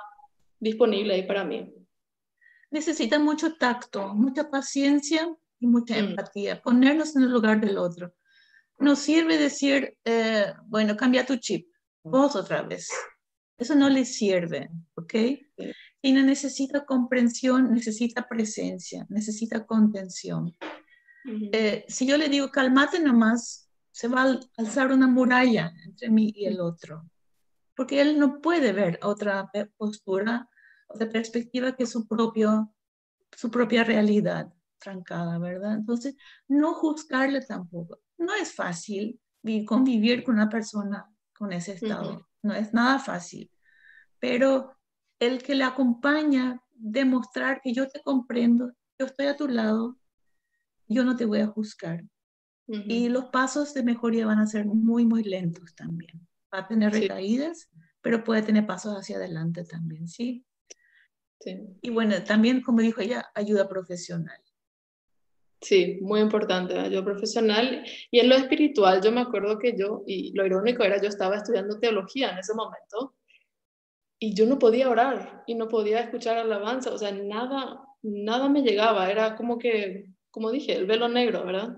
disponible 0.61 1.15
ahí 1.15 1.27
para 1.27 1.45
mí. 1.45 1.73
Necesita 2.71 3.19
mucho 3.19 3.57
tacto, 3.57 4.15
mucha 4.15 4.51
paciencia 4.51 5.29
y 5.59 5.67
mucha 5.67 5.95
mm. 5.95 5.99
empatía, 6.11 6.63
ponernos 6.63 7.17
en 7.17 7.23
el 7.23 7.31
lugar 7.31 7.61
del 7.61 7.79
otro. 7.79 8.15
No 8.79 8.95
sirve 8.95 9.39
decir, 9.39 9.97
eh, 10.05 10.53
bueno, 10.67 10.97
cambia 10.97 11.27
tu 11.27 11.37
chip, 11.37 11.69
vos 12.03 12.37
otra 12.37 12.63
vez. 12.63 12.89
Eso 13.57 13.75
no 13.75 13.89
le 13.89 14.05
sirve, 14.05 14.71
¿ok? 14.95 15.15
Y 16.01 16.13
no 16.13 16.23
necesita 16.23 16.85
comprensión, 16.85 17.73
necesita 17.73 18.29
presencia, 18.29 19.05
necesita 19.09 19.67
contención. 19.67 20.57
Eh, 21.53 21.85
si 21.89 22.07
yo 22.07 22.17
le 22.17 22.29
digo, 22.29 22.51
calmate 22.51 23.01
nomás, 23.01 23.69
se 23.91 24.07
va 24.07 24.23
a 24.23 24.41
alzar 24.57 24.93
una 24.93 25.09
muralla 25.09 25.73
entre 25.85 26.09
mí 26.09 26.33
y 26.35 26.47
el 26.47 26.61
otro, 26.61 27.11
porque 27.79 28.01
él 28.01 28.19
no 28.19 28.41
puede 28.41 28.73
ver 28.73 28.99
otra 29.05 29.49
postura, 29.77 30.49
otra 30.89 31.09
perspectiva 31.09 31.77
que 31.77 31.87
su, 31.87 32.09
propio, 32.09 32.75
su 33.31 33.53
propia 33.53 33.85
realidad 33.85 34.53
trancada, 34.81 35.39
¿verdad? 35.39 35.75
Entonces, 35.75 36.17
no 36.49 36.75
juzgarle 36.75 37.41
tampoco. 37.43 38.01
No 38.19 38.35
es 38.35 38.53
fácil, 38.53 39.21
convivir 39.65 40.25
con 40.25 40.35
una 40.35 40.49
persona 40.49 41.09
con 41.33 41.53
ese 41.53 41.75
estado. 41.75 42.27
No 42.43 42.53
es 42.53 42.75
nada 42.75 42.99
fácil, 42.99 43.49
pero 44.19 44.77
el 45.21 45.41
que 45.41 45.55
le 45.55 45.63
acompaña, 45.63 46.61
demostrar 46.75 47.61
que 47.63 47.73
yo 47.73 47.87
te 47.89 48.03
comprendo, 48.03 48.73
yo 48.99 49.07
estoy 49.07 49.27
a 49.27 49.37
tu 49.37 49.47
lado, 49.47 49.97
yo 50.89 51.05
no 51.05 51.15
te 51.15 51.27
voy 51.27 51.43
a 51.43 51.47
juzgar. 51.47 52.03
Y 52.67 53.09
los 53.09 53.27
pasos 53.27 53.73
de 53.73 53.85
mejoría 53.85 54.27
van 54.27 54.41
a 54.41 54.49
ser 54.49 54.67
muy, 54.67 55.07
muy 55.07 55.23
lentos 55.23 55.77
también. 55.77 56.28
Va 56.53 56.61
a 56.61 56.67
tener 56.67 56.93
recaídas, 56.93 57.69
pero 58.01 58.25
puede 58.25 58.43
tener 58.43 58.67
pasos 58.67 58.95
hacia 58.95 59.17
adelante 59.17 59.65
también, 59.65 60.09
¿sí? 60.09 60.45
Sí. 61.41 61.57
Y 61.83 61.91
bueno, 61.91 62.23
también, 62.25 62.63
como 62.63 62.81
dijo 62.81 63.01
ella, 63.01 63.31
ayuda 63.35 63.69
profesional. 63.69 64.41
Sí, 65.61 65.99
muy 66.01 66.21
importante, 66.21 66.79
ayuda 66.79 67.05
profesional. 67.05 67.85
Y 68.11 68.21
en 68.21 68.29
lo 68.29 68.37
espiritual, 68.37 69.03
yo 69.03 69.11
me 69.11 69.21
acuerdo 69.21 69.59
que 69.59 69.77
yo, 69.77 70.05
y 70.07 70.33
lo 70.33 70.47
irónico 70.47 70.85
era, 70.85 71.01
yo 71.01 71.09
estaba 71.09 71.37
estudiando 71.37 71.79
teología 71.79 72.31
en 72.31 72.39
ese 72.39 72.55
momento, 72.55 73.17
y 74.21 74.35
yo 74.35 74.47
no 74.47 74.59
podía 74.59 74.89
orar, 74.89 75.43
y 75.47 75.55
no 75.55 75.69
podía 75.69 76.01
escuchar 76.01 76.39
alabanza, 76.39 76.93
o 76.93 76.99
sea, 76.99 77.13
nada, 77.13 77.81
nada 78.03 78.49
me 78.49 78.63
llegaba, 78.63 79.11
era 79.11 79.37
como 79.37 79.59
que, 79.59 80.07
como 80.31 80.51
dije, 80.51 80.75
el 80.75 80.87
velo 80.87 81.09
negro, 81.09 81.45
¿verdad? 81.45 81.77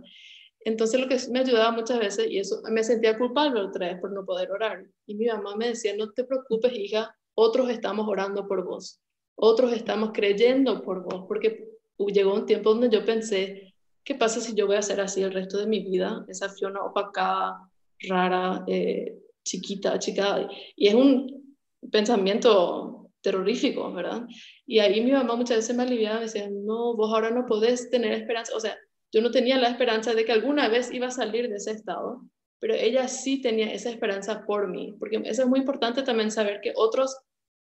Entonces 0.64 1.00
lo 1.00 1.08
que 1.08 1.16
me 1.30 1.40
ayudaba 1.40 1.72
muchas 1.72 1.98
veces, 1.98 2.30
y 2.30 2.38
eso 2.38 2.60
me 2.70 2.84
sentía 2.84 3.16
culpable 3.16 3.60
otra 3.60 3.88
vez 3.88 4.00
por 4.00 4.12
no 4.12 4.24
poder 4.24 4.50
orar. 4.50 4.84
Y 5.06 5.14
mi 5.14 5.26
mamá 5.26 5.56
me 5.56 5.68
decía, 5.68 5.96
no 5.96 6.12
te 6.12 6.24
preocupes, 6.24 6.72
hija, 6.74 7.14
otros 7.34 7.70
estamos 7.70 8.06
orando 8.06 8.46
por 8.46 8.64
vos, 8.64 9.00
otros 9.36 9.72
estamos 9.72 10.10
creyendo 10.12 10.82
por 10.82 11.02
vos, 11.02 11.24
porque 11.26 11.66
llegó 11.98 12.34
un 12.34 12.46
tiempo 12.46 12.70
donde 12.74 12.90
yo 12.90 13.04
pensé, 13.04 13.74
¿qué 14.04 14.14
pasa 14.14 14.40
si 14.40 14.54
yo 14.54 14.66
voy 14.66 14.76
a 14.76 14.82
ser 14.82 15.00
así 15.00 15.22
el 15.22 15.32
resto 15.32 15.58
de 15.58 15.66
mi 15.66 15.80
vida? 15.80 16.24
Esa 16.28 16.48
Fiona 16.50 16.82
opacada, 16.82 17.70
rara, 18.08 18.64
eh, 18.66 19.18
chiquita, 19.42 19.98
chica. 19.98 20.48
Y 20.76 20.88
es 20.88 20.94
un 20.94 21.56
pensamiento 21.90 23.10
terrorífico, 23.20 23.92
¿verdad? 23.92 24.26
Y 24.66 24.78
ahí 24.78 25.00
mi 25.02 25.12
mamá 25.12 25.36
muchas 25.36 25.58
veces 25.58 25.76
me 25.76 25.82
aliviaba, 25.82 26.16
me 26.16 26.22
decía, 26.22 26.48
no, 26.50 26.94
vos 26.96 27.12
ahora 27.12 27.30
no 27.30 27.46
podés 27.46 27.90
tener 27.90 28.12
esperanza. 28.12 28.54
O 28.56 28.60
sea, 28.60 28.76
yo 29.12 29.20
no 29.22 29.30
tenía 29.30 29.58
la 29.58 29.68
esperanza 29.68 30.14
de 30.14 30.24
que 30.24 30.32
alguna 30.32 30.68
vez 30.68 30.92
iba 30.92 31.08
a 31.08 31.12
salir 31.12 31.48
de 31.48 31.56
ese 31.56 31.72
estado, 31.72 32.22
pero 32.60 32.74
ella 32.74 33.08
sí 33.08 33.40
tenía 33.40 33.72
esa 33.72 33.90
esperanza 33.90 34.44
por 34.46 34.68
mí, 34.68 34.94
porque 34.98 35.20
eso 35.24 35.42
es 35.42 35.48
muy 35.48 35.60
importante 35.60 36.02
también 36.02 36.30
saber 36.30 36.60
que 36.60 36.72
otros 36.76 37.16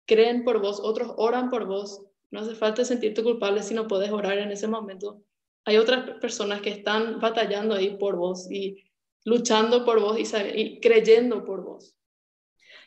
creen 0.06 0.44
por 0.44 0.60
vos, 0.60 0.80
otros 0.82 1.12
oran 1.16 1.50
por 1.50 1.66
vos. 1.66 2.02
No 2.30 2.40
hace 2.40 2.54
falta 2.54 2.84
sentirte 2.84 3.22
culpable 3.22 3.62
si 3.62 3.74
no 3.74 3.86
puedes 3.86 4.10
orar 4.10 4.38
en 4.38 4.50
ese 4.50 4.66
momento. 4.66 5.22
Hay 5.64 5.78
otras 5.78 6.18
personas 6.20 6.60
que 6.60 6.70
están 6.70 7.20
batallando 7.20 7.74
ahí 7.74 7.96
por 7.96 8.16
vos 8.16 8.50
y 8.50 8.84
luchando 9.24 9.84
por 9.84 10.00
vos 10.00 10.18
y, 10.18 10.24
y 10.60 10.80
creyendo 10.80 11.44
por 11.44 11.62
vos. 11.62 11.94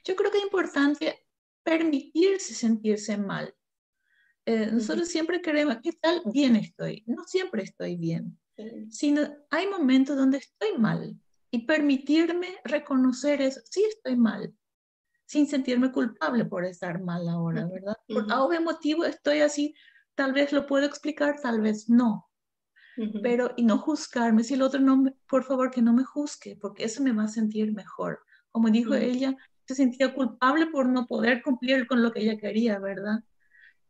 Yo 0.04 0.16
creo 0.16 0.32
que 0.32 0.38
es 0.38 0.44
importante 0.44 1.26
permitirse 1.64 2.54
sentirse 2.54 3.18
mal. 3.18 3.54
Eh, 4.46 4.70
nosotros 4.72 5.08
siempre 5.08 5.42
queremos, 5.42 5.78
¿qué 5.84 5.94
tal? 5.94 6.22
Bien 6.26 6.56
estoy. 6.56 7.04
No 7.08 7.24
siempre 7.24 7.64
estoy 7.64 7.96
bien 7.96 8.40
sino 8.90 9.22
hay 9.50 9.68
momentos 9.68 10.18
donde 10.18 10.40
estoy 10.40 10.78
mal 10.78 11.16
y 11.52 11.66
permitirme 11.66 12.58
reconocer 12.64 13.42
eso, 13.42 13.60
sí 13.70 13.84
estoy 13.84 14.16
mal, 14.16 14.54
sin 15.26 15.48
sentirme 15.48 15.92
culpable 15.92 16.46
por 16.46 16.66
estar 16.66 17.02
mal 17.02 17.28
ahora, 17.28 17.68
¿verdad? 17.68 17.98
Por 18.08 18.32
algún 18.32 18.64
motivo 18.64 19.06
estoy 19.06 19.42
así, 19.42 19.76
tal 20.16 20.34
vez 20.34 20.52
lo 20.52 20.66
puedo 20.66 20.86
explicar, 20.86 21.40
tal 21.42 21.62
vez 21.62 21.90
no. 21.90 22.28
Pero, 23.24 23.54
y 23.56 23.64
no 23.64 23.80
juzgarme, 23.80 24.44
si 24.44 24.54
el 24.54 24.62
otro 24.62 24.80
no, 24.80 25.04
por 25.28 25.44
favor, 25.44 25.72
que 25.72 25.82
no 25.82 25.94
me 25.94 26.04
juzgue, 26.04 26.56
porque 26.58 26.84
eso 26.84 27.02
me 27.02 27.14
va 27.14 27.24
a 27.24 27.28
sentir 27.28 27.74
mejor. 27.74 28.20
Como 28.52 28.70
dijo 28.70 28.94
ella, 28.94 29.36
se 29.66 29.76
sentía 29.76 30.14
culpable 30.14 30.68
por 30.68 30.88
no 30.88 31.08
poder 31.08 31.42
cumplir 31.42 31.88
con 31.88 32.04
lo 32.04 32.12
que 32.12 32.20
ella 32.20 32.38
quería, 32.38 32.78
¿verdad? 32.80 33.24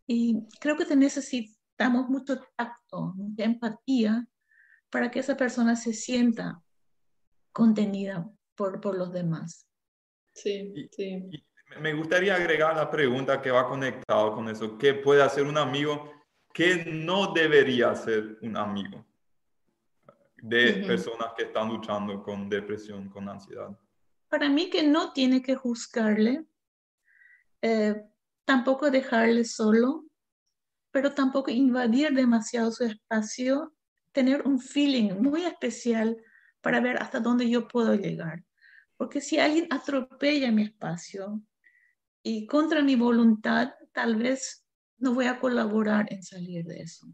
Y 0.07 0.47
creo 0.59 0.77
que 0.77 0.95
necesitamos 0.95 2.09
mucho 2.09 2.39
tacto, 2.55 3.13
mucha 3.15 3.43
empatía 3.43 4.27
para 4.91 5.09
que 5.09 5.19
esa 5.19 5.35
persona 5.35 5.75
se 5.75 5.93
sienta 5.93 6.61
contenida 7.51 8.29
por, 8.55 8.79
por 8.79 8.97
los 8.97 9.11
demás. 9.11 9.67
Sí, 10.33 10.73
sí. 10.91 11.29
me 11.79 11.93
gustaría 11.93 12.35
agregar 12.35 12.75
la 12.75 12.89
pregunta 12.91 13.41
que 13.41 13.51
va 13.51 13.67
conectado 13.67 14.33
con 14.33 14.47
eso. 14.49 14.77
¿Qué 14.77 14.93
puede 14.93 15.23
hacer 15.23 15.43
un 15.43 15.57
amigo? 15.57 16.11
¿Qué 16.53 16.85
no 16.85 17.33
debería 17.33 17.95
ser 17.95 18.37
un 18.41 18.57
amigo 18.57 19.05
de 20.35 20.83
personas 20.85 21.33
que 21.37 21.43
están 21.43 21.69
luchando 21.69 22.21
con 22.21 22.49
depresión, 22.49 23.09
con 23.09 23.29
ansiedad? 23.29 23.77
Para 24.27 24.49
mí 24.49 24.69
que 24.69 24.83
no 24.83 25.13
tiene 25.13 25.41
que 25.41 25.55
juzgarle, 25.55 26.45
eh, 27.61 28.03
tampoco 28.43 28.91
dejarle 28.91 29.45
solo, 29.45 30.05
pero 30.91 31.13
tampoco 31.13 31.51
invadir 31.51 32.11
demasiado 32.11 32.71
su 32.71 32.83
espacio 32.83 33.73
tener 34.11 34.45
un 34.45 34.59
feeling 34.59 35.13
muy 35.21 35.45
especial 35.45 36.17
para 36.61 36.79
ver 36.79 37.01
hasta 37.01 37.19
dónde 37.19 37.49
yo 37.49 37.67
puedo 37.67 37.95
llegar. 37.95 38.43
Porque 38.97 39.21
si 39.21 39.39
alguien 39.39 39.67
atropella 39.71 40.51
mi 40.51 40.63
espacio 40.63 41.41
y 42.21 42.45
contra 42.45 42.83
mi 42.83 42.95
voluntad, 42.95 43.73
tal 43.93 44.15
vez 44.15 44.65
no 44.97 45.13
voy 45.13 45.25
a 45.25 45.39
colaborar 45.39 46.11
en 46.13 46.21
salir 46.21 46.65
de 46.65 46.81
eso. 46.81 47.07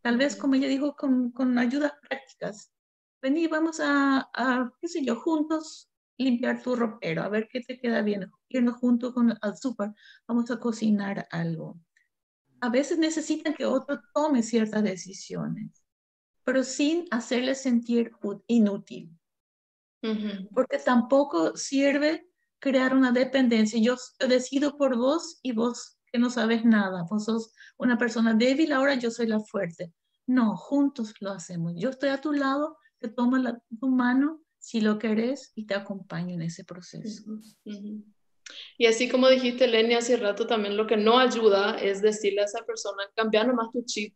Tal 0.00 0.16
vez, 0.16 0.36
como 0.36 0.54
ella 0.54 0.68
dijo, 0.68 0.94
con, 0.94 1.32
con 1.32 1.58
ayudas 1.58 1.92
prácticas. 2.08 2.72
Vení, 3.20 3.46
vamos 3.48 3.80
a, 3.80 4.30
a, 4.32 4.72
qué 4.80 4.88
sé 4.88 5.04
yo, 5.04 5.16
juntos 5.16 5.90
limpiar 6.16 6.62
tu 6.62 6.74
ropero, 6.74 7.22
a 7.22 7.28
ver 7.28 7.48
qué 7.50 7.60
te 7.60 7.78
queda 7.78 8.00
bien. 8.00 8.30
Irnos 8.48 8.76
juntos 8.76 9.12
con 9.12 9.36
al 9.40 9.56
súper, 9.58 9.90
vamos 10.26 10.50
a 10.50 10.58
cocinar 10.58 11.26
algo. 11.30 11.78
A 12.60 12.70
veces 12.70 12.98
necesitan 12.98 13.52
que 13.52 13.66
otro 13.66 14.00
tome 14.14 14.42
ciertas 14.42 14.82
decisiones 14.82 15.85
pero 16.46 16.62
sin 16.62 17.06
hacerle 17.10 17.56
sentir 17.56 18.12
inútil. 18.46 19.10
Porque 20.54 20.78
tampoco 20.78 21.56
sirve 21.56 22.30
crear 22.60 22.94
una 22.94 23.10
dependencia. 23.10 23.80
Yo 23.82 23.96
decido 24.28 24.78
por 24.78 24.96
vos 24.96 25.40
y 25.42 25.50
vos 25.50 25.98
que 26.12 26.20
no 26.20 26.30
sabes 26.30 26.64
nada. 26.64 27.04
Vos 27.10 27.24
sos 27.24 27.52
una 27.78 27.98
persona 27.98 28.32
débil, 28.32 28.70
ahora 28.70 28.94
yo 28.94 29.10
soy 29.10 29.26
la 29.26 29.40
fuerte. 29.40 29.92
No, 30.28 30.56
juntos 30.56 31.14
lo 31.18 31.32
hacemos. 31.32 31.72
Yo 31.74 31.90
estoy 31.90 32.10
a 32.10 32.20
tu 32.20 32.32
lado, 32.32 32.78
te 32.98 33.08
tomo 33.08 33.38
la, 33.38 33.60
tu 33.80 33.88
mano 33.88 34.40
si 34.60 34.80
lo 34.80 35.00
querés 35.00 35.50
y 35.56 35.66
te 35.66 35.74
acompaño 35.74 36.34
en 36.36 36.42
ese 36.42 36.62
proceso. 36.62 37.24
Y 38.78 38.86
así 38.86 39.08
como 39.08 39.28
dijiste, 39.28 39.66
Lenny, 39.66 39.94
hace 39.94 40.16
rato 40.16 40.46
también 40.46 40.76
lo 40.76 40.86
que 40.86 40.96
no 40.96 41.18
ayuda 41.18 41.76
es 41.80 42.02
decirle 42.02 42.42
a 42.42 42.44
esa 42.44 42.64
persona, 42.64 43.02
cambia 43.16 43.42
nomás 43.42 43.72
tu 43.72 43.82
chip, 43.84 44.14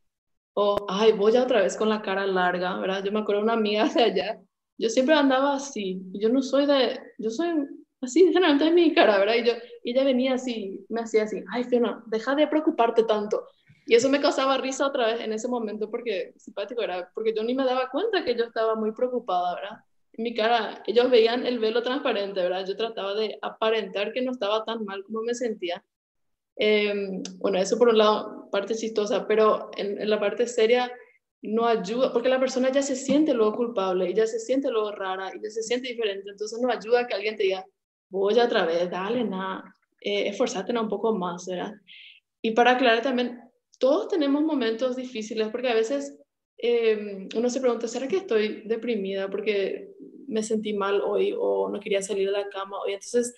o, 0.54 0.76
ay, 0.88 1.12
voy 1.12 1.32
ya 1.32 1.42
otra 1.42 1.62
vez 1.62 1.76
con 1.76 1.88
la 1.88 2.02
cara 2.02 2.26
larga, 2.26 2.78
¿verdad? 2.78 3.04
Yo 3.04 3.12
me 3.12 3.20
acuerdo 3.20 3.40
de 3.40 3.44
una 3.44 3.54
amiga 3.54 3.84
de 3.88 4.02
allá, 4.02 4.40
yo 4.78 4.88
siempre 4.88 5.14
andaba 5.14 5.54
así, 5.54 6.00
yo 6.12 6.28
no 6.28 6.42
soy 6.42 6.66
de, 6.66 7.00
yo 7.18 7.30
soy 7.30 7.48
así, 8.00 8.20
generalmente 8.32 8.68
es 8.68 8.72
mi 8.72 8.94
cara, 8.94 9.18
¿verdad? 9.18 9.34
Y, 9.34 9.44
yo, 9.44 9.52
y 9.84 9.90
ella 9.90 10.04
venía 10.04 10.34
así, 10.34 10.84
me 10.88 11.02
hacía 11.02 11.24
así, 11.24 11.42
ay, 11.52 11.64
Fiona, 11.64 12.02
deja 12.06 12.34
de 12.34 12.46
preocuparte 12.46 13.04
tanto. 13.04 13.46
Y 13.86 13.94
eso 13.94 14.08
me 14.08 14.20
causaba 14.20 14.56
risa 14.58 14.86
otra 14.86 15.06
vez 15.06 15.20
en 15.20 15.32
ese 15.32 15.48
momento 15.48 15.90
porque, 15.90 16.32
simpático 16.36 16.80
era, 16.80 17.10
porque 17.14 17.34
yo 17.34 17.42
ni 17.42 17.54
me 17.54 17.64
daba 17.64 17.90
cuenta 17.90 18.24
que 18.24 18.36
yo 18.36 18.44
estaba 18.44 18.74
muy 18.74 18.92
preocupada, 18.92 19.56
¿verdad? 19.56 19.78
En 20.12 20.24
mi 20.24 20.34
cara, 20.34 20.82
ellos 20.86 21.10
veían 21.10 21.46
el 21.46 21.58
velo 21.58 21.82
transparente, 21.82 22.40
¿verdad? 22.40 22.64
Yo 22.66 22.76
trataba 22.76 23.14
de 23.14 23.38
aparentar 23.42 24.12
que 24.12 24.22
no 24.22 24.32
estaba 24.32 24.64
tan 24.64 24.84
mal 24.84 25.02
como 25.04 25.22
me 25.22 25.34
sentía. 25.34 25.84
Em, 26.56 27.22
bueno, 27.38 27.58
eso 27.58 27.78
por 27.78 27.88
un 27.88 27.98
lado, 27.98 28.48
parte 28.50 28.74
chistosa, 28.74 29.26
pero 29.26 29.70
en, 29.76 30.08
la 30.08 30.20
parte 30.20 30.46
seria 30.46 30.90
no 31.42 31.66
ayuda, 31.66 32.12
porque 32.12 32.28
la 32.28 32.40
persona 32.40 32.70
ya 32.70 32.82
se 32.82 32.96
siente 32.96 33.32
luego 33.32 33.56
culpable, 33.56 34.12
ya 34.12 34.26
se 34.26 34.38
siente 34.38 34.70
luego 34.70 34.92
rara, 34.92 35.32
ya 35.42 35.50
se 35.50 35.62
siente 35.62 35.88
diferente, 35.88 36.28
entonces 36.30 36.58
no 36.60 36.70
ayuda 36.70 37.06
que 37.06 37.14
alguien 37.14 37.36
te 37.36 37.44
diga, 37.44 37.64
voy 38.10 38.38
otra 38.38 38.66
vez, 38.66 38.90
dale, 38.90 39.24
nada, 39.24 39.74
eh, 40.02 40.28
esforzate 40.28 40.78
un 40.78 40.88
poco 40.88 41.14
más, 41.14 41.46
¿verdad? 41.46 41.72
Y 42.42 42.52
para 42.52 42.72
aclarar 42.72 43.02
también, 43.02 43.40
todos 43.78 44.08
tenemos 44.08 44.42
momentos 44.42 44.96
difíciles, 44.96 45.48
porque 45.48 45.68
a 45.68 45.74
veces 45.74 46.18
em, 46.58 47.28
uno 47.34 47.48
se 47.48 47.60
pregunta, 47.60 47.88
¿será 47.88 48.06
que 48.06 48.18
estoy 48.18 48.62
deprimida 48.66 49.28
porque 49.30 49.88
me 50.28 50.42
sentí 50.42 50.74
mal 50.74 51.00
hoy 51.00 51.34
o 51.36 51.70
no 51.70 51.80
quería 51.80 52.02
salir 52.02 52.26
de 52.26 52.32
la 52.32 52.48
cama 52.50 52.78
hoy? 52.82 52.92
Entonces, 52.92 53.34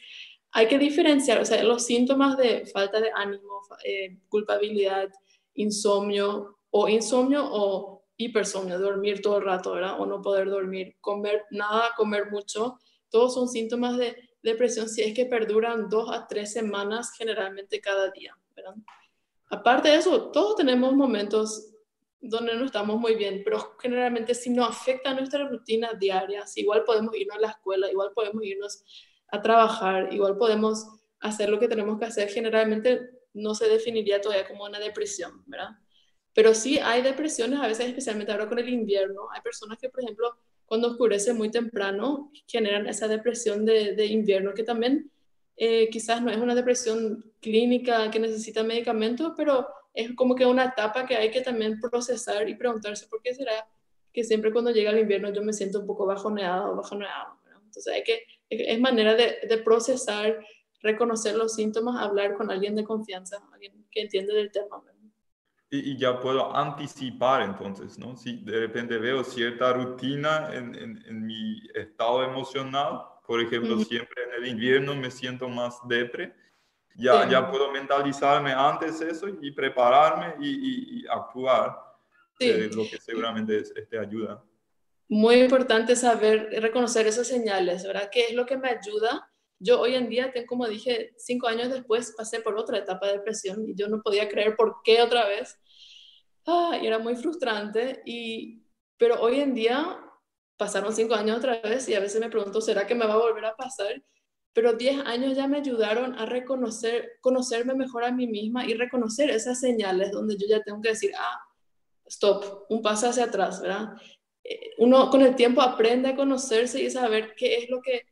hay 0.53 0.69
que 0.69 0.79
diferenciar, 0.79 1.41
o 1.41 1.45
sea, 1.45 1.63
los 1.65 1.85
síntomas 1.85 2.37
de 2.37 2.67
falta 2.67 3.01
de 3.01 3.11
ánimo, 3.15 3.63
eh, 3.85 4.19
culpabilidad, 4.29 5.11
insomnio 5.55 6.59
o 6.71 6.89
insomnio 6.89 7.43
o 7.51 8.05
hipersomnio, 8.17 8.79
dormir 8.79 9.23
todo 9.23 9.39
el 9.39 9.45
rato. 9.45 9.73
O 9.73 10.07
no 10.07 10.21
poder 10.21 10.51
dormir, 10.51 10.97
comer 11.01 11.45
nada, 11.51 11.91
comer 11.97 12.31
mucho, 12.31 12.79
todos 13.11 13.35
son 13.35 13.49
síntomas 13.49 13.97
de 13.97 14.31
depresión 14.43 14.89
si 14.89 15.03
es 15.03 15.15
que 15.15 15.27
perduran 15.27 15.89
dos 15.89 16.11
a 16.13 16.27
tres 16.27 16.53
semanas 16.53 17.13
generalmente 17.17 17.81
cada 17.81 18.11
día, 18.11 18.37
¿verdad? 18.55 18.75
Aparte 19.51 19.89
de 19.89 19.97
eso, 19.97 20.31
todos 20.31 20.57
tenemos 20.57 20.95
momentos 20.95 21.73
donde 22.21 22.55
no 22.55 22.65
estamos 22.65 22.99
muy 23.01 23.17
bien, 23.17 23.43
pero 23.45 23.77
generalmente 23.81 24.35
si 24.35 24.51
no 24.51 24.65
afecta 24.65 25.15
nuestra 25.15 25.47
rutina 25.49 25.93
diaria, 25.95 26.45
igual 26.57 26.85
podemos 26.85 27.15
irnos 27.17 27.37
a 27.37 27.41
la 27.41 27.49
escuela, 27.49 27.91
igual 27.91 28.13
podemos 28.15 28.45
irnos 28.45 28.85
a 29.33 29.43
trabajar, 29.43 30.13
igual 30.13 30.37
podemos 30.37 30.87
hacer 31.21 31.49
lo 31.49 31.59
que 31.59 31.67
tenemos 31.67 31.99
que 31.99 32.05
hacer, 32.05 32.29
generalmente 32.29 33.01
no 33.35 33.55
se 33.55 33.69
definiría 33.69 34.21
todavía 34.21 34.47
como 34.47 34.65
una 34.65 34.79
depresión, 34.79 35.43
¿verdad? 35.47 35.71
Pero 36.35 36.55
sí 36.55 36.79
hay 36.79 37.03
depresiones, 37.03 37.59
a 37.59 37.67
veces 37.67 37.89
especialmente 37.89 38.31
ahora 38.31 38.49
con 38.49 38.59
el 38.59 38.69
invierno, 38.69 39.29
hay 39.33 39.41
personas 39.41 39.79
que, 39.79 39.89
por 39.89 40.03
ejemplo, 40.03 40.37
cuando 40.67 40.89
oscurece 40.89 41.35
muy 41.35 41.51
temprano, 41.51 42.31
generan 42.47 42.87
esa 42.87 43.09
depresión 43.09 43.65
de, 43.65 43.95
de 43.95 44.07
invierno, 44.07 44.55
que 44.55 44.63
también 44.63 45.11
eh, 45.57 45.89
quizás 45.91 46.23
no 46.23 46.31
es 46.31 46.39
una 46.39 46.55
depresión 46.55 47.25
clínica 47.41 48.11
que 48.11 48.19
necesita 48.19 48.63
medicamentos, 48.63 49.33
pero 49.37 49.67
es 49.95 50.15
como 50.15 50.35
que 50.35 50.47
una 50.47 50.67
etapa 50.67 51.07
que 51.07 51.17
hay 51.17 51.31
que 51.31 51.43
también 51.43 51.81
procesar 51.81 52.49
y 52.49 52.55
preguntarse 52.55 53.07
por 53.09 53.23
qué 53.23 53.35
será 53.35 53.67
que 54.13 54.25
siempre 54.25 54.53
cuando 54.53 54.71
llega 54.71 54.91
el 54.91 54.99
invierno 54.99 55.33
yo 55.33 55.43
me 55.43 55.53
siento 55.53 55.81
un 55.81 55.87
poco 55.87 56.07
bajoneado 56.07 56.73
o 56.73 56.77
bajoneado. 56.77 57.42
Entonces 57.73 57.95
hay 57.95 58.05
que, 58.05 58.27
es 58.51 58.81
manera 58.81 59.15
de, 59.15 59.39
de, 59.49 59.59
procesar, 59.59 60.45
reconocer 60.83 61.35
los 61.37 61.55
síntomas, 61.55 62.03
hablar 62.03 62.35
con 62.37 62.51
alguien 62.51 62.77
de 62.77 62.85
confianza, 62.85 63.39
alguien 63.51 63.87
que 63.91 64.03
entiende 64.03 64.35
del 64.35 64.53
tema. 64.53 64.83
Y, 65.71 65.97
ya 65.97 66.21
puedo 66.21 66.55
anticipar 66.55 67.41
entonces, 67.41 67.99
¿no? 67.99 68.15
Si 68.15 68.45
de 68.45 68.61
repente 68.61 68.99
veo 68.99 69.25
cierta 69.25 69.73
rutina 69.73 70.51
en, 70.53 70.75
en, 70.75 71.03
en 71.07 71.25
mi 71.25 71.63
estado 71.75 72.23
emocional, 72.23 73.01
por 73.27 73.41
ejemplo, 73.41 73.79
siempre 73.79 74.25
en 74.25 74.43
el 74.43 74.51
invierno 74.51 74.95
me 74.95 75.11
siento 75.11 75.49
más 75.49 75.79
depre, 75.89 76.35
ya, 76.95 77.27
ya 77.27 77.51
puedo 77.51 77.73
mentalizarme 77.73 78.53
antes 78.53 79.01
eso 79.01 79.27
y 79.41 79.51
prepararme 79.53 80.35
y, 80.45 81.07
actuar, 81.09 81.79
sí. 82.39 82.51
Eh, 82.51 82.71
lo 82.75 82.83
que 82.83 82.99
seguramente 82.99 83.63
te 83.63 83.99
ayuda. 83.99 84.45
Muy 85.13 85.43
importante 85.43 85.95
saber 85.95 86.49
reconocer 86.63 87.07
esas 87.07 87.29
señales, 87.29 87.85
¿verdad? 87.85 88.09
¿Qué 88.11 88.29
es 88.29 88.33
lo 88.33 88.47
que 88.47 88.57
me 88.57 88.71
ayuda? 88.71 89.31
Yo 89.59 89.79
hoy 89.79 89.95
en 89.95 90.09
día, 90.09 90.33
como 90.47 90.67
dije, 90.67 91.13
cinco 91.19 91.49
años 91.49 91.71
después 91.71 92.15
pasé 92.17 92.41
por 92.41 92.57
otra 92.57 92.79
etapa 92.79 93.09
de 93.09 93.19
depresión 93.19 93.69
y 93.69 93.75
yo 93.75 93.89
no 93.89 94.01
podía 94.01 94.27
creer 94.27 94.57
por 94.57 94.77
qué 94.83 95.03
otra 95.03 95.29
vez. 95.29 95.59
Ah, 96.47 96.79
y 96.81 96.87
era 96.87 96.99
muy 96.99 97.15
frustrante, 97.15 98.01
y, 98.07 98.63
pero 98.97 99.21
hoy 99.21 99.41
en 99.41 99.53
día 99.53 100.03
pasaron 100.57 100.95
cinco 100.95 101.13
años 101.15 101.37
otra 101.37 101.61
vez 101.61 101.91
y 101.91 101.95
a 101.95 102.01
veces 102.01 102.19
me 102.19 102.31
pregunto, 102.31 102.63
¿será 102.63 102.87
que 102.87 102.95
me 102.95 103.07
va 103.07 103.13
a 103.13 103.19
volver 103.19 103.45
a 103.45 103.55
pasar? 103.55 104.03
pero 104.55 104.75
10 104.75 105.05
años 105.07 105.37
ya 105.37 105.47
me 105.47 105.59
ayudaron 105.59 106.19
a 106.19 106.25
reconocer, 106.27 107.19
conocerme 107.21 107.75
mejor 107.75 108.05
a 108.05 108.13
mí 108.13 108.27
misma 108.27 108.67
y 108.67 108.75
reconocer 108.75 109.31
esas 109.31 109.61
señales 109.61 110.11
donde 110.11 110.37
yo 110.39 110.47
ya 110.49 110.63
tengo 110.63 110.81
que 110.81 110.91
decir, 110.91 111.13
ah, 111.19 111.39
stop, 112.07 112.67
un 112.71 112.83
paso 112.83 113.09
hacia 113.09 113.25
atrás, 113.25 113.61
¿verdad? 113.63 113.95
Uno 114.79 115.11
con 115.11 115.23
el 115.23 115.37
tiempo 115.37 115.63
aprende 115.63 116.09
a 116.09 116.17
conocerse 116.17 116.83
y 116.83 116.91
saber 116.91 117.35
qué 117.37 117.57
es 117.57 117.71
lo 117.71 117.81
que 117.81 118.07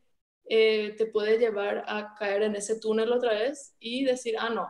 eh, 0.49 0.95
te 0.97 1.07
puede 1.07 1.39
llevar 1.39 1.85
a 1.87 2.14
caer 2.18 2.43
en 2.43 2.57
ese 2.57 2.78
túnel 2.78 3.12
otra 3.12 3.33
vez 3.33 3.74
y 3.81 4.05
decir, 4.05 4.37
ah, 4.39 4.51
no, 4.51 4.68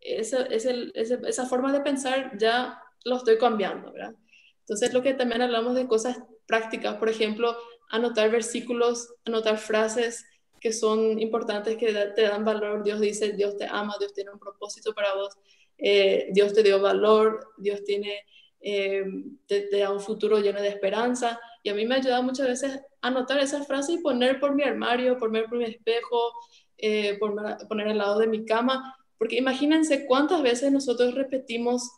esa, 0.00 0.46
esa 0.46 1.46
forma 1.46 1.72
de 1.72 1.80
pensar 1.80 2.36
ya 2.38 2.80
lo 3.04 3.16
estoy 3.16 3.38
cambiando, 3.38 3.92
¿verdad? 3.92 4.14
Entonces, 4.60 4.92
lo 4.92 5.02
que 5.02 5.14
también 5.14 5.42
hablamos 5.42 5.74
de 5.74 5.86
cosas 5.86 6.18
prácticas, 6.46 6.96
por 6.96 7.08
ejemplo, 7.08 7.56
anotar 7.90 8.30
versículos, 8.30 9.14
anotar 9.24 9.58
frases, 9.58 10.24
que 10.60 10.72
son 10.72 11.18
importantes, 11.18 11.76
que 11.76 11.92
te 11.92 12.22
dan 12.22 12.44
valor. 12.44 12.84
Dios 12.84 13.00
dice, 13.00 13.32
Dios 13.32 13.56
te 13.56 13.66
ama, 13.66 13.96
Dios 13.98 14.14
tiene 14.14 14.30
un 14.30 14.38
propósito 14.38 14.94
para 14.94 15.12
vos, 15.14 15.34
eh, 15.76 16.28
Dios 16.30 16.52
te 16.52 16.62
dio 16.62 16.80
valor, 16.80 17.52
Dios 17.58 17.82
tiene, 17.84 18.24
eh, 18.62 19.04
te, 19.46 19.68
da 19.70 19.92
un 19.92 20.00
futuro 20.00 20.38
lleno 20.38 20.60
de 20.60 20.68
esperanza. 20.68 21.40
Y 21.62 21.68
a 21.68 21.74
mí 21.74 21.84
me 21.86 21.94
ha 21.94 21.98
ayudado 21.98 22.22
muchas 22.22 22.46
veces 22.46 22.80
anotar 23.00 23.38
esa 23.40 23.64
frase 23.64 23.94
y 23.94 23.98
poner 23.98 24.40
por 24.40 24.54
mi 24.54 24.62
armario, 24.62 25.18
poner 25.18 25.46
por 25.46 25.58
mi 25.58 25.64
espejo, 25.64 26.32
eh, 26.78 27.18
poner 27.18 27.88
al 27.88 27.98
lado 27.98 28.18
de 28.18 28.26
mi 28.26 28.44
cama. 28.44 28.96
Porque 29.18 29.36
imagínense 29.36 30.06
cuántas 30.06 30.42
veces 30.42 30.72
nosotros 30.72 31.14
repetimos 31.14 31.90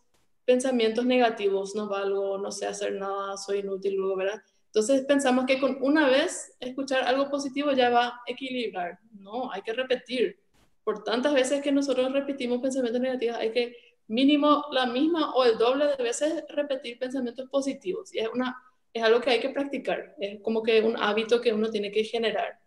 pensamientos 0.44 1.06
negativos, 1.06 1.74
no 1.74 1.88
valgo, 1.88 2.38
no 2.38 2.52
sé 2.52 2.66
hacer 2.66 2.94
nada, 2.94 3.36
soy 3.36 3.60
inútil, 3.60 3.94
luego, 3.94 4.16
¿verdad? 4.16 4.42
Entonces 4.66 5.02
pensamos 5.06 5.46
que 5.46 5.60
con 5.60 5.78
una 5.80 6.08
vez 6.08 6.54
escuchar 6.60 7.04
algo 7.04 7.30
positivo 7.30 7.72
ya 7.72 7.90
va 7.90 8.06
a 8.06 8.22
equilibrar. 8.26 8.98
No, 9.20 9.50
hay 9.52 9.62
que 9.62 9.72
repetir. 9.72 10.38
Por 10.82 11.04
tantas 11.04 11.32
veces 11.32 11.62
que 11.62 11.72
nosotros 11.72 12.12
repetimos 12.12 12.60
pensamientos 12.60 13.00
negativos, 13.00 13.36
hay 13.36 13.52
que 13.52 13.76
mínimo 14.08 14.64
la 14.70 14.86
misma 14.86 15.34
o 15.34 15.44
el 15.44 15.58
doble 15.58 15.86
de 15.86 16.02
veces 16.02 16.44
repetir 16.48 16.98
pensamientos 16.98 17.48
positivos. 17.50 18.14
Y 18.14 18.18
es, 18.18 18.28
una, 18.32 18.56
es 18.92 19.02
algo 19.02 19.20
que 19.20 19.30
hay 19.30 19.40
que 19.40 19.50
practicar. 19.50 20.14
Es 20.18 20.40
como 20.42 20.62
que 20.62 20.80
un 20.82 20.96
hábito 20.96 21.40
que 21.40 21.52
uno 21.52 21.70
tiene 21.70 21.90
que 21.90 22.04
generar. 22.04 22.58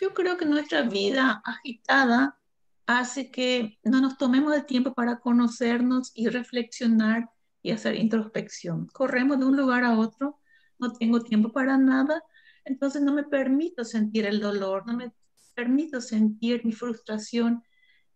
Yo 0.00 0.12
creo 0.12 0.36
que 0.36 0.44
nuestra 0.44 0.82
vida 0.82 1.42
agitada 1.44 2.38
hace 2.86 3.30
que 3.30 3.78
no 3.82 4.00
nos 4.00 4.18
tomemos 4.18 4.54
el 4.54 4.66
tiempo 4.66 4.94
para 4.94 5.18
conocernos 5.18 6.12
y 6.14 6.28
reflexionar 6.28 7.30
y 7.62 7.72
hacer 7.72 7.96
introspección. 7.96 8.86
Corremos 8.88 9.38
de 9.38 9.46
un 9.46 9.56
lugar 9.56 9.84
a 9.84 9.98
otro 9.98 10.38
no 10.78 10.92
tengo 10.92 11.22
tiempo 11.22 11.52
para 11.52 11.76
nada, 11.78 12.22
entonces 12.64 13.02
no 13.02 13.12
me 13.12 13.24
permito 13.24 13.84
sentir 13.84 14.26
el 14.26 14.40
dolor, 14.40 14.86
no 14.86 14.94
me 14.94 15.12
permito 15.54 16.00
sentir 16.00 16.64
mi 16.64 16.72
frustración 16.72 17.62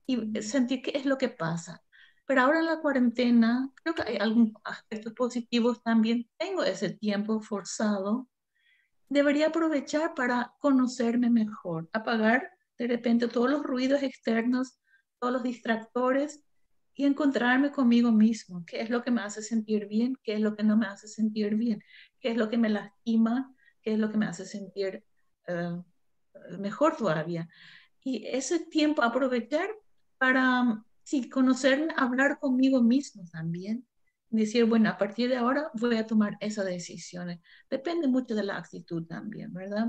y 0.06 0.42
sentir 0.42 0.82
qué 0.82 0.92
es 0.94 1.06
lo 1.06 1.16
que 1.18 1.28
pasa. 1.28 1.82
Pero 2.30 2.42
ahora 2.42 2.60
en 2.60 2.66
la 2.66 2.78
cuarentena, 2.78 3.72
creo 3.82 3.92
que 3.92 4.02
hay 4.02 4.16
algunos 4.18 4.52
aspectos 4.62 5.12
positivos 5.14 5.82
también. 5.82 6.30
Tengo 6.38 6.62
ese 6.62 6.90
tiempo 6.90 7.40
forzado. 7.40 8.28
Debería 9.08 9.48
aprovechar 9.48 10.14
para 10.14 10.54
conocerme 10.60 11.28
mejor, 11.28 11.90
apagar 11.92 12.48
de 12.78 12.86
repente 12.86 13.26
todos 13.26 13.50
los 13.50 13.64
ruidos 13.64 14.04
externos, 14.04 14.78
todos 15.18 15.32
los 15.32 15.42
distractores 15.42 16.44
y 16.94 17.04
encontrarme 17.04 17.72
conmigo 17.72 18.12
mismo, 18.12 18.64
qué 18.64 18.80
es 18.80 18.90
lo 18.90 19.02
que 19.02 19.10
me 19.10 19.22
hace 19.22 19.42
sentir 19.42 19.88
bien, 19.88 20.16
qué 20.22 20.34
es 20.34 20.40
lo 20.40 20.54
que 20.54 20.62
no 20.62 20.76
me 20.76 20.86
hace 20.86 21.08
sentir 21.08 21.56
bien, 21.56 21.82
qué 22.20 22.30
es 22.30 22.36
lo 22.36 22.48
que 22.48 22.58
me 22.58 22.68
lastima, 22.68 23.52
qué 23.82 23.94
es 23.94 23.98
lo 23.98 24.08
que 24.08 24.18
me 24.18 24.26
hace 24.26 24.46
sentir 24.46 25.04
eh, 25.48 25.82
mejor 26.60 26.96
todavía. 26.96 27.48
Y 28.04 28.24
ese 28.28 28.60
tiempo 28.66 29.02
aprovechar 29.02 29.68
para, 30.16 30.84
sí, 31.10 31.28
conocerme, 31.28 31.92
hablar 31.96 32.38
conmigo 32.38 32.82
mismo 32.82 33.24
también. 33.32 33.84
Decir, 34.28 34.64
bueno, 34.64 34.90
a 34.90 34.96
partir 34.96 35.28
de 35.28 35.36
ahora 35.36 35.68
voy 35.74 35.96
a 35.96 36.06
tomar 36.06 36.36
esas 36.38 36.66
decisiones. 36.66 37.40
Depende 37.68 38.06
mucho 38.06 38.36
de 38.36 38.44
la 38.44 38.56
actitud 38.56 39.04
también, 39.06 39.52
¿verdad? 39.52 39.88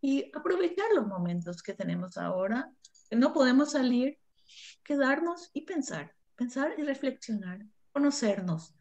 Y 0.00 0.30
aprovechar 0.34 0.86
los 0.94 1.06
momentos 1.06 1.62
que 1.62 1.74
tenemos 1.74 2.16
ahora, 2.16 2.72
que 3.10 3.16
no 3.16 3.34
podemos 3.34 3.72
salir, 3.72 4.18
quedarnos 4.82 5.50
y 5.52 5.66
pensar, 5.66 6.14
pensar 6.34 6.72
y 6.78 6.82
reflexionar, 6.82 7.58
conocernos, 7.92 8.74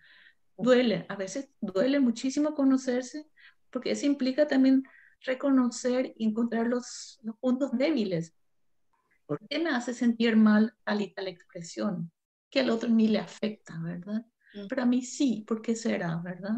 duele, 0.57 1.05
a 1.09 1.17
veces 1.17 1.49
duele 1.59 1.99
muchísimo 1.99 2.55
conocerse, 2.55 3.27
porque 3.71 3.91
eso 3.91 4.05
implica 4.05 4.47
también 4.47 4.83
reconocer 5.19 6.13
y 6.15 6.27
encontrar 6.27 6.67
los, 6.67 7.19
puntos 7.41 7.71
débiles. 7.73 8.33
¿Por 9.27 9.39
qué 9.47 9.59
me 9.59 9.69
hace 9.69 9.93
sentir 9.93 10.35
mal 10.35 10.75
tal 10.83 11.01
y 11.01 11.13
tal 11.13 11.27
expresión? 11.27 12.11
Que 12.49 12.61
al 12.61 12.71
otro 12.71 12.89
ni 12.89 13.07
le 13.07 13.19
afecta, 13.19 13.77
¿verdad? 13.79 14.25
Mm. 14.55 14.67
Pero 14.67 14.81
a 14.81 14.85
mí 14.85 15.03
sí, 15.03 15.43
¿por 15.47 15.61
qué 15.61 15.75
será, 15.75 16.15
verdad? 16.17 16.55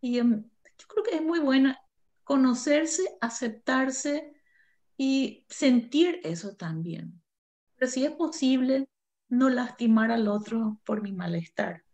Y 0.00 0.18
em, 0.18 0.44
yo 0.78 0.86
creo 0.88 1.04
que 1.04 1.16
es 1.16 1.22
muy 1.22 1.40
buena 1.40 1.78
conocerse, 2.24 3.02
aceptarse 3.20 4.32
y 4.96 5.44
sentir 5.50 6.20
eso 6.24 6.56
también. 6.56 7.20
Pero 7.76 7.90
si 7.90 8.06
es 8.06 8.12
posible, 8.12 8.88
no 9.28 9.50
lastimar 9.50 10.10
al 10.10 10.28
otro 10.28 10.80
por 10.84 11.02
mi 11.02 11.12
malestar 11.12 11.84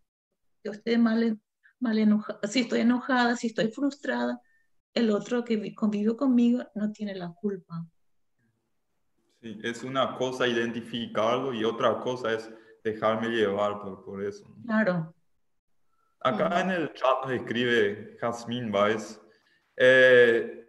yo 0.65 0.73
esté 0.73 0.99
mal, 0.99 1.41
mal 1.79 1.99
enojada, 1.99 2.41
si 2.49 2.61
estoy 2.61 2.81
enojada, 2.81 3.37
si 3.37 3.49
estoy 3.49 3.71
frustrada, 3.71 4.41
el 4.95 5.11
otro 5.11 5.45
que 5.45 5.75
convive 5.75 6.17
conmigo 6.17 6.65
no 6.75 6.93
tiene 6.93 7.15
la 7.15 7.33
culpa. 7.33 7.87
Sí, 9.41 9.61
es 9.63 9.85
una 9.85 10.17
cosa 10.17 10.47
identificarlo 10.47 11.55
y 11.55 11.65
otra 11.65 12.01
cosa 12.01 12.33
es 12.33 12.51
dejarme 12.83 13.29
llevar 13.29 13.81
por, 13.81 14.05
por 14.05 14.25
eso. 14.25 14.45
Claro. 14.67 15.15
Acá 16.21 16.61
en 16.61 16.71
el 16.71 16.93
chat 16.95 17.31
escribe 17.31 18.17
Jasmine 18.21 18.71
Weiss, 18.71 19.21
eh, 19.77 20.67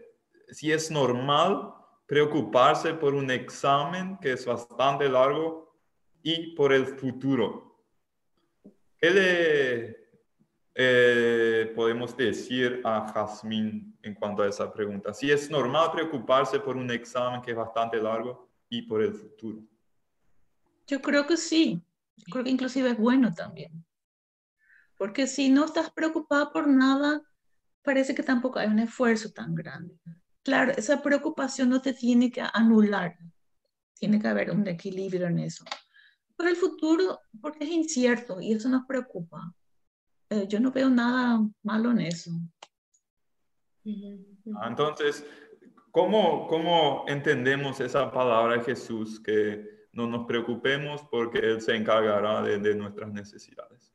si 0.50 0.72
es 0.72 0.92
normal 0.92 1.74
preocuparse 2.06 2.94
por 2.94 3.16
un 3.16 3.32
examen 3.32 4.18
que 4.18 4.34
es 4.34 4.46
bastante 4.46 5.10
largo 5.10 5.76
y 6.22 6.56
por 6.56 6.72
el 6.72 6.86
futuro. 6.86 7.84
¿Qué 8.98 9.10
le 9.12 10.10
eh, 10.76 11.72
podemos 11.76 12.16
decir 12.16 12.82
a 12.84 13.08
Jazmín 13.14 13.98
en 14.04 14.14
cuanto 14.14 14.44
a 14.44 14.48
esa 14.48 14.72
pregunta? 14.72 15.14
Si 15.14 15.32
es 15.32 15.50
normal 15.50 15.92
preocuparse 15.92 16.60
por 16.60 16.78
un 16.78 16.92
examen 16.92 17.42
que 17.42 17.52
es 17.52 17.58
bastante 17.58 17.98
largo 17.98 18.49
y 18.70 18.84
por 18.84 19.02
el 19.02 19.14
futuro. 19.14 19.64
Yo 20.88 21.02
creo 21.02 21.26
que 21.28 21.38
sí. 21.38 21.82
Yo 22.18 22.26
creo 22.32 22.44
que 22.44 22.50
inclusive 22.52 22.92
es 22.92 22.98
bueno 22.98 23.34
también. 23.34 23.86
porque 24.98 25.28
si 25.28 25.50
no 25.50 25.64
estás 25.64 25.90
preocupada 25.92 26.52
por 26.52 26.68
nada, 26.68 27.24
parece 27.84 28.14
que 28.14 28.22
tampoco 28.22 28.60
hay 28.60 28.68
un 28.68 28.80
esfuerzo 28.80 29.32
tan 29.32 29.56
grande. 29.56 29.98
Claro, 30.44 30.74
esa 30.74 31.02
preocupación 31.02 31.70
no 31.70 31.82
te 31.82 31.94
tiene 31.94 32.30
que 32.30 32.42
anular, 32.42 33.18
tiene 33.94 34.20
que 34.20 34.28
haber 34.28 34.52
un 34.52 34.68
equilibrio 34.68 35.28
en 35.28 35.40
eso. 35.40 35.64
Pero 36.36 36.50
el 36.50 36.58
futuro, 36.58 37.20
porque 37.42 37.64
es 37.64 37.70
incierto 37.70 38.42
y 38.42 38.52
eso 38.52 38.68
nos 38.68 38.86
preocupa. 38.86 39.54
Eh, 40.30 40.48
yo 40.50 40.60
no 40.60 40.72
veo 40.72 40.90
nada 40.90 41.40
malo 41.64 41.92
en 41.92 42.02
eso. 42.02 42.32
Ah, 44.62 44.68
entonces, 44.68 45.26
¿cómo, 46.00 46.48
¿cómo 46.48 47.04
entendemos 47.08 47.82
esa 47.82 48.10
palabra 48.10 48.56
de 48.56 48.64
Jesús 48.64 49.20
que 49.20 49.88
no 49.92 50.08
nos 50.08 50.26
preocupemos 50.26 51.02
porque 51.12 51.40
Él 51.40 51.62
se 51.62 51.76
encargará 51.76 52.42
de, 52.42 52.58
de 52.58 52.74
nuestras 52.74 53.12
necesidades? 53.12 53.94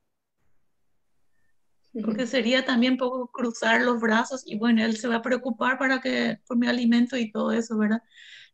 Porque 2.05 2.27
sería 2.27 2.65
también 2.67 2.99
poco 2.99 3.29
cruzar 3.29 3.81
los 3.81 4.03
brazos 4.03 4.43
y 4.45 4.59
bueno, 4.59 4.85
Él 4.85 4.99
se 4.99 5.09
va 5.09 5.17
a 5.17 5.23
preocupar 5.23 5.79
para 5.79 6.01
que, 6.03 6.41
por 6.47 6.59
mi 6.59 6.67
alimento 6.67 7.17
y 7.17 7.33
todo 7.33 7.53
eso, 7.53 7.79
¿verdad? 7.79 8.03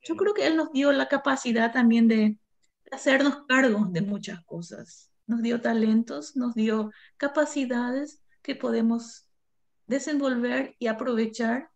Yo 0.04 0.14
creo 0.14 0.32
que 0.32 0.46
Él 0.46 0.56
nos 0.56 0.70
dio 0.72 0.92
la 0.92 1.08
capacidad 1.08 1.72
también 1.72 2.06
de 2.06 2.38
hacernos 2.92 3.46
cargo 3.48 3.86
de 3.90 4.02
muchas 4.02 4.44
cosas. 4.44 5.10
Nos 5.26 5.42
dio 5.42 5.60
talentos, 5.60 6.36
nos 6.36 6.54
dio 6.54 6.92
capacidades 7.16 8.22
que 8.42 8.54
podemos 8.54 9.26
desenvolver 9.88 10.76
y 10.78 10.86
aprovechar 10.86 11.69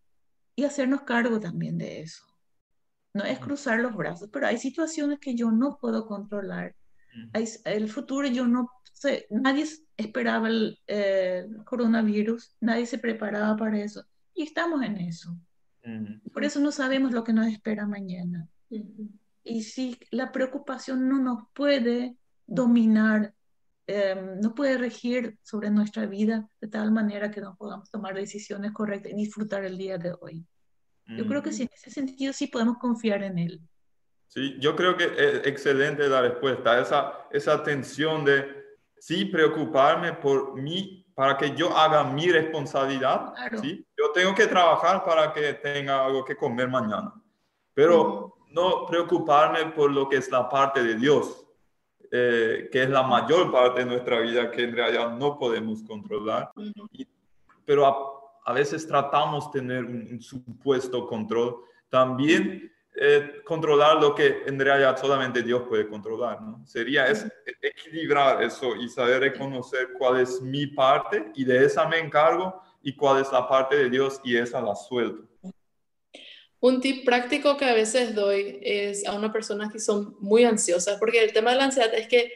y 0.56 0.64
hacernos 0.64 1.02
cargo 1.02 1.40
también 1.40 1.78
de 1.78 2.00
eso. 2.00 2.24
No 3.12 3.24
es 3.24 3.38
cruzar 3.38 3.80
los 3.80 3.94
brazos, 3.94 4.28
pero 4.32 4.46
hay 4.46 4.58
situaciones 4.58 5.20
que 5.20 5.34
yo 5.34 5.50
no 5.50 5.78
puedo 5.80 6.06
controlar. 6.06 6.74
Hay, 7.32 7.48
el 7.64 7.88
futuro 7.88 8.26
yo 8.26 8.46
no 8.46 8.70
sé, 8.92 9.26
nadie 9.30 9.66
esperaba 9.96 10.48
el 10.48 10.78
coronavirus, 11.64 12.56
nadie 12.60 12.86
se 12.86 12.98
preparaba 12.98 13.56
para 13.56 13.78
eso 13.78 14.04
y 14.34 14.42
estamos 14.42 14.82
en 14.82 14.96
eso. 14.98 15.36
Por 16.32 16.44
eso 16.44 16.60
no 16.60 16.72
sabemos 16.72 17.12
lo 17.12 17.24
que 17.24 17.32
nos 17.32 17.46
espera 17.46 17.86
mañana. 17.86 18.48
Y 19.44 19.62
si 19.62 19.98
la 20.10 20.32
preocupación 20.32 21.08
no 21.08 21.18
nos 21.20 21.48
puede 21.52 22.16
dominar, 22.46 23.34
em, 23.86 24.40
no 24.40 24.54
puede 24.54 24.78
regir 24.78 25.38
sobre 25.42 25.70
nuestra 25.70 26.06
vida 26.06 26.48
de 26.60 26.68
tal 26.68 26.92
manera 26.92 27.30
que 27.30 27.40
no 27.40 27.56
podamos 27.56 27.90
tomar 27.90 28.14
decisiones 28.14 28.72
correctas 28.72 29.12
y 29.12 29.16
disfrutar 29.16 29.64
el 29.64 29.76
día 29.76 29.98
de 29.98 30.14
hoy. 30.20 30.46
Yo 31.06 31.26
creo 31.26 31.42
que 31.42 31.52
sí, 31.52 31.64
en 31.64 31.70
ese 31.74 31.90
sentido 31.90 32.32
sí 32.32 32.46
podemos 32.46 32.78
confiar 32.78 33.22
en 33.22 33.38
Él. 33.38 33.60
Sí, 34.28 34.56
yo 34.58 34.74
creo 34.74 34.96
que 34.96 35.04
es 35.04 35.46
excelente 35.46 36.08
la 36.08 36.22
respuesta, 36.22 36.80
esa, 36.80 37.28
esa 37.30 37.62
tensión 37.62 38.24
de 38.24 38.64
sí 38.98 39.26
preocuparme 39.26 40.14
por 40.14 40.60
mí, 40.60 41.04
para 41.14 41.36
que 41.36 41.54
yo 41.54 41.76
haga 41.76 42.04
mi 42.04 42.30
responsabilidad. 42.30 43.32
¿sí? 43.60 43.86
Yo 43.96 44.10
tengo 44.12 44.34
que 44.34 44.46
trabajar 44.46 45.04
para 45.04 45.32
que 45.32 45.54
tenga 45.54 46.04
algo 46.04 46.24
que 46.24 46.36
comer 46.36 46.68
mañana, 46.68 47.14
pero 47.72 48.34
no 48.50 48.86
preocuparme 48.86 49.66
por 49.66 49.92
lo 49.92 50.08
que 50.08 50.16
es 50.16 50.30
la 50.30 50.48
parte 50.48 50.82
de 50.82 50.94
Dios, 50.96 51.46
eh, 52.16 52.68
que 52.70 52.84
es 52.84 52.90
la 52.90 53.02
mayor 53.02 53.50
parte 53.50 53.80
de 53.80 53.86
nuestra 53.86 54.20
vida 54.20 54.48
que 54.48 54.62
en 54.62 54.76
realidad 54.76 55.16
no 55.16 55.36
podemos 55.36 55.82
controlar. 55.82 56.52
pero 57.64 58.22
a, 58.46 58.52
veces 58.52 58.86
tratamos 58.86 59.50
de 59.50 59.58
tener 59.58 59.84
un, 59.84 60.22
supuesto 60.22 61.08
control. 61.08 61.56
También 61.88 62.72
eh, 62.94 63.42
controlar 63.44 64.00
lo 64.00 64.14
que 64.14 64.44
en 64.46 64.60
realidad 64.60 64.96
solamente 64.96 65.42
Dios 65.42 65.62
puede 65.68 65.88
controlar, 65.88 66.40
¿no? 66.40 66.64
Sería 66.64 67.08
es, 67.08 67.26
equilibrar 67.60 68.40
eso 68.44 68.76
y 68.76 68.88
saber 68.88 69.18
reconocer 69.18 69.88
cuál 69.98 70.20
es 70.20 70.40
mi 70.40 70.68
parte 70.68 71.32
y 71.34 71.44
de 71.44 71.64
esa 71.64 71.88
me 71.88 71.98
encargo 71.98 72.62
y 72.80 72.94
cuál 72.94 73.22
es 73.22 73.32
la 73.32 73.48
parte 73.48 73.74
de 73.74 73.90
Dios 73.90 74.20
y 74.22 74.36
esa 74.36 74.60
la 74.60 74.76
suelto. 74.76 75.24
Un 76.64 76.80
tip 76.80 77.04
práctico 77.04 77.58
que 77.58 77.66
a 77.66 77.74
veces 77.74 78.14
doy 78.14 78.58
es 78.62 79.06
a 79.06 79.14
una 79.14 79.30
persona 79.30 79.68
que 79.70 79.78
son 79.78 80.16
muy 80.20 80.44
ansiosas, 80.44 80.98
porque 80.98 81.22
el 81.22 81.34
tema 81.34 81.50
de 81.50 81.58
la 81.58 81.64
ansiedad 81.64 81.92
es 81.92 82.08
que 82.08 82.32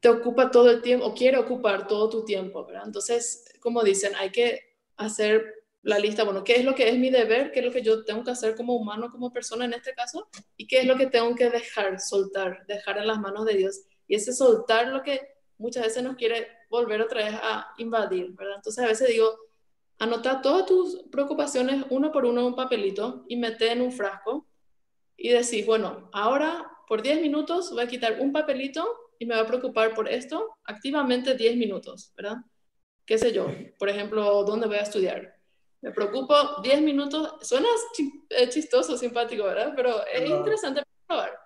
te 0.00 0.10
ocupa 0.10 0.50
todo 0.50 0.70
el 0.70 0.82
tiempo 0.82 1.06
o 1.06 1.14
quiere 1.14 1.38
ocupar 1.38 1.86
todo 1.86 2.10
tu 2.10 2.26
tiempo, 2.26 2.66
¿verdad? 2.66 2.82
Entonces, 2.84 3.46
como 3.60 3.82
dicen, 3.82 4.12
hay 4.16 4.28
que 4.30 4.76
hacer 4.98 5.42
la 5.80 5.98
lista, 5.98 6.24
bueno, 6.24 6.44
¿qué 6.44 6.56
es 6.56 6.66
lo 6.66 6.74
que 6.74 6.90
es 6.90 6.98
mi 6.98 7.08
deber? 7.08 7.50
¿Qué 7.50 7.60
es 7.60 7.64
lo 7.64 7.72
que 7.72 7.80
yo 7.80 8.04
tengo 8.04 8.22
que 8.24 8.32
hacer 8.32 8.54
como 8.54 8.76
humano, 8.76 9.10
como 9.10 9.32
persona 9.32 9.64
en 9.64 9.72
este 9.72 9.94
caso? 9.94 10.28
¿Y 10.58 10.66
qué 10.66 10.80
es 10.80 10.86
lo 10.86 10.98
que 10.98 11.06
tengo 11.06 11.34
que 11.34 11.48
dejar, 11.48 12.00
soltar, 12.00 12.66
dejar 12.66 12.98
en 12.98 13.06
las 13.06 13.20
manos 13.20 13.46
de 13.46 13.54
Dios? 13.54 13.84
Y 14.06 14.16
ese 14.16 14.34
soltar 14.34 14.88
lo 14.88 15.02
que 15.02 15.22
muchas 15.56 15.84
veces 15.84 16.02
nos 16.02 16.16
quiere 16.16 16.46
volver 16.68 17.00
otra 17.00 17.24
vez 17.24 17.34
a 17.42 17.72
invadir, 17.78 18.32
¿verdad? 18.32 18.56
Entonces 18.56 18.84
a 18.84 18.88
veces 18.88 19.08
digo, 19.08 19.34
anota 19.98 20.42
todas 20.42 20.66
tus 20.66 21.02
preocupaciones 21.10 21.84
uno 21.90 22.10
por 22.12 22.24
uno 22.24 22.40
en 22.40 22.46
un 22.48 22.54
papelito 22.54 23.24
y 23.28 23.36
mete 23.36 23.70
en 23.70 23.80
un 23.80 23.92
frasco 23.92 24.46
y 25.16 25.30
decís, 25.30 25.64
bueno, 25.64 26.10
ahora 26.12 26.70
por 26.88 27.02
10 27.02 27.22
minutos 27.22 27.70
voy 27.70 27.84
a 27.84 27.88
quitar 27.88 28.20
un 28.20 28.32
papelito 28.32 28.86
y 29.18 29.26
me 29.26 29.34
voy 29.34 29.44
a 29.44 29.46
preocupar 29.46 29.94
por 29.94 30.08
esto 30.08 30.56
activamente 30.64 31.34
10 31.34 31.56
minutos, 31.56 32.12
¿verdad? 32.16 32.38
¿Qué 33.06 33.18
sé 33.18 33.32
yo? 33.32 33.46
Por 33.78 33.88
ejemplo, 33.88 34.44
¿dónde 34.44 34.66
voy 34.66 34.76
a 34.76 34.82
estudiar? 34.82 35.36
Me 35.80 35.92
preocupo 35.92 36.34
10 36.62 36.82
minutos, 36.82 37.34
suena 37.46 37.68
eh, 38.30 38.48
chistoso, 38.48 38.96
simpático, 38.96 39.44
¿verdad? 39.44 39.72
Pero 39.76 40.04
es 40.06 40.28
interesante 40.28 40.82
probar. 41.06 41.38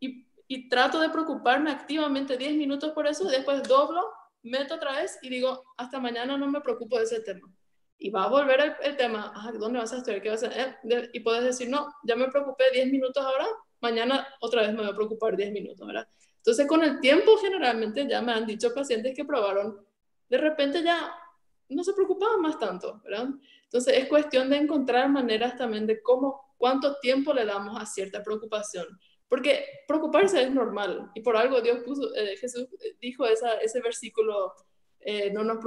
Y, 0.00 0.26
y 0.48 0.68
trato 0.68 0.98
de 0.98 1.10
preocuparme 1.10 1.70
activamente 1.70 2.36
10 2.36 2.54
minutos 2.54 2.92
por 2.92 3.06
eso, 3.06 3.24
después 3.24 3.62
doblo, 3.62 4.02
meto 4.42 4.74
otra 4.74 5.00
vez 5.00 5.18
y 5.22 5.28
digo, 5.28 5.62
hasta 5.76 6.00
mañana 6.00 6.36
no 6.36 6.46
me 6.46 6.60
preocupo 6.60 6.98
de 6.98 7.04
ese 7.04 7.20
tema 7.20 7.48
y 8.04 8.10
va 8.10 8.24
a 8.24 8.28
volver 8.28 8.76
el, 8.82 8.96
tema, 8.98 9.32
¿dónde 9.58 9.78
vas 9.78 9.94
a 9.94 9.96
estudiar? 9.96 10.20
¿Qué 10.20 10.28
vas 10.28 10.42
a 10.42 10.48
hacer? 10.48 10.76
Eh, 10.90 11.08
y 11.14 11.20
puedes 11.20 11.42
decir, 11.42 11.70
no, 11.70 11.88
ya 12.02 12.14
me 12.14 12.28
preocupé 12.28 12.64
10 12.70 12.92
minutos 12.92 13.24
ahora, 13.24 13.46
mañana 13.80 14.28
otra 14.42 14.60
vez 14.60 14.72
me 14.72 14.82
voy 14.82 14.90
a 14.90 14.94
preocupar 14.94 15.34
10 15.34 15.50
minutos, 15.52 15.86
¿verdad? 15.86 16.06
Entonces, 16.36 16.66
con 16.66 16.84
el 16.84 17.00
tiempo, 17.00 17.38
generalmente 17.38 18.06
ya 18.06 18.20
me 18.20 18.32
han 18.32 18.44
dicho 18.44 18.74
pacientes 18.74 19.14
que 19.16 19.24
probaron, 19.24 19.86
de 20.28 20.36
repente 20.36 20.82
ya 20.82 21.14
no 21.70 21.82
se 21.82 21.94
preocupaban 21.94 22.42
más 22.42 22.58
tanto, 22.58 23.00
¿verdad? 23.04 23.28
Entonces, 23.62 23.96
es 23.96 24.06
cuestión 24.06 24.50
de 24.50 24.58
encontrar 24.58 25.08
maneras 25.08 25.56
también 25.56 25.86
de 25.86 26.02
cómo, 26.02 26.54
cuánto 26.58 26.98
tiempo 27.00 27.32
le 27.32 27.46
damos 27.46 27.80
a 27.80 27.86
cierta 27.86 28.22
preocupación. 28.22 28.86
Porque 29.30 29.64
preocuparse 29.88 30.42
es 30.42 30.52
normal 30.52 31.10
y 31.14 31.22
por 31.22 31.38
algo 31.38 31.62
Dios 31.62 31.78
puso, 31.86 32.14
eh, 32.14 32.36
Jesús 32.36 32.68
dijo 33.00 33.24
esa, 33.24 33.54
ese 33.62 33.80
versículo, 33.80 34.52
eh, 35.00 35.32
no, 35.32 35.42
nos, 35.42 35.64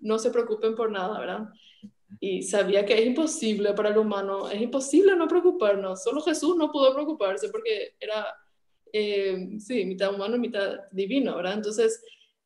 no 0.00 0.18
se 0.18 0.30
preocupen 0.30 0.74
por 0.74 0.90
nada, 0.90 1.20
¿verdad? 1.20 1.48
Y 2.20 2.42
sabía 2.42 2.84
que 2.84 2.94
es 2.94 3.06
imposible 3.06 3.74
para 3.74 3.90
el 3.90 3.98
humano, 3.98 4.48
es 4.48 4.60
imposible 4.60 5.14
no 5.16 5.28
preocuparnos. 5.28 6.02
Solo 6.02 6.20
Jesús 6.22 6.56
no 6.56 6.70
pudo 6.70 6.94
preocuparse 6.94 7.48
porque 7.48 7.94
era, 8.00 8.26
eh, 8.92 9.48
sí, 9.58 9.84
mitad 9.84 10.14
humano 10.14 10.38
mitad 10.38 10.80
divino, 10.90 11.36
¿verdad? 11.36 11.54
Entonces, 11.54 12.02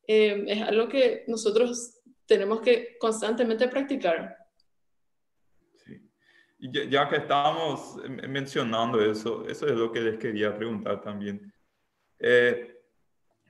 eh, 0.07 0.45
es 0.47 0.63
algo 0.63 0.89
que 0.89 1.25
nosotros 1.29 2.01
tenemos 2.27 2.61
que 2.61 2.97
constantemente 2.99 3.69
practicar. 3.69 4.37
Sí. 5.85 6.01
Ya, 6.89 7.09
que 7.09 7.17
estábamos 7.17 7.97
mencionando 8.29 9.01
eso, 9.01 9.47
eso 9.49 9.67
es 9.67 9.73
lo 9.73 9.91
que 9.93 10.01
les 10.01 10.19
quería 10.19 10.57
preguntar 10.57 11.01
también. 11.01 11.53
Eh, 12.19 12.77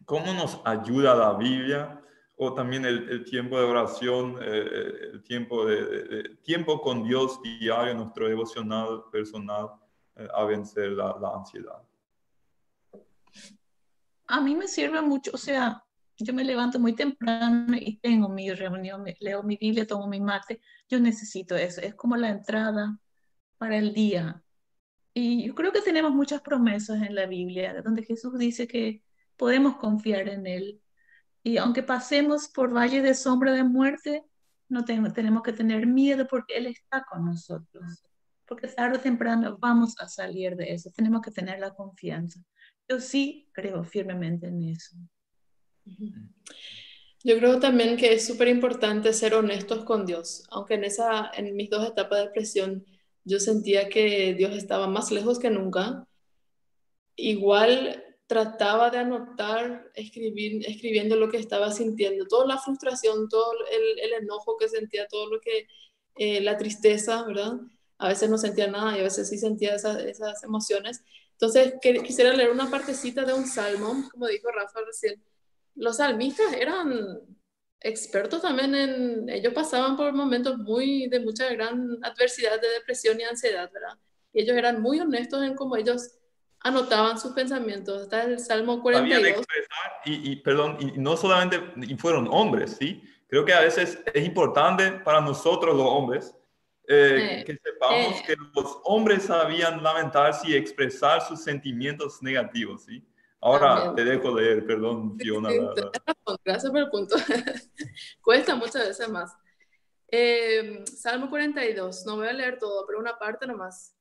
¿Cómo 0.05 0.33
nos 0.35 0.61
ayuda 0.65 1.15
la 1.15 1.35
Biblia 1.35 2.00
o 2.43 2.55
también 2.55 2.87
el, 2.87 3.23
tiempo 3.25 3.59
de 3.59 3.67
oración, 3.67 4.39
eh, 4.41 5.11
el 5.13 5.23
tiempo, 5.23 5.67
de, 5.67 6.39
tiempo 6.43 6.81
con 6.81 7.05
Dios 7.05 7.39
diario, 7.43 7.95
nuestro 7.95 8.29
devocional 8.29 9.05
personal, 9.13 9.73
eh, 10.17 10.27
a 10.33 10.45
vencer 10.45 10.93
la, 10.93 11.15
la, 11.21 11.35
ansiedad. 11.37 11.83
A 14.27 14.41
mí 14.41 14.55
me 14.55 14.67
sirve 14.69 15.03
mucho, 15.03 15.33
o 15.35 15.37
sea, 15.37 15.85
yo 16.17 16.33
me 16.33 16.43
levanto 16.43 16.79
muy 16.79 16.95
temprano 16.95 17.77
y 17.77 17.99
tengo 17.99 18.31
mi 18.31 18.51
reunión, 18.55 19.05
leo 19.21 19.43
mi 19.43 19.59
Biblia, 19.59 19.87
tomo 19.87 20.07
mi 20.07 20.21
mate, 20.21 20.63
yo 20.89 20.99
necesito 20.99 21.57
eso, 21.57 21.83
es 21.83 21.95
como 21.95 22.17
la 22.17 22.31
entrada 22.31 22.99
para 23.59 23.77
el 23.77 23.93
día. 23.93 24.43
Y 25.13 25.47
yo 25.47 25.55
creo 25.55 25.73
que 25.73 25.83
tenemos 25.83 26.13
muchas 26.13 26.41
promesas 26.41 27.03
en 27.03 27.15
la 27.15 27.27
Biblia, 27.27 27.83
donde 27.83 28.03
Jesús 28.03 28.39
dice 28.39 28.67
que 28.67 29.03
podemos 29.37 29.77
confiar 29.77 30.27
en 30.31 30.47
Él 30.47 30.81
y 31.43 31.57
aunque 31.57 31.83
pasemos 31.83 32.49
por 32.49 32.75
valle 32.75 33.03
de 33.03 33.15
sombra 33.15 33.53
de 33.53 33.65
muerte, 33.65 34.25
no 34.69 34.85
tenemos 34.85 35.43
que 35.43 35.53
tener 35.53 35.87
miedo 35.87 36.27
porque 36.29 36.57
Él 36.57 36.67
está 36.67 37.05
con 37.11 37.25
nosotros. 37.25 38.03
Porque 38.47 38.69
tarde 38.69 38.99
o 38.99 39.01
temprano 39.01 39.57
vamos 39.59 39.95
a 39.99 40.09
salir 40.09 40.57
de 40.57 40.73
eso. 40.73 40.91
Tenemos 40.95 41.23
que 41.23 41.31
tener 41.31 41.59
la 41.59 41.75
confianza. 41.75 42.41
Yo 42.89 43.01
sí 43.01 43.49
creo 43.53 43.85
firmemente 43.85 44.49
en 44.49 44.63
eso. 44.65 44.97
Yo 47.23 47.39
creo 47.39 47.59
también 47.61 47.97
que 47.97 48.13
es 48.13 48.27
súper 48.27 48.49
importante 48.49 49.13
ser 49.13 49.35
honestos 49.35 49.85
con 49.85 50.05
Dios. 50.05 50.45
Aunque 50.51 50.75
en, 50.75 50.85
esa, 50.85 51.31
en 51.35 51.55
mis 51.55 51.71
dos 51.71 51.89
etapas 51.89 52.19
de 52.19 52.25
depresión 52.27 52.85
yo 53.25 53.39
sentía 53.39 53.89
que 53.89 54.35
Dios 54.35 54.57
estaba 54.57 54.87
más 54.87 55.11
lejos 55.11 55.39
que 55.39 55.51
nunca, 55.51 56.07
igual 57.17 58.03
trataba 58.31 58.91
de 58.91 58.99
anotar, 58.99 59.91
escribir, 59.93 60.65
escribiendo 60.65 61.17
lo 61.17 61.29
que 61.29 61.39
estaba 61.39 61.73
sintiendo, 61.73 62.27
toda 62.27 62.47
la 62.47 62.59
frustración, 62.59 63.29
todo 63.29 63.51
el, 63.73 64.13
enojo 64.13 64.57
que 64.57 64.69
sentía, 64.69 65.09
todo 65.09 65.29
lo 65.29 65.41
que, 65.41 65.67
eh, 66.15 66.41
la 66.41 66.57
tristeza, 66.57 67.25
¿verdad? 67.25 67.55
A 67.99 68.07
veces 68.07 68.31
no 68.31 68.39
sentía 68.39 68.69
nada 68.69 68.97
y 68.97 69.01
a 69.01 69.03
veces 69.03 69.29
sí 69.29 69.37
sentía 69.37 69.75
esas, 69.75 70.45
emociones. 70.45 71.03
Entonces, 71.33 71.75
quisiera 71.83 72.33
leer 72.33 72.53
una 72.53 72.71
partecita 72.71 73.25
de 73.25 73.35
un 73.35 73.49
salmo, 73.49 74.09
como 74.13 74.29
dijo 74.29 74.49
Rafa 74.53 74.79
recién. 74.87 75.21
Los 75.75 75.97
salmistas 75.97 76.53
eran 76.53 77.19
expertos 77.81 78.43
también 78.43 78.77
en, 78.77 79.29
ellos 79.29 79.53
pasaban 79.53 79.97
por 79.97 80.13
momentos 80.13 80.57
muy 80.57 81.09
de 81.09 81.19
mucha 81.19 81.53
gran 81.53 81.99
adversidad 82.03 82.61
de 82.61 82.69
depresión 82.79 83.19
y 83.19 83.25
ansiedad, 83.25 83.69
¿verdad? 83.73 83.99
Y 84.33 84.43
ellos 84.43 84.57
eran 84.57 84.81
muy 84.81 85.01
honestos 85.01 85.43
en 85.43 85.57
cómo 85.57 85.75
ellos 85.75 86.20
anotaban 86.61 87.19
sus 87.19 87.33
pensamientos. 87.33 88.03
Está 88.03 88.25
el 88.25 88.39
Salmo 88.39 88.83
42. 88.83 89.45
y, 90.05 90.33
y, 90.33 90.37
perdón, 90.37 90.77
y 90.81 90.99
no 90.99 91.17
solamente 91.17 91.61
y 91.83 91.97
fueron 91.97 92.29
hombres, 92.31 92.77
¿sí? 92.79 93.03
Creo 93.29 93.45
que 93.45 93.55
a 93.55 93.61
veces 93.61 93.99
es 94.13 94.25
importante 94.25 94.91
para 94.91 95.21
nosotros 95.21 95.77
los 95.77 95.87
hombres 95.87 96.35
eh, 96.93 97.45
que 97.47 97.57
sepamos 97.63 98.17
eh. 98.17 98.23
que 98.27 98.37
los 98.55 98.79
hombres 98.83 99.23
sabían 99.23 99.81
lamentarse 99.81 100.51
y 100.51 100.57
expresar 100.57 101.21
sus 101.23 101.41
sentimientos 101.41 102.21
negativos, 102.21 102.85
¿sí? 102.85 103.07
Ahora 103.41 103.95
te 103.95 104.05
dejo 104.05 104.37
leer, 104.37 104.67
perdón, 104.67 105.17
Fiona. 105.17 105.51
Gracias 106.45 106.71
por 106.71 106.81
el 106.81 106.91
punto. 106.91 107.17
Cuesta 108.21 108.57
muchas 108.57 108.89
veces 108.89 109.09
más. 109.09 109.33
Eh, 110.09 110.85
Salmo 110.85 111.31
42, 111.31 112.05
no 112.07 112.17
voy 112.17 112.27
a 112.27 112.33
leer 112.33 112.59
todo, 112.59 112.85
pero 112.87 112.99
una 112.99 113.17
parte 113.17 113.47
nomás. 113.47 113.97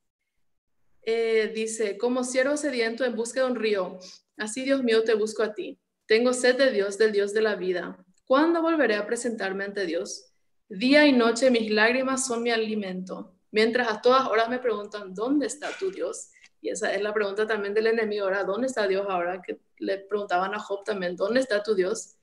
Eh, 1.01 1.51
dice, 1.53 1.97
como 1.97 2.23
siervo 2.23 2.57
sediento 2.57 3.05
en 3.05 3.15
busca 3.15 3.41
de 3.41 3.47
un 3.47 3.55
río, 3.55 3.99
así 4.37 4.63
Dios 4.63 4.83
mío 4.83 5.03
te 5.03 5.13
busco 5.13 5.43
a 5.43 5.53
ti. 5.53 5.79
Tengo 6.05 6.33
sed 6.33 6.57
de 6.57 6.71
Dios, 6.71 6.97
del 6.97 7.11
Dios 7.11 7.33
de 7.33 7.41
la 7.41 7.55
vida. 7.55 8.03
¿Cuándo 8.25 8.61
volveré 8.61 8.95
a 8.95 9.05
presentarme 9.05 9.63
ante 9.63 9.85
Dios? 9.85 10.33
Día 10.67 11.05
y 11.05 11.13
noche 11.13 11.49
mis 11.49 11.71
lágrimas 11.71 12.27
son 12.27 12.43
mi 12.43 12.51
alimento. 12.51 13.35
Mientras 13.51 13.87
a 13.89 14.01
todas 14.01 14.27
horas 14.27 14.49
me 14.49 14.59
preguntan, 14.59 15.13
¿dónde 15.13 15.47
está 15.47 15.69
tu 15.77 15.91
Dios? 15.91 16.29
Y 16.61 16.69
esa 16.69 16.93
es 16.93 17.01
la 17.01 17.13
pregunta 17.13 17.47
también 17.47 17.73
del 17.73 17.87
enemigo 17.87 18.25
ahora, 18.25 18.43
¿dónde 18.43 18.67
está 18.67 18.87
Dios 18.87 19.05
ahora? 19.09 19.41
Que 19.41 19.59
le 19.77 19.97
preguntaban 19.99 20.53
a 20.53 20.59
Job 20.59 20.83
también, 20.83 21.15
¿dónde 21.15 21.39
está 21.39 21.63
tu 21.63 21.73
Dios? 21.73 22.17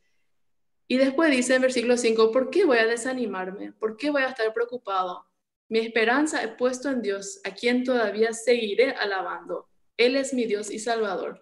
Y 0.88 0.98
después 0.98 1.30
dice 1.30 1.56
en 1.56 1.62
versículo 1.62 1.96
5, 1.96 2.30
¿por 2.30 2.50
qué 2.50 2.64
voy 2.64 2.78
a 2.78 2.86
desanimarme? 2.86 3.72
¿Por 3.72 3.96
qué 3.96 4.10
voy 4.10 4.22
a 4.22 4.28
estar 4.28 4.52
preocupado? 4.54 5.26
Mi 5.68 5.80
esperanza 5.80 6.42
he 6.42 6.48
puesto 6.48 6.88
en 6.90 7.02
Dios, 7.02 7.40
a 7.44 7.52
quien 7.52 7.82
todavía 7.82 8.32
seguiré 8.32 8.90
alabando. 8.92 9.68
Él 9.96 10.16
es 10.16 10.32
mi 10.32 10.44
Dios 10.44 10.70
y 10.70 10.78
Salvador. 10.78 11.40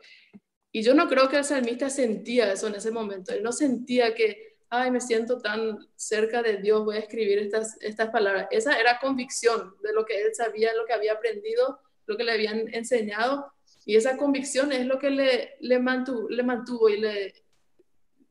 Y 0.73 0.83
yo 0.83 0.95
no 0.95 1.09
creo 1.09 1.29
que 1.29 1.37
el 1.37 1.45
salmista 1.45 1.91
sentía 1.91 2.53
eso 2.53 2.67
en 2.67 2.75
ese 2.75 2.91
momento. 2.91 3.33
Él 3.33 3.43
no 3.43 3.53
sentía 3.53 4.15
que, 4.15 4.57
ay, 4.71 4.91
me 4.91 5.01
siento 5.01 5.39
tan 5.39 5.79
cerca 5.95 6.43
de 6.43 6.57
Dios, 6.57 6.85
voy 6.85 6.97
a 6.97 7.01
escribir 7.01 7.39
estas, 7.39 7.77
estas 7.81 8.11
palabras. 8.11 8.49
Esa 8.51 8.79
era 8.81 8.99
convicción 8.99 9.75
de 9.83 9.93
lo 9.93 10.05
que 10.05 10.21
él 10.21 10.35
sabía, 10.35 10.75
lo 10.75 10.87
que 10.87 10.95
había 10.95 11.13
aprendido, 11.13 11.81
lo 12.07 12.17
que 12.17 12.25
le 12.25 12.33
habían 12.33 12.73
enseñado. 12.75 13.53
Y 13.85 13.97
esa 13.97 14.17
convicción 14.17 14.73
es 14.73 14.87
lo 14.87 14.99
que 14.99 15.11
le, 15.11 15.57
le, 15.61 15.79
mantuvo, 15.79 16.29
le 16.31 16.43
mantuvo 16.43 16.89
y 16.89 16.99
le, 16.99 17.35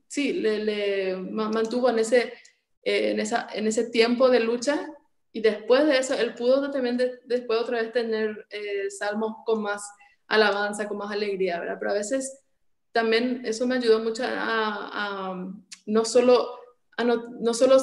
sí, 0.07 0.33
le, 0.33 1.15
mantuvo 1.15 1.91
en 1.91 1.99
ese, 1.99 2.33
en, 2.81 3.19
esa, 3.19 3.47
en 3.53 3.67
ese 3.67 3.89
tiempo 3.89 4.29
de 4.29 4.39
lucha 4.39 4.89
y 5.35 5.41
después 5.41 5.87
de 5.87 5.97
eso, 5.97 6.13
él 6.13 6.35
pudo 6.35 6.69
también 6.69 6.95
después 7.25 7.59
otra 7.59 7.81
vez 7.81 7.91
tener 7.91 8.45
eh, 8.51 8.91
salmos 8.91 9.37
con 9.43 9.63
más 9.63 9.83
alabanza, 10.27 10.87
con 10.87 10.97
más 10.97 11.11
alegría, 11.11 11.59
¿verdad? 11.59 11.77
Pero 11.79 11.91
a 11.91 11.95
veces 11.95 12.39
también 12.91 13.41
eso 13.43 13.65
me 13.65 13.75
ayudó 13.75 13.99
mucho 13.99 14.23
a, 14.25 15.43
no 15.87 16.05
solo, 16.05 16.59
a 16.97 17.03
no, 17.03 17.29
no 17.39 17.53
solo 17.55 17.77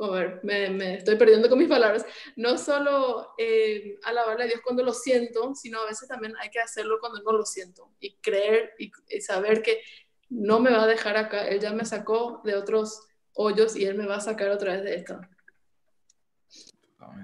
a 0.00 0.10
ver, 0.12 0.38
me, 0.44 0.70
me, 0.70 0.94
estoy 0.94 1.16
perdiendo 1.16 1.48
con 1.48 1.58
mis 1.58 1.68
palabras, 1.68 2.06
no 2.36 2.56
solo 2.56 3.34
eh, 3.36 3.98
alabarle 4.04 4.44
a 4.44 4.46
Dios 4.46 4.60
cuando 4.62 4.84
lo 4.84 4.92
siento, 4.94 5.56
sino 5.56 5.80
a 5.80 5.86
veces 5.86 6.08
también 6.08 6.34
hay 6.40 6.50
que 6.50 6.60
hacerlo 6.60 6.98
cuando 7.00 7.20
no 7.20 7.32
lo 7.32 7.44
siento 7.44 7.90
y 7.98 8.14
creer 8.18 8.74
y, 8.78 8.92
y 9.08 9.20
saber 9.20 9.60
que 9.60 9.82
no 10.28 10.60
me 10.60 10.70
va 10.70 10.84
a 10.84 10.86
dejar 10.86 11.16
acá, 11.16 11.48
Él 11.48 11.58
ya 11.58 11.72
me 11.72 11.84
sacó 11.84 12.42
de 12.44 12.54
otros 12.54 13.08
hoyos 13.32 13.74
y 13.74 13.86
Él 13.86 13.96
me 13.96 14.06
va 14.06 14.16
a 14.16 14.20
sacar 14.20 14.50
otra 14.50 14.74
vez 14.74 14.84
de 14.84 14.94
esto 14.94 15.20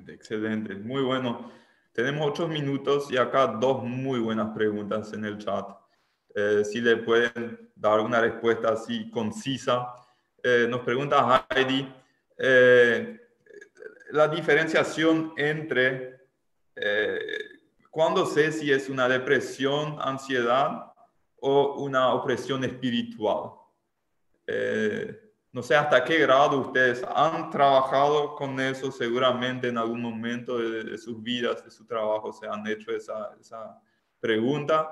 excelente, 0.09 0.75
muy 0.75 1.03
bueno. 1.03 1.51
Tenemos 1.93 2.29
ocho 2.29 2.49
minutos 2.49 3.11
y 3.11 3.16
acá 3.16 3.47
dos 3.47 3.83
muy 3.83 4.18
buenas 4.18 4.55
preguntas 4.55 5.12
en 5.12 5.25
el 5.25 5.39
chat. 5.39 5.66
Eh, 6.35 6.64
si 6.64 6.81
le 6.81 6.97
pueden 6.97 7.70
dar 7.77 8.01
una 8.01 8.20
respuesta 8.20 8.70
así 8.70 9.11
concisa. 9.11 9.95
Eh, 10.43 10.66
nos 10.68 10.81
pregunta 10.81 11.47
Heidi, 11.55 11.89
eh, 12.37 13.20
la 14.11 14.29
diferenciación 14.29 15.33
entre 15.37 16.12
cuándo 17.91 18.27
sé 18.27 18.51
si 18.51 18.72
es 18.72 18.89
una 18.89 19.09
depresión, 19.09 19.97
ansiedad 20.01 20.93
o 21.41 21.81
una 21.81 22.12
opresión 22.12 22.64
espiritual. 22.64 23.53
No 25.55 25.63
sé 25.63 25.77
hasta 25.77 26.03
qué 26.03 26.19
grado 26.19 26.59
ustedes 26.59 27.05
han 27.15 27.49
trabajado 27.49 28.35
con 28.35 28.59
eso, 28.59 28.91
seguramente 28.91 29.69
en 29.69 29.79
algún 29.79 30.03
momento 30.03 30.59
de, 30.59 30.99
sus 30.99 31.23
vidas, 31.23 31.65
de 31.65 31.71
su 31.71 31.87
trabajo, 31.87 32.33
se 32.33 32.49
han 32.49 32.67
hecho 32.67 32.91
esa, 32.91 33.31
esa 33.41 33.81
pregunta. 34.19 34.91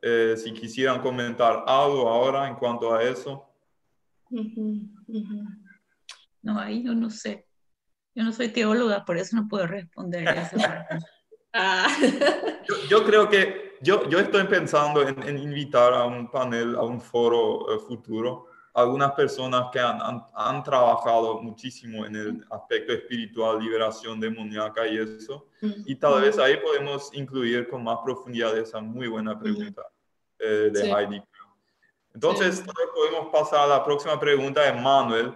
Eh, 0.00 0.36
si 0.38 0.54
quisieran 0.54 1.02
comentar 1.02 1.64
algo 1.66 2.08
ahora 2.08 2.48
en 2.48 2.54
cuanto 2.54 2.94
a 2.94 3.02
eso. 3.02 3.46
No, 6.40 6.58
ahí 6.58 6.82
yo 6.82 6.94
no 6.94 7.10
sé. 7.10 7.46
Yo 8.14 8.24
no 8.24 8.32
soy 8.32 8.48
teóloga, 8.48 9.04
por 9.04 9.18
eso 9.18 9.36
no 9.36 9.46
puedo 9.48 9.66
responder 9.66 10.26
ah. 11.52 11.94
yo, 12.88 13.04
creo 13.04 13.28
que 13.28 13.76
yo, 13.82 14.08
yo 14.08 14.18
estoy 14.18 14.44
pensando 14.44 15.06
en, 15.06 15.22
en, 15.24 15.36
invitar 15.36 15.92
a 15.92 16.04
un 16.04 16.30
panel, 16.30 16.74
a 16.74 16.82
un 16.84 17.02
foro 17.02 17.74
eh, 17.74 17.78
futuro 17.86 18.53
algunas 18.74 19.12
personas 19.12 19.68
que 19.72 19.78
han, 19.78 20.00
han, 20.34 20.64
trabajado 20.64 21.40
muchísimo 21.40 22.04
en 22.04 22.16
el 22.16 22.46
aspecto 22.50 22.92
espiritual, 22.92 23.60
liberación 23.60 24.18
demoníaca 24.18 24.86
y 24.88 24.98
eso. 24.98 25.46
Y 25.86 25.94
tal 25.94 26.20
vez 26.20 26.38
ahí 26.38 26.56
podemos 26.56 27.08
incluir 27.14 27.68
con 27.68 27.84
más 27.84 27.98
profundidad 28.04 28.58
esa 28.58 28.80
muy 28.80 29.06
buena 29.06 29.38
pregunta 29.38 29.82
eh, 30.40 30.70
de 30.72 30.90
Heidi. 30.90 31.22
Entonces, 32.12 32.64
podemos 32.94 33.32
pasar 33.32 33.60
a 33.60 33.66
la 33.66 33.84
próxima 33.84 34.18
pregunta 34.18 34.62
de 34.62 34.72
Manuel. 34.72 35.32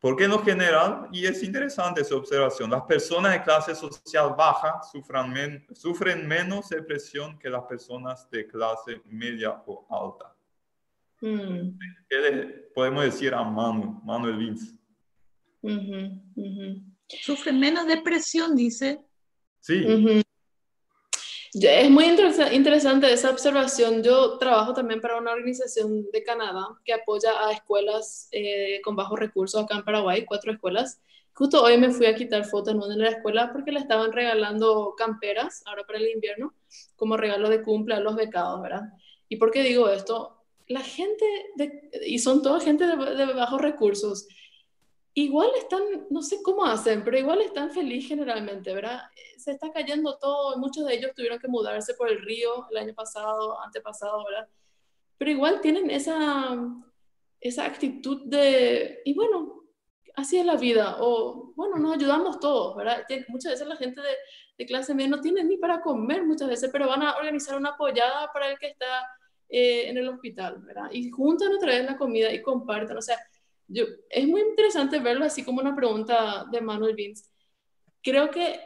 ¿Por 0.00 0.16
qué 0.16 0.24
en 0.24 0.38
general, 0.40 1.08
y 1.12 1.26
es 1.26 1.42
interesante 1.42 2.04
su 2.04 2.16
observación, 2.16 2.70
las 2.70 2.82
personas 2.82 3.32
de 3.32 3.42
clase 3.42 3.74
social 3.74 4.34
baja 4.36 4.82
sufren, 4.82 5.64
sufren 5.72 6.26
menos 6.26 6.68
depresión 6.68 7.38
que 7.38 7.48
las 7.48 7.62
personas 7.62 8.28
de 8.30 8.46
clase 8.46 9.00
media 9.06 9.62
o 9.64 9.86
alta? 9.88 10.33
Mm. 11.20 11.78
¿Qué 12.08 12.18
le 12.18 12.46
podemos 12.74 13.04
decir 13.04 13.34
a 13.34 13.42
Manuel, 13.42 13.90
Manuel 14.04 14.36
Vince? 14.36 14.74
Sufre 17.08 17.52
menos 17.52 17.86
depresión, 17.86 18.54
dice. 18.56 19.00
Sí. 19.60 19.84
Es 21.54 21.88
muy 21.88 22.04
interesante 22.04 23.12
esa 23.12 23.30
observación. 23.30 24.02
Yo 24.02 24.38
trabajo 24.38 24.74
también 24.74 25.00
para 25.00 25.16
una 25.18 25.32
organización 25.32 26.10
de 26.12 26.22
Canadá 26.24 26.66
que 26.84 26.92
apoya 26.92 27.46
a 27.46 27.52
escuelas 27.52 28.28
eh, 28.32 28.80
con 28.82 28.96
bajos 28.96 29.18
recursos 29.18 29.62
acá 29.62 29.76
en 29.76 29.84
Paraguay, 29.84 30.24
cuatro 30.24 30.52
escuelas. 30.52 31.00
Justo 31.32 31.62
hoy 31.62 31.78
me 31.78 31.90
fui 31.90 32.06
a 32.06 32.14
quitar 32.14 32.44
fotos 32.44 32.74
en 32.74 32.78
una 32.78 32.94
de 32.94 33.02
las 33.02 33.14
escuelas 33.14 33.50
porque 33.52 33.72
le 33.72 33.80
estaban 33.80 34.12
regalando 34.12 34.94
camperas 34.96 35.62
ahora 35.66 35.84
para 35.84 35.98
el 35.98 36.08
invierno 36.08 36.54
como 36.96 37.16
regalo 37.16 37.48
de 37.48 37.62
cumple 37.62 37.94
a 37.94 38.00
los 38.00 38.16
becados, 38.16 38.60
¿verdad? 38.60 38.82
¿Y 39.28 39.36
por 39.36 39.50
qué 39.50 39.62
digo 39.62 39.88
esto? 39.88 40.43
La 40.66 40.80
gente, 40.80 41.24
y 42.06 42.18
son 42.18 42.42
toda 42.42 42.60
gente 42.60 42.86
de, 42.86 42.96
bajos 43.34 43.60
recursos, 43.60 44.26
igual 45.12 45.50
están, 45.56 45.82
no 46.10 46.22
sé 46.22 46.42
cómo 46.42 46.64
hacen, 46.64 47.04
pero 47.04 47.18
igual 47.18 47.40
están 47.40 47.70
felices 47.70 48.08
generalmente, 48.08 48.72
¿verdad? 48.74 49.02
Se 49.36 49.52
está 49.52 49.70
cayendo 49.72 50.18
todo, 50.18 50.56
muchos 50.58 50.86
de 50.86 50.94
ellos 50.94 51.12
tuvieron 51.14 51.38
que 51.38 51.48
mudarse 51.48 51.94
por 51.94 52.08
el 52.08 52.20
río 52.22 52.66
el 52.70 52.78
año 52.78 52.94
pasado, 52.94 53.60
antepasado, 53.60 54.24
¿verdad? 54.24 54.48
Pero 55.18 55.30
igual 55.30 55.60
tienen 55.60 55.90
esa, 55.90 56.56
esa 57.40 57.66
actitud 57.66 58.22
de, 58.24 59.02
y 59.04 59.14
bueno, 59.14 59.64
así 60.16 60.38
es 60.38 60.46
la 60.46 60.56
vida, 60.56 60.96
o 61.00 61.52
bueno, 61.54 61.76
nos 61.76 61.94
ayudamos 61.96 62.40
todos, 62.40 62.74
¿verdad? 62.74 63.04
Muchas 63.28 63.52
veces 63.52 63.68
la 63.68 63.76
gente 63.76 64.00
de, 64.00 64.14
de 64.56 64.66
clase 64.66 64.94
media 64.94 65.10
no 65.10 65.20
tiene 65.20 65.44
ni 65.44 65.58
para 65.58 65.80
comer 65.80 66.24
muchas 66.24 66.48
veces, 66.48 66.70
pero 66.72 66.88
van 66.88 67.02
a 67.02 67.16
organizar 67.16 67.56
una 67.56 67.70
apoyada 67.70 68.32
para 68.32 68.50
el 68.50 68.58
que 68.58 68.68
está 68.68 69.06
eh, 69.56 69.88
en 69.88 69.96
el 69.96 70.08
hospital, 70.08 70.58
¿verdad? 70.62 70.90
Y 70.90 71.10
juntan 71.10 71.52
otra 71.52 71.70
vez 71.70 71.84
la 71.84 71.96
comida 71.96 72.32
y 72.32 72.42
comparten, 72.42 72.96
o 72.96 73.00
sea, 73.00 73.16
yo, 73.68 73.84
es 74.10 74.26
muy 74.26 74.40
interesante 74.40 74.98
verlo 74.98 75.24
así 75.24 75.44
como 75.44 75.60
una 75.60 75.76
pregunta 75.76 76.44
de 76.50 76.60
Manuel 76.60 76.96
Vince. 76.96 77.30
Creo 78.02 78.32
que 78.32 78.58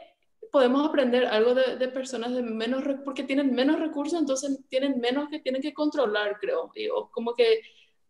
podemos 0.51 0.83
aprender 0.89 1.27
algo 1.27 1.53
de, 1.53 1.87
personas 1.89 2.33
de 2.33 2.41
menos, 2.41 2.83
porque 3.05 3.21
tienen 3.21 3.53
menos 3.53 3.79
recursos, 3.79 4.19
entonces 4.19 4.61
tienen 4.67 4.99
menos 4.99 5.29
que 5.29 5.39
tienen 5.41 5.61
que 5.61 5.75
controlar, 5.75 6.39
creo, 6.39 6.71
y, 6.73 6.87
o 6.89 7.11
como 7.11 7.35
que 7.35 7.61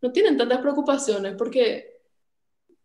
no 0.02 0.14
tienen 0.14 0.38
tantas 0.38 0.60
preocupaciones, 0.60 1.36
porque 1.38 2.00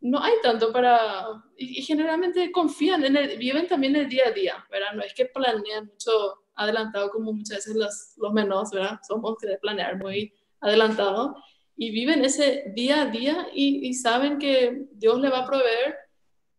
no 0.00 0.20
hay 0.20 0.34
tanto 0.42 0.72
para, 0.72 1.40
y, 1.56 1.82
generalmente 1.82 2.50
confían, 2.50 3.04
en 3.04 3.16
el, 3.16 3.38
viven 3.38 3.68
también 3.68 3.94
el 3.94 4.08
día 4.08 4.24
a 4.26 4.32
día, 4.32 4.66
¿verdad? 4.68 4.94
No 4.94 5.04
es 5.04 5.14
que 5.14 5.26
planean 5.26 5.86
mucho 5.86 6.43
adelantado 6.56 7.10
como 7.10 7.32
muchas 7.32 7.58
veces 7.58 7.76
los, 7.76 8.14
los 8.16 8.32
menores, 8.32 8.70
¿verdad? 8.72 8.98
Somos 9.06 9.36
que 9.40 9.48
de 9.48 9.58
planear 9.58 9.98
muy 9.98 10.32
adelantado 10.60 11.36
y 11.76 11.90
viven 11.90 12.24
ese 12.24 12.72
día 12.74 13.02
a 13.02 13.06
día 13.06 13.48
y, 13.52 13.86
y 13.88 13.94
saben 13.94 14.38
que 14.38 14.86
Dios 14.92 15.20
le 15.20 15.28
va 15.28 15.40
a 15.40 15.46
proveer 15.46 15.96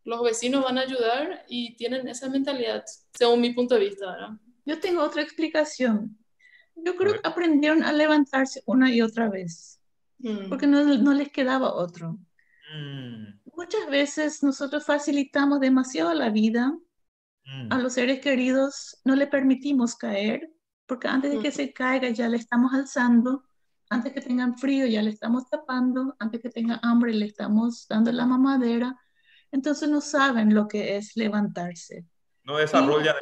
los 0.06 0.22
vecinos 0.22 0.64
van 0.64 0.78
a 0.78 0.82
ayudar 0.82 1.44
y 1.50 1.76
tienen 1.76 2.08
esa 2.08 2.30
mentalidad, 2.30 2.86
según 3.14 3.42
mi 3.42 3.54
punto 3.54 3.76
de 3.76 3.82
vista. 3.82 4.12
¿verdad? 4.12 4.30
Yo 4.64 4.80
tengo 4.80 5.04
otra 5.04 5.22
explicación. 5.22 6.18
Yo 6.76 6.96
creo 6.96 7.14
que 7.14 7.28
aprendieron 7.28 7.84
a 7.84 7.92
levantarse 7.92 8.62
una 8.66 8.92
y 8.94 9.02
otra 9.02 9.30
vez, 9.30 9.82
mm. 10.20 10.50
porque 10.50 10.68
no, 10.68 10.84
no, 10.84 11.14
les 11.14 11.32
quedaba 11.32 11.74
otro. 11.74 12.20
Mm. 12.74 13.40
Muchas 13.56 13.90
veces 13.90 14.44
nosotros 14.44 14.86
facilitamos 14.86 15.60
demasiado 15.60 16.14
la 16.14 16.30
vida 16.30 16.78
mm. 17.46 17.72
a 17.72 17.80
los 17.80 17.94
seres 17.94 18.20
queridos, 18.20 19.00
no 19.06 19.16
le 19.16 19.28
permitimos 19.28 19.96
caer, 19.96 20.50
porque 20.86 21.08
antes 21.08 21.32
de 21.32 21.40
que 21.40 21.52
se 21.52 21.74
caiga 21.74 22.10
ya 22.10 22.28
le 22.28 22.38
estamos 22.38 22.74
alzando, 22.74 23.44
antes 23.90 24.14
que 24.14 24.22
tengan 24.22 24.58
frío 24.58 24.86
ya 24.86 25.02
le 25.02 25.12
estamos 25.12 25.50
tapando, 25.50 26.16
antes 26.20 26.42
que 26.42 26.50
tengan 26.50 26.80
hambre 26.84 27.14
le 27.14 27.26
estamos 27.26 27.88
dando 27.88 28.12
la 28.12 28.26
mamadera 28.26 29.00
entonces 29.56 29.90
no 29.90 30.02
saben 30.02 30.54
lo 30.54 30.68
que 30.68 30.98
es 30.98 31.16
levantarse. 31.16 32.06
No 32.44 32.58
desarrollan 32.58 33.16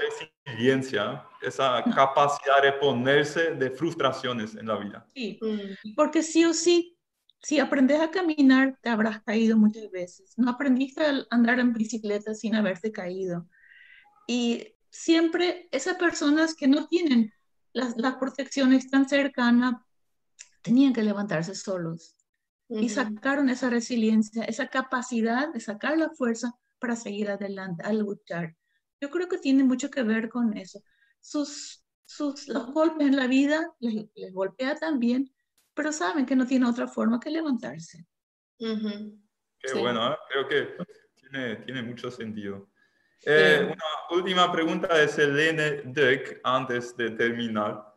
resiliencia, 0.45 1.23
esa 1.41 1.83
capacidad 1.95 2.61
de 2.61 2.73
ponerse 2.73 3.51
de 3.51 3.69
frustraciones 3.69 4.55
en 4.55 4.67
la 4.67 4.77
vida. 4.77 5.05
Sí, 5.13 5.39
mm. 5.39 5.93
porque 5.95 6.23
sí 6.23 6.43
o 6.43 6.53
sí, 6.53 6.97
si 7.39 7.59
aprendes 7.59 8.01
a 8.01 8.09
caminar, 8.09 8.77
te 8.81 8.89
habrás 8.89 9.21
caído 9.21 9.57
muchas 9.57 9.89
veces. 9.91 10.33
No 10.35 10.49
aprendiste 10.49 11.05
a 11.05 11.25
andar 11.29 11.59
en 11.59 11.71
bicicleta 11.71 12.33
sin 12.33 12.55
haberte 12.55 12.91
caído. 12.91 13.47
Y 14.27 14.75
siempre 14.89 15.67
esas 15.71 15.97
personas 15.97 16.55
que 16.55 16.67
no 16.67 16.87
tienen 16.87 17.33
las, 17.73 17.97
las 17.97 18.15
protecciones 18.15 18.89
tan 18.89 19.07
cercanas, 19.07 19.75
tenían 20.61 20.93
que 20.93 21.03
levantarse 21.03 21.55
solos 21.55 22.15
y 22.69 22.89
sacaron 22.89 23.49
esa 23.49 23.69
resiliencia, 23.69 24.43
esa 24.45 24.67
capacidad 24.67 25.53
de 25.53 25.59
sacar 25.59 25.97
la 25.97 26.09
fuerza 26.09 26.53
para 26.79 26.95
seguir 26.95 27.29
adelante, 27.29 27.83
a 27.83 27.93
luchar. 27.93 28.55
Yo 28.99 29.09
creo 29.09 29.27
que 29.27 29.37
tiene 29.37 29.63
mucho 29.63 29.91
que 29.91 30.01
ver 30.03 30.29
con 30.29 30.57
eso. 30.57 30.81
Sus, 31.19 31.85
sus 32.05 32.47
los 32.47 32.71
golpes 32.73 33.07
en 33.07 33.15
la 33.15 33.27
vida 33.27 33.71
les, 33.79 34.07
golpea 34.33 34.75
también, 34.75 35.31
pero 35.73 35.91
saben 35.91 36.25
que 36.25 36.35
no 36.35 36.47
tiene 36.47 36.67
otra 36.67 36.87
forma 36.87 37.19
que 37.19 37.29
levantarse. 37.29 38.07
Qué 38.57 39.79
bueno, 39.79 40.13
¿eh? 40.13 40.17
creo 40.29 40.47
que 40.47 40.77
tiene, 41.15 41.55
tiene 41.57 41.83
mucho 41.83 42.09
sentido. 42.09 42.69
Eh, 43.25 43.59
una 43.65 44.17
última 44.17 44.51
pregunta 44.51 44.93
de 44.95 45.07
Selene 45.07 45.81
Deck 45.85 46.41
antes 46.43 46.95
de 46.97 47.11
terminar 47.11 47.93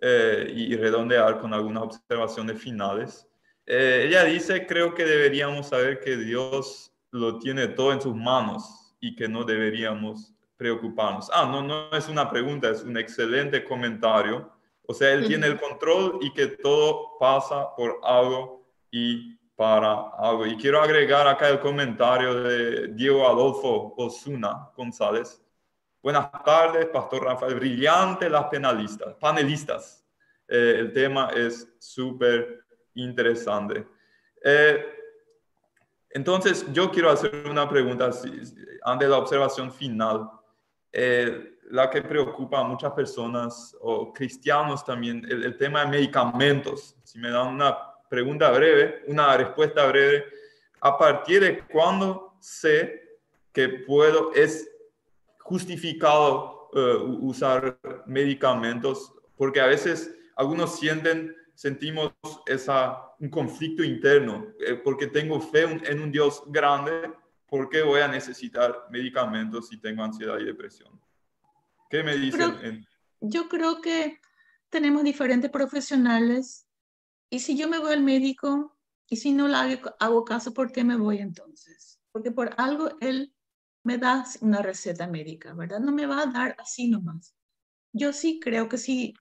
eh, 0.00 0.52
y 0.54 0.76
redondear 0.76 1.38
con 1.38 1.54
algunas 1.54 1.84
observaciones 1.84 2.60
finales. 2.60 3.26
Eh, 3.66 4.06
ella 4.08 4.24
dice, 4.24 4.66
creo 4.66 4.94
que 4.94 5.04
deberíamos 5.04 5.68
saber 5.68 6.00
que 6.00 6.16
Dios 6.16 6.92
lo 7.10 7.38
tiene 7.38 7.68
todo 7.68 7.92
en 7.92 8.00
sus 8.00 8.14
manos 8.14 8.94
y 9.00 9.14
que 9.14 9.28
no 9.28 9.44
deberíamos 9.44 10.34
preocuparnos. 10.56 11.30
Ah, 11.32 11.46
no, 11.46 11.62
no 11.62 11.90
es 11.92 12.08
una 12.08 12.28
pregunta, 12.28 12.70
es 12.70 12.82
un 12.82 12.96
excelente 12.96 13.64
comentario. 13.64 14.50
O 14.86 14.92
sea, 14.92 15.12
Él 15.12 15.26
tiene 15.26 15.46
el 15.46 15.58
control 15.58 16.18
y 16.20 16.32
que 16.32 16.48
todo 16.48 17.16
pasa 17.18 17.74
por 17.76 18.00
algo 18.02 18.66
y 18.90 19.38
para 19.56 20.10
algo. 20.18 20.46
Y 20.46 20.56
quiero 20.56 20.80
agregar 20.80 21.26
acá 21.26 21.48
el 21.48 21.60
comentario 21.60 22.42
de 22.42 22.88
Diego 22.88 23.26
Adolfo 23.26 23.94
Osuna 23.96 24.70
González. 24.76 25.40
Buenas 26.02 26.30
tardes, 26.44 26.86
Pastor 26.86 27.24
Rafael. 27.24 27.54
Brillante 27.54 28.28
las 28.28 28.46
penalistas, 28.46 29.14
panelistas. 29.14 30.04
Eh, 30.48 30.76
el 30.80 30.92
tema 30.92 31.30
es 31.34 31.72
súper 31.78 32.64
interesante. 32.94 33.86
Eh, 34.42 34.84
entonces, 36.10 36.70
yo 36.72 36.90
quiero 36.90 37.10
hacer 37.10 37.46
una 37.48 37.68
pregunta 37.68 38.10
ante 38.82 39.08
la 39.08 39.18
observación 39.18 39.72
final. 39.72 40.30
Eh, 40.92 41.54
la 41.70 41.90
que 41.90 42.02
preocupa 42.02 42.60
a 42.60 42.64
muchas 42.64 42.92
personas 42.92 43.74
o 43.80 44.12
cristianos 44.12 44.84
también, 44.84 45.24
el, 45.28 45.56
tema 45.56 45.80
de 45.80 45.90
medicamentos. 45.90 46.96
Si 47.02 47.18
me 47.18 47.30
dan 47.30 47.48
una 47.48 47.93
pregunta 48.14 48.48
breve, 48.52 49.02
una 49.08 49.36
respuesta 49.36 49.84
breve, 49.86 50.24
¿a 50.80 50.96
partir 50.96 51.40
de 51.40 51.58
cuándo 51.66 52.36
sé 52.40 53.18
que 53.52 53.68
puedo, 53.68 54.32
es 54.34 54.70
justificado 55.40 56.70
eh, 56.74 56.96
usar 57.20 57.80
medicamentos? 58.06 59.12
Porque 59.36 59.60
a 59.60 59.66
veces 59.66 60.14
algunos 60.36 60.78
sienten 60.78 61.34
sentimos 61.54 62.12
esa, 62.46 63.00
un 63.18 63.28
conflicto 63.30 63.82
interno, 63.82 64.46
eh, 64.60 64.74
porque 64.74 65.08
tengo 65.08 65.40
fe 65.40 65.62
en 65.62 66.00
un 66.00 66.12
Dios 66.12 66.42
grande, 66.46 67.10
¿por 67.48 67.68
qué 67.68 67.82
voy 67.82 68.00
a 68.00 68.08
necesitar 68.08 68.86
medicamentos 68.90 69.68
si 69.68 69.80
tengo 69.80 70.04
ansiedad 70.04 70.38
y 70.38 70.44
depresión? 70.44 71.00
¿Qué 71.90 72.02
me 72.04 72.16
dicen? 72.16 72.86
Yo 73.20 73.48
creo 73.48 73.80
que 73.80 74.20
tenemos 74.70 75.02
diferentes 75.02 75.50
profesionales 75.50 76.66
y 77.34 77.40
si 77.40 77.56
yo 77.56 77.68
me 77.68 77.80
voy 77.80 77.92
al 77.92 78.02
médico 78.04 78.78
y 79.08 79.16
si 79.16 79.32
no 79.32 79.48
le 79.48 79.56
hago, 79.56 79.90
hago 79.98 80.24
caso, 80.24 80.54
¿por 80.54 80.70
qué 80.70 80.84
me 80.84 80.96
voy 80.96 81.18
entonces? 81.18 82.00
Porque 82.12 82.30
por 82.30 82.54
algo 82.58 82.90
él 83.00 83.34
me 83.82 83.98
da 83.98 84.24
una 84.40 84.62
receta 84.62 85.08
médica, 85.08 85.52
¿verdad? 85.52 85.80
No 85.80 85.90
me 85.90 86.06
va 86.06 86.22
a 86.22 86.26
dar 86.26 86.54
así 86.60 86.86
nomás. 86.86 87.34
Yo 87.92 88.12
sí 88.12 88.38
creo 88.40 88.68
que 88.68 88.78
si 88.78 89.14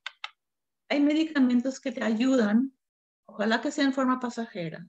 hay 0.89 0.99
medicamentos 0.99 1.80
que 1.80 1.91
te 1.91 2.03
ayudan, 2.03 2.78
ojalá 3.26 3.61
que 3.61 3.72
sea 3.72 3.86
en 3.86 3.93
forma 3.93 4.20
pasajera, 4.20 4.88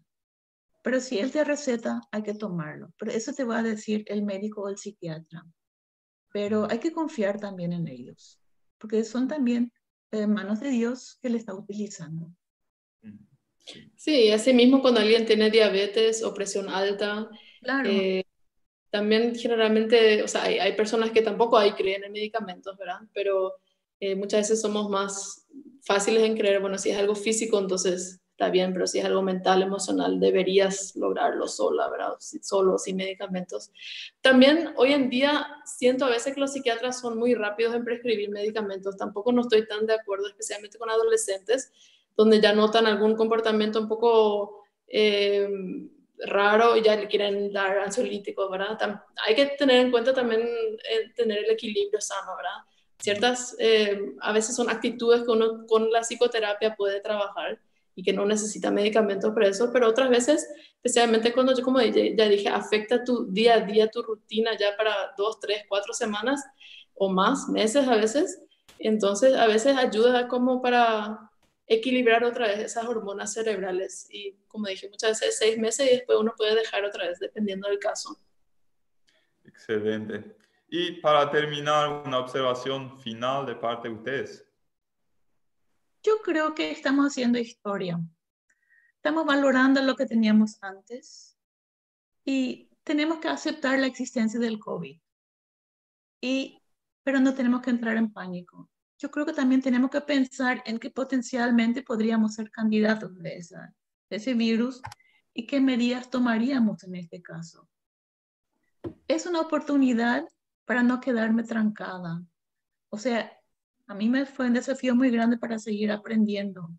pero 0.82 1.00
si 1.00 1.18
él 1.18 1.32
te 1.32 1.44
receta, 1.44 2.02
hay 2.10 2.22
que 2.24 2.34
tomarlo. 2.34 2.92
Pero 2.98 3.10
eso 3.10 3.32
te 3.32 3.44
va 3.44 3.60
a 3.60 3.62
decir 3.62 4.04
el 4.06 4.22
médico 4.22 4.64
o 4.64 4.68
el 4.68 4.76
psiquiatra. 4.76 5.46
Pero 6.30 6.70
hay 6.70 6.78
que 6.78 6.92
confiar 6.92 7.40
también 7.40 7.72
en 7.72 7.88
ellos, 7.88 8.38
porque 8.76 9.02
son 9.02 9.28
también 9.28 9.72
eh, 10.10 10.26
manos 10.26 10.60
de 10.60 10.68
Dios 10.68 11.18
que 11.22 11.30
le 11.30 11.38
está 11.38 11.54
utilizando. 11.54 12.30
Sí, 13.96 14.30
así 14.30 14.52
mismo 14.52 14.82
cuando 14.82 15.00
alguien 15.00 15.26
tiene 15.26 15.50
diabetes 15.50 16.22
o 16.22 16.34
presión 16.34 16.68
alta, 16.68 17.30
eh, 17.86 18.24
también 18.90 19.34
generalmente, 19.34 20.22
o 20.22 20.28
sea, 20.28 20.44
hay, 20.44 20.58
hay, 20.58 20.76
personas 20.76 21.10
que 21.10 21.22
tampoco 21.22 21.56
hay 21.56 21.72
creen 21.72 22.04
en 22.04 22.12
medicamentos, 22.12 22.76
¿verdad? 22.76 23.00
Pero 23.12 23.54
eh, 24.00 24.14
muchas 24.14 24.42
veces 24.42 24.60
somos 24.60 24.90
más 24.90 25.46
fáciles 25.84 26.22
en 26.22 26.36
creer, 26.36 26.60
bueno, 26.60 26.78
si 26.78 26.90
es 26.90 26.98
algo 26.98 27.14
físico, 27.14 27.58
entonces 27.58 28.20
está 28.34 28.50
bien, 28.50 28.72
pero 28.72 28.86
si 28.88 28.98
es 28.98 29.04
algo 29.04 29.22
mental, 29.22 29.62
emocional, 29.62 30.18
deberías 30.18 30.96
lograrlo 30.96 31.46
sola, 31.46 31.88
¿verdad? 31.88 32.14
Solo, 32.18 32.78
sin 32.78 32.96
medicamentos. 32.96 33.70
También 34.20 34.74
hoy 34.76 34.92
en 34.92 35.08
día 35.08 35.46
siento 35.64 36.04
a 36.04 36.10
veces 36.10 36.34
que 36.34 36.40
los 36.40 36.52
psiquiatras 36.52 37.00
son 37.00 37.16
muy 37.16 37.34
rápidos 37.34 37.76
en 37.76 37.84
prescribir 37.84 38.30
medicamentos. 38.30 38.96
Tampoco 38.96 39.30
no 39.30 39.42
estoy 39.42 39.68
tan 39.68 39.86
de 39.86 39.94
acuerdo, 39.94 40.26
especialmente 40.26 40.78
con 40.78 40.90
adolescentes, 40.90 41.72
donde 42.16 42.40
ya 42.40 42.52
notan 42.52 42.86
algún 42.86 43.16
comportamiento 43.16 43.80
un 43.80 43.88
poco 43.88 44.64
eh, 44.86 45.48
raro 46.18 46.76
y 46.76 46.82
ya 46.82 46.96
le 46.96 47.08
quieren 47.08 47.52
dar 47.52 47.78
ansiolíticos, 47.78 48.50
¿verdad? 48.50 49.02
hay 49.26 49.34
que 49.34 49.46
tener 49.46 49.80
en 49.80 49.90
cuenta 49.90 50.14
también 50.14 50.42
eh, 50.42 51.12
tener 51.16 51.44
el 51.44 51.50
equilibrio 51.50 52.00
sano, 52.00 52.36
¿verdad? 52.36 52.64
ciertas, 53.04 53.54
eh, 53.58 54.00
a 54.20 54.32
veces 54.32 54.56
son 54.56 54.70
actitudes 54.70 55.24
que 55.24 55.30
uno 55.30 55.66
con 55.66 55.90
la 55.90 56.00
psicoterapia 56.00 56.74
puede 56.74 57.00
trabajar 57.00 57.60
y 57.94 58.02
que 58.02 58.12
no 58.12 58.24
necesita 58.24 58.70
medicamentos 58.70 59.32
para 59.34 59.48
eso, 59.48 59.70
pero 59.72 59.88
otras 59.88 60.08
veces, 60.08 60.48
especialmente 60.76 61.32
cuando 61.32 61.54
yo, 61.54 61.62
como 61.62 61.80
ya 61.80 62.28
dije, 62.28 62.48
afecta 62.48 63.04
tu 63.04 63.26
día 63.30 63.54
a 63.54 63.60
día, 63.60 63.90
tu 63.90 64.02
rutina 64.02 64.56
ya 64.58 64.76
para 64.76 64.94
dos, 65.16 65.38
tres, 65.38 65.64
cuatro 65.68 65.92
semanas 65.92 66.42
o 66.94 67.10
más, 67.10 67.48
meses 67.48 67.86
a 67.86 67.96
veces, 67.96 68.40
entonces 68.78 69.34
a 69.34 69.46
veces 69.46 69.76
ayuda 69.76 70.26
como 70.26 70.60
para 70.62 71.30
equilibrar 71.66 72.24
otra 72.24 72.48
vez 72.48 72.58
esas 72.58 72.84
hormonas 72.86 73.32
cerebrales 73.32 74.06
y 74.10 74.32
como 74.48 74.66
dije, 74.66 74.88
muchas 74.88 75.20
veces 75.20 75.38
seis 75.38 75.58
meses 75.58 75.90
y 75.90 75.96
después 75.96 76.18
uno 76.18 76.34
puede 76.36 76.54
dejar 76.54 76.84
otra 76.84 77.08
vez, 77.08 77.18
dependiendo 77.18 77.68
del 77.68 77.78
caso. 77.78 78.20
Excelente. 79.44 80.36
Y 80.68 81.00
para 81.00 81.30
terminar, 81.30 82.02
una 82.04 82.18
observación 82.18 82.98
final 83.00 83.46
de 83.46 83.54
parte 83.54 83.88
de 83.88 83.94
ustedes. 83.94 84.46
Yo 86.02 86.20
creo 86.22 86.54
que 86.54 86.70
estamos 86.70 87.06
haciendo 87.06 87.38
historia. 87.38 87.98
Estamos 88.96 89.24
valorando 89.24 89.82
lo 89.82 89.96
que 89.96 90.06
teníamos 90.06 90.62
antes 90.62 91.38
y 92.24 92.68
tenemos 92.82 93.18
que 93.18 93.28
aceptar 93.28 93.78
la 93.78 93.86
existencia 93.86 94.40
del 94.40 94.58
COVID. 94.58 94.98
Y 96.20 96.60
pero 97.04 97.20
no 97.20 97.34
tenemos 97.34 97.60
que 97.60 97.70
entrar 97.70 97.96
en 97.96 98.12
pánico. 98.12 98.70
Yo 98.98 99.10
creo 99.10 99.26
que 99.26 99.32
también 99.32 99.60
tenemos 99.60 99.90
que 99.90 100.00
pensar 100.00 100.62
en 100.66 100.78
que 100.78 100.90
potencialmente 100.90 101.82
podríamos 101.82 102.34
ser 102.34 102.50
candidatos 102.50 103.16
de, 103.18 103.36
esa, 103.36 103.74
de 104.08 104.16
ese 104.16 104.34
virus 104.34 104.80
y 105.32 105.46
qué 105.46 105.60
medidas 105.60 106.10
tomaríamos 106.10 106.84
en 106.84 106.94
este 106.96 107.20
caso. 107.20 107.68
Es 109.08 109.26
una 109.26 109.40
oportunidad 109.40 110.24
para 110.64 110.82
no 110.82 111.00
quedarme 111.00 111.42
trancada. 111.42 112.22
O 112.88 112.98
sea, 112.98 113.32
a 113.86 113.94
mí 113.94 114.08
me 114.08 114.24
fue 114.24 114.46
un 114.46 114.54
desafío 114.54 114.94
muy 114.94 115.10
grande 115.10 115.36
para 115.36 115.58
seguir 115.58 115.90
aprendiendo. 115.92 116.70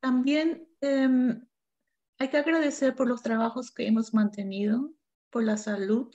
También 0.00 0.66
em, 0.80 1.46
hay 2.18 2.28
que 2.28 2.36
agradecer 2.36 2.94
por 2.94 3.08
los 3.08 3.22
trabajos 3.22 3.70
que 3.70 3.86
hemos 3.86 4.12
mantenido, 4.12 4.92
por 5.30 5.44
la 5.44 5.56
salud. 5.56 6.12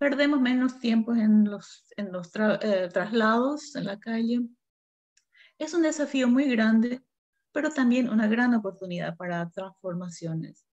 Perdemos 0.00 0.40
menos 0.40 0.78
tiempo 0.78 1.14
en 1.14 1.44
los, 1.44 1.84
en 1.94 2.10
los 2.10 2.30
eh, 2.34 2.88
traslados 2.90 3.76
en 3.76 3.84
la 3.84 4.00
calle. 4.00 4.40
Es 5.58 5.74
un 5.74 5.82
desafío 5.82 6.26
muy 6.26 6.48
grande, 6.48 7.02
pero 7.52 7.68
también 7.68 8.08
una 8.08 8.26
gran 8.26 8.54
oportunidad 8.54 9.14
para 9.18 9.50
transformaciones. 9.50 10.64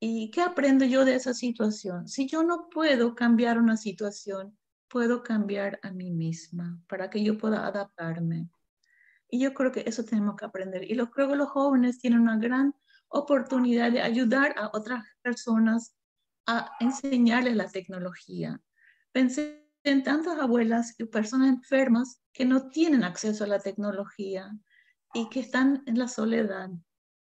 ¿Y 0.00 0.32
qué 0.32 0.40
aprendo 0.40 0.84
yo 0.84 1.04
de 1.04 1.14
esa 1.14 1.34
situación? 1.34 2.08
Si 2.08 2.26
yo 2.26 2.42
no 2.42 2.68
puedo 2.68 3.14
cambiar 3.14 3.60
una 3.60 3.76
situación, 3.76 4.58
puedo 4.88 5.22
cambiar 5.22 5.78
a 5.84 5.92
mí 5.92 6.10
misma 6.10 6.82
para 6.88 7.10
que 7.10 7.22
yo 7.22 7.38
pueda 7.38 7.64
adaptarme. 7.64 8.50
Y 9.28 9.38
yo 9.38 9.54
creo 9.54 9.70
que 9.70 9.84
eso 9.86 10.04
tenemos 10.04 10.34
que 10.34 10.46
aprender. 10.46 10.82
Y 10.90 10.94
lo 10.94 11.12
creo 11.12 11.28
que 11.28 11.36
los 11.36 11.48
jóvenes 11.48 12.00
tienen 12.00 12.18
una 12.18 12.38
gran 12.38 12.74
oportunidad 13.06 13.92
de 13.92 14.02
ayudar 14.02 14.52
a 14.58 14.70
otras 14.72 15.04
personas 15.22 15.94
a 16.46 16.72
enseñarles 16.80 17.56
la 17.56 17.68
tecnología. 17.68 18.60
Pensé 19.12 19.68
en 19.84 20.02
tantas 20.02 20.38
abuelas 20.38 20.94
y 20.98 21.04
personas 21.04 21.48
enfermas 21.48 22.22
que 22.32 22.44
no 22.44 22.68
tienen 22.68 23.04
acceso 23.04 23.44
a 23.44 23.48
la 23.48 23.58
tecnología 23.58 24.50
y 25.12 25.28
que 25.28 25.40
están 25.40 25.82
en 25.86 25.98
la 25.98 26.08
soledad. 26.08 26.70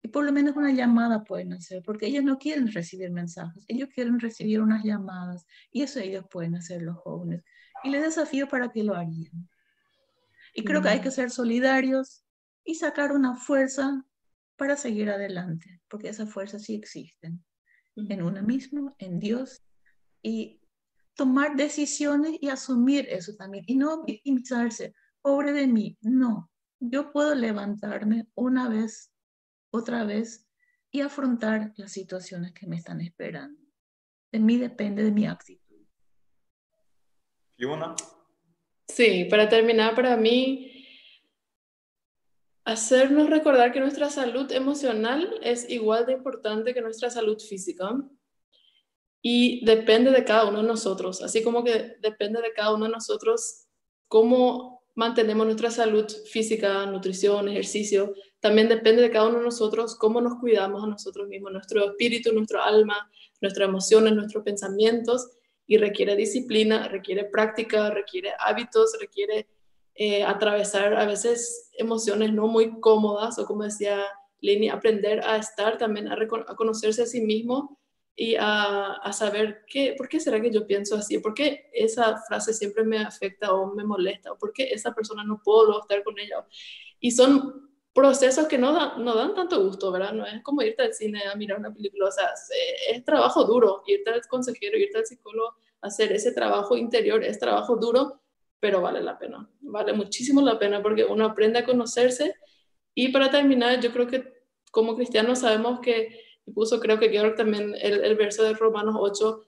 Y 0.01 0.07
por 0.09 0.23
lo 0.23 0.31
menos 0.31 0.55
una 0.55 0.71
llamada 0.71 1.23
pueden 1.23 1.53
hacer, 1.53 1.81
porque 1.83 2.05
ellos 2.05 2.23
no 2.23 2.37
quieren 2.37 2.71
recibir 2.71 3.11
mensajes, 3.11 3.65
ellos 3.67 3.89
quieren 3.93 4.19
recibir 4.19 4.61
unas 4.61 4.83
llamadas 4.83 5.45
y 5.71 5.81
eso 5.81 5.99
ellos 5.99 6.25
pueden 6.29 6.55
hacer 6.55 6.81
los 6.81 6.97
jóvenes. 6.97 7.43
Y 7.83 7.89
les 7.89 8.03
desafío 8.03 8.47
para 8.47 8.71
que 8.71 8.83
lo 8.83 8.95
hagan. 8.95 9.49
Y 10.53 10.63
creo 10.63 10.81
que 10.81 10.89
hay 10.89 11.01
que 11.01 11.11
ser 11.11 11.31
solidarios 11.31 12.23
y 12.63 12.75
sacar 12.75 13.11
una 13.11 13.35
fuerza 13.35 14.05
para 14.55 14.77
seguir 14.77 15.09
adelante, 15.09 15.81
porque 15.89 16.09
esas 16.09 16.31
fuerzas 16.31 16.63
sí 16.63 16.75
existen 16.75 17.43
en 17.95 18.21
uno 18.21 18.41
mismo, 18.41 18.95
en 18.99 19.19
Dios, 19.19 19.61
y 20.21 20.61
tomar 21.15 21.55
decisiones 21.55 22.37
y 22.41 22.49
asumir 22.49 23.07
eso 23.09 23.35
también, 23.35 23.63
y 23.67 23.75
no 23.75 24.03
victimizarse, 24.03 24.93
pobre 25.21 25.53
de 25.53 25.67
mí, 25.67 25.97
no, 26.01 26.51
yo 26.79 27.11
puedo 27.11 27.33
levantarme 27.35 28.27
una 28.35 28.69
vez, 28.69 29.11
otra 29.71 30.03
vez 30.03 30.47
y 30.91 31.01
afrontar 31.01 31.73
las 31.77 31.91
situaciones 31.91 32.53
que 32.53 32.67
me 32.67 32.77
están 32.77 33.01
esperando. 33.01 33.59
De 34.31 34.39
mí 34.39 34.57
depende 34.57 35.03
de 35.03 35.11
mi 35.11 35.25
actitud. 35.25 35.75
una 37.59 37.95
Sí, 38.87 39.25
para 39.29 39.49
terminar, 39.49 39.95
para 39.95 40.15
mí, 40.15 40.74
hacernos 42.65 43.29
recordar 43.29 43.71
que 43.71 43.79
nuestra 43.79 44.09
salud 44.09 44.51
emocional 44.51 45.39
es 45.43 45.69
igual 45.69 46.05
de 46.05 46.13
importante 46.13 46.73
que 46.73 46.81
nuestra 46.81 47.09
salud 47.09 47.39
física 47.39 47.95
y 49.21 49.63
depende 49.65 50.11
de 50.11 50.23
cada 50.23 50.45
uno 50.45 50.61
de 50.61 50.67
nosotros, 50.67 51.21
así 51.21 51.43
como 51.43 51.63
que 51.63 51.95
depende 52.01 52.41
de 52.41 52.53
cada 52.53 52.73
uno 52.73 52.85
de 52.85 52.91
nosotros 52.91 53.67
cómo 54.07 54.83
mantenemos 54.95 55.45
nuestra 55.45 55.69
salud 55.69 56.05
física, 56.31 56.85
nutrición, 56.85 57.47
ejercicio, 57.49 58.13
también 58.39 58.67
depende 58.67 59.01
de 59.01 59.11
cada 59.11 59.27
uno 59.27 59.39
de 59.39 59.45
nosotros 59.45 59.95
cómo 59.95 60.21
nos 60.21 60.39
cuidamos 60.39 60.83
a 60.83 60.87
nosotros 60.87 61.27
mismos, 61.27 61.51
nuestro 61.51 61.85
espíritu, 61.85 62.31
nuestro 62.33 62.61
alma, 62.61 63.11
nuestras 63.41 63.67
emociones, 63.67 64.13
nuestros 64.13 64.43
pensamientos, 64.43 65.29
y 65.67 65.77
requiere 65.77 66.15
disciplina, 66.15 66.87
requiere 66.87 67.25
práctica, 67.25 67.89
requiere 67.89 68.33
hábitos, 68.39 68.95
requiere 68.99 69.47
eh, 69.95 70.23
atravesar 70.23 70.95
a 70.95 71.05
veces 71.05 71.71
emociones 71.77 72.33
no 72.33 72.47
muy 72.47 72.79
cómodas 72.79 73.39
o 73.39 73.45
como 73.45 73.63
decía 73.63 74.03
Leni, 74.41 74.69
aprender 74.69 75.21
a 75.25 75.37
estar 75.37 75.77
también, 75.77 76.07
a, 76.07 76.15
a 76.15 76.55
conocerse 76.55 77.03
a 77.03 77.05
sí 77.05 77.21
mismo 77.21 77.79
y 78.15 78.35
a, 78.35 78.93
a, 78.93 79.13
saber 79.13 79.63
qué, 79.67 79.95
por 79.97 80.07
qué 80.07 80.19
será 80.19 80.41
que 80.41 80.51
yo 80.51 80.67
pienso 80.67 80.95
así, 80.95 81.17
por 81.19 81.33
qué 81.33 81.69
esa 81.73 82.17
frase 82.27 82.53
siempre 82.53 82.83
me 82.83 82.99
afecta 82.99 83.53
o 83.53 83.73
me 83.73 83.83
molesta, 83.83 84.31
o 84.31 84.37
por 84.37 84.53
qué 84.53 84.65
esa 84.71 84.93
persona 84.93 85.23
no 85.23 85.41
puedo 85.43 85.81
estar 85.81 86.03
con 86.03 86.17
ella. 86.19 86.45
Y 86.99 87.11
son 87.11 87.65
procesos 87.95 88.47
que 88.47 88.57
no, 88.57 88.73
dan, 88.73 89.03
no 89.03 89.15
dan 89.15 89.33
tanto 89.33 89.63
gusto, 89.63 89.89
¿verdad? 89.89 90.11
No 90.11 90.25
es 90.25 90.43
como 90.43 90.61
irte 90.61 90.83
al 90.83 90.93
cine 90.93 91.23
a 91.31 91.35
mirar 91.35 91.59
una 91.59 91.73
película, 91.73 92.09
o 92.09 92.11
sea, 92.11 92.29
es, 92.89 93.03
trabajo 93.05 93.45
duro, 93.45 93.83
irte 93.87 94.11
al 94.11 94.21
consejero, 94.27 94.77
irte 94.77 94.97
al 94.97 95.05
psicólogo, 95.05 95.55
hacer 95.81 96.11
ese 96.11 96.33
trabajo 96.33 96.75
interior, 96.75 97.23
es 97.23 97.39
trabajo 97.39 97.77
duro, 97.77 98.21
pero 98.59 98.81
vale 98.81 99.01
la 99.01 99.17
pena, 99.17 99.49
vale 99.61 99.93
muchísimo 99.93 100.41
la 100.41 100.57
pena 100.57 100.81
porque 100.81 101.05
uno 101.05 101.25
aprende 101.25 101.59
a 101.59 101.65
conocerse. 101.65 102.35
Y 102.93 103.09
para 103.09 103.29
terminar, 103.29 103.79
yo 103.79 103.91
creo 103.91 104.07
que 104.07 104.33
como 104.71 104.95
cristianos 104.95 105.39
sabemos 105.39 105.79
que 105.79 106.21
puso 106.53 106.79
creo 106.79 106.99
que 106.99 107.09
Georg 107.09 107.35
también 107.35 107.75
el, 107.81 108.03
el 108.03 108.15
verso 108.15 108.43
de 108.43 108.53
Romanos 108.53 108.95
8, 108.97 109.41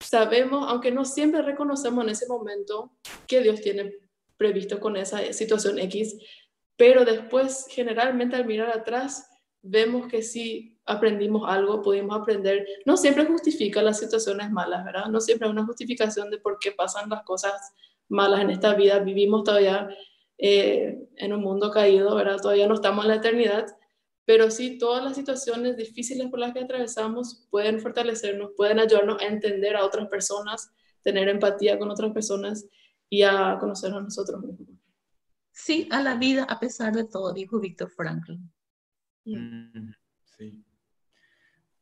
sabemos, 0.00 0.66
aunque 0.68 0.90
no 0.90 1.04
siempre 1.04 1.42
reconocemos 1.42 2.04
en 2.04 2.10
ese 2.10 2.26
momento 2.26 2.92
que 3.26 3.40
Dios 3.40 3.60
tiene 3.60 3.94
previsto 4.36 4.80
con 4.80 4.96
esa 4.96 5.32
situación 5.32 5.78
X, 5.78 6.18
pero 6.76 7.04
después 7.04 7.66
generalmente 7.70 8.36
al 8.36 8.46
mirar 8.46 8.70
atrás 8.70 9.28
vemos 9.62 10.08
que 10.08 10.22
si 10.22 10.80
aprendimos 10.84 11.48
algo, 11.48 11.82
pudimos 11.82 12.20
aprender. 12.20 12.66
No 12.84 12.96
siempre 12.96 13.24
justifica 13.24 13.82
las 13.82 14.00
situaciones 14.00 14.50
malas, 14.50 14.84
¿verdad? 14.84 15.06
No 15.06 15.20
siempre 15.20 15.46
hay 15.46 15.52
una 15.52 15.64
justificación 15.64 16.30
de 16.30 16.38
por 16.38 16.58
qué 16.58 16.72
pasan 16.72 17.08
las 17.08 17.22
cosas 17.22 17.72
malas 18.12 18.40
en 18.40 18.50
esta 18.50 18.74
vida. 18.74 19.00
Vivimos 19.00 19.44
todavía 19.44 19.88
eh, 20.38 20.98
en 21.16 21.32
un 21.32 21.40
mundo 21.40 21.70
caído, 21.70 22.14
¿verdad? 22.14 22.38
Todavía 22.40 22.68
no 22.68 22.74
estamos 22.74 23.04
en 23.04 23.10
la 23.10 23.16
eternidad, 23.16 23.66
pero 24.24 24.50
sí 24.50 24.78
todas 24.78 25.02
las 25.02 25.16
situaciones 25.16 25.76
difíciles 25.76 26.28
por 26.28 26.38
las 26.38 26.52
que 26.52 26.60
atravesamos 26.60 27.46
pueden 27.50 27.80
fortalecernos, 27.80 28.50
pueden 28.56 28.78
ayudarnos 28.78 29.20
a 29.20 29.26
entender 29.26 29.76
a 29.76 29.84
otras 29.84 30.08
personas, 30.08 30.72
tener 31.02 31.28
empatía 31.28 31.78
con 31.78 31.90
otras 31.90 32.12
personas 32.12 32.66
y 33.08 33.22
a 33.22 33.56
conocernos 33.58 34.00
a 34.00 34.04
nosotros 34.04 34.42
mismos. 34.42 34.78
Sí, 35.50 35.88
a 35.90 36.02
la 36.02 36.16
vida 36.16 36.44
a 36.44 36.58
pesar 36.58 36.94
de 36.94 37.04
todo, 37.04 37.32
dijo 37.32 37.60
Víctor 37.60 37.90
Franklin. 37.90 38.50
Mm, 39.24 39.92
sí. 40.36 40.64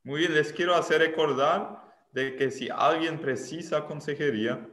Muy 0.02 0.20
bien, 0.20 0.34
les 0.34 0.52
quiero 0.52 0.74
hacer 0.74 1.00
recordar 1.00 1.90
de 2.12 2.36
que 2.36 2.50
si 2.50 2.68
alguien 2.68 3.20
precisa 3.20 3.86
consejería, 3.86 4.68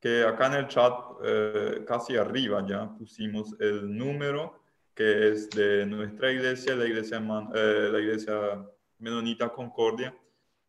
que 0.00 0.24
acá 0.24 0.46
en 0.46 0.54
el 0.54 0.68
chat, 0.68 0.92
eh, 1.22 1.84
casi 1.86 2.16
arriba 2.16 2.64
ya 2.66 2.88
pusimos 2.96 3.54
el 3.60 3.96
número 3.96 4.60
que 5.00 5.30
es 5.30 5.48
de 5.48 5.86
nuestra 5.86 6.30
iglesia, 6.30 6.76
la 6.76 6.84
iglesia, 6.84 7.22
eh, 7.54 7.88
la 7.90 8.00
iglesia 8.00 8.66
Menonita 8.98 9.48
Concordia, 9.48 10.14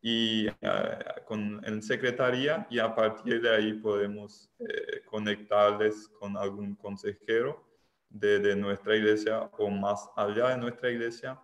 y 0.02 0.48
eh, 0.48 1.00
con 1.26 1.62
en 1.66 1.82
secretaría, 1.82 2.66
y 2.70 2.80
a 2.80 2.96
partir 2.96 3.42
de 3.42 3.54
ahí 3.54 3.74
podemos 3.74 4.50
eh, 4.60 5.02
conectarles 5.06 6.08
con 6.18 6.38
algún 6.38 6.76
consejero 6.76 7.62
de, 8.10 8.40
de, 8.40 8.56
nuestra 8.56 8.96
iglesia 8.96 9.50
o 9.58 9.70
más 9.70 10.10
allá 10.16 10.50
de 10.50 10.58
nuestra 10.60 10.90
iglesia. 10.90 11.38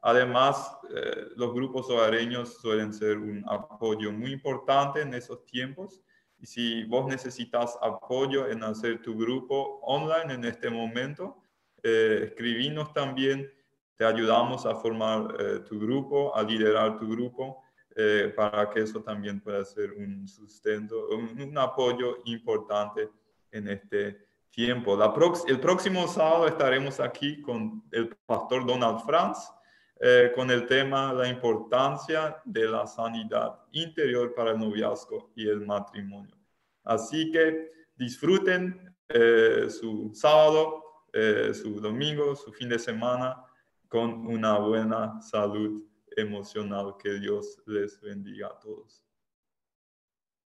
Además, 0.00 0.78
los 1.36 1.54
grupos 1.54 1.88
hogareños 1.88 2.60
suelen 2.60 2.92
ser 2.92 3.18
un 3.18 3.44
apoyo 3.48 4.10
muy 4.10 4.32
importante 4.32 5.00
en 5.00 5.14
esos 5.14 5.46
tiempos. 5.46 6.02
Y 6.42 6.46
si 6.46 6.84
vos 6.84 7.06
necesitas 7.06 7.78
apoyo 7.80 8.48
en 8.48 8.64
hacer 8.64 9.00
tu 9.00 9.16
grupo 9.16 9.78
online 9.82 10.34
en 10.34 10.44
este 10.44 10.68
momento, 10.68 11.40
eh, 11.84 12.24
escribinos 12.24 12.92
también, 12.92 13.48
te 13.96 14.04
ayudamos 14.04 14.66
a 14.66 14.74
formar 14.74 15.36
eh, 15.38 15.60
tu 15.60 15.78
grupo, 15.78 16.34
a 16.34 16.42
liderar 16.42 16.98
tu 16.98 17.08
grupo, 17.08 17.62
eh, 17.94 18.32
para 18.34 18.68
que 18.68 18.80
eso 18.80 19.02
también 19.02 19.40
pueda 19.40 19.64
ser 19.64 19.92
un 19.92 20.26
sustento, 20.26 21.10
un, 21.10 21.56
apoyo 21.56 22.18
importante 22.24 23.08
en 23.52 23.68
este 23.68 24.26
tiempo. 24.50 24.96
La 24.96 25.14
el 25.46 25.60
próximo 25.60 26.08
sábado 26.08 26.48
estaremos 26.48 26.98
aquí 26.98 27.40
con 27.40 27.84
el 27.92 28.08
pastor 28.26 28.66
Donald 28.66 28.98
Franz, 29.06 29.48
con 30.34 30.50
el 30.50 30.66
tema 30.66 31.12
la 31.12 31.28
importancia 31.28 32.36
de 32.44 32.68
la 32.68 32.86
sanidad 32.86 33.60
interior 33.70 34.34
para 34.34 34.50
el 34.50 34.58
noviazgo 34.58 35.30
y 35.36 35.48
el 35.48 35.64
matrimonio. 35.64 36.36
Así 36.82 37.30
que 37.30 37.70
disfruten 37.96 38.94
su 39.68 40.10
sábado 40.12 40.82
eh, 41.14 41.52
su 41.52 41.78
domingo, 41.78 42.34
su 42.34 42.50
fin 42.52 42.70
de 42.70 42.78
semana 42.78 43.44
con 43.88 44.26
una 44.26 44.58
buena 44.58 45.20
salud 45.20 45.84
emocional. 46.16 46.96
Que 46.98 47.20
Dios 47.20 47.60
les 47.66 48.00
bendiga 48.00 48.46
a 48.46 48.58
todos. 48.58 49.04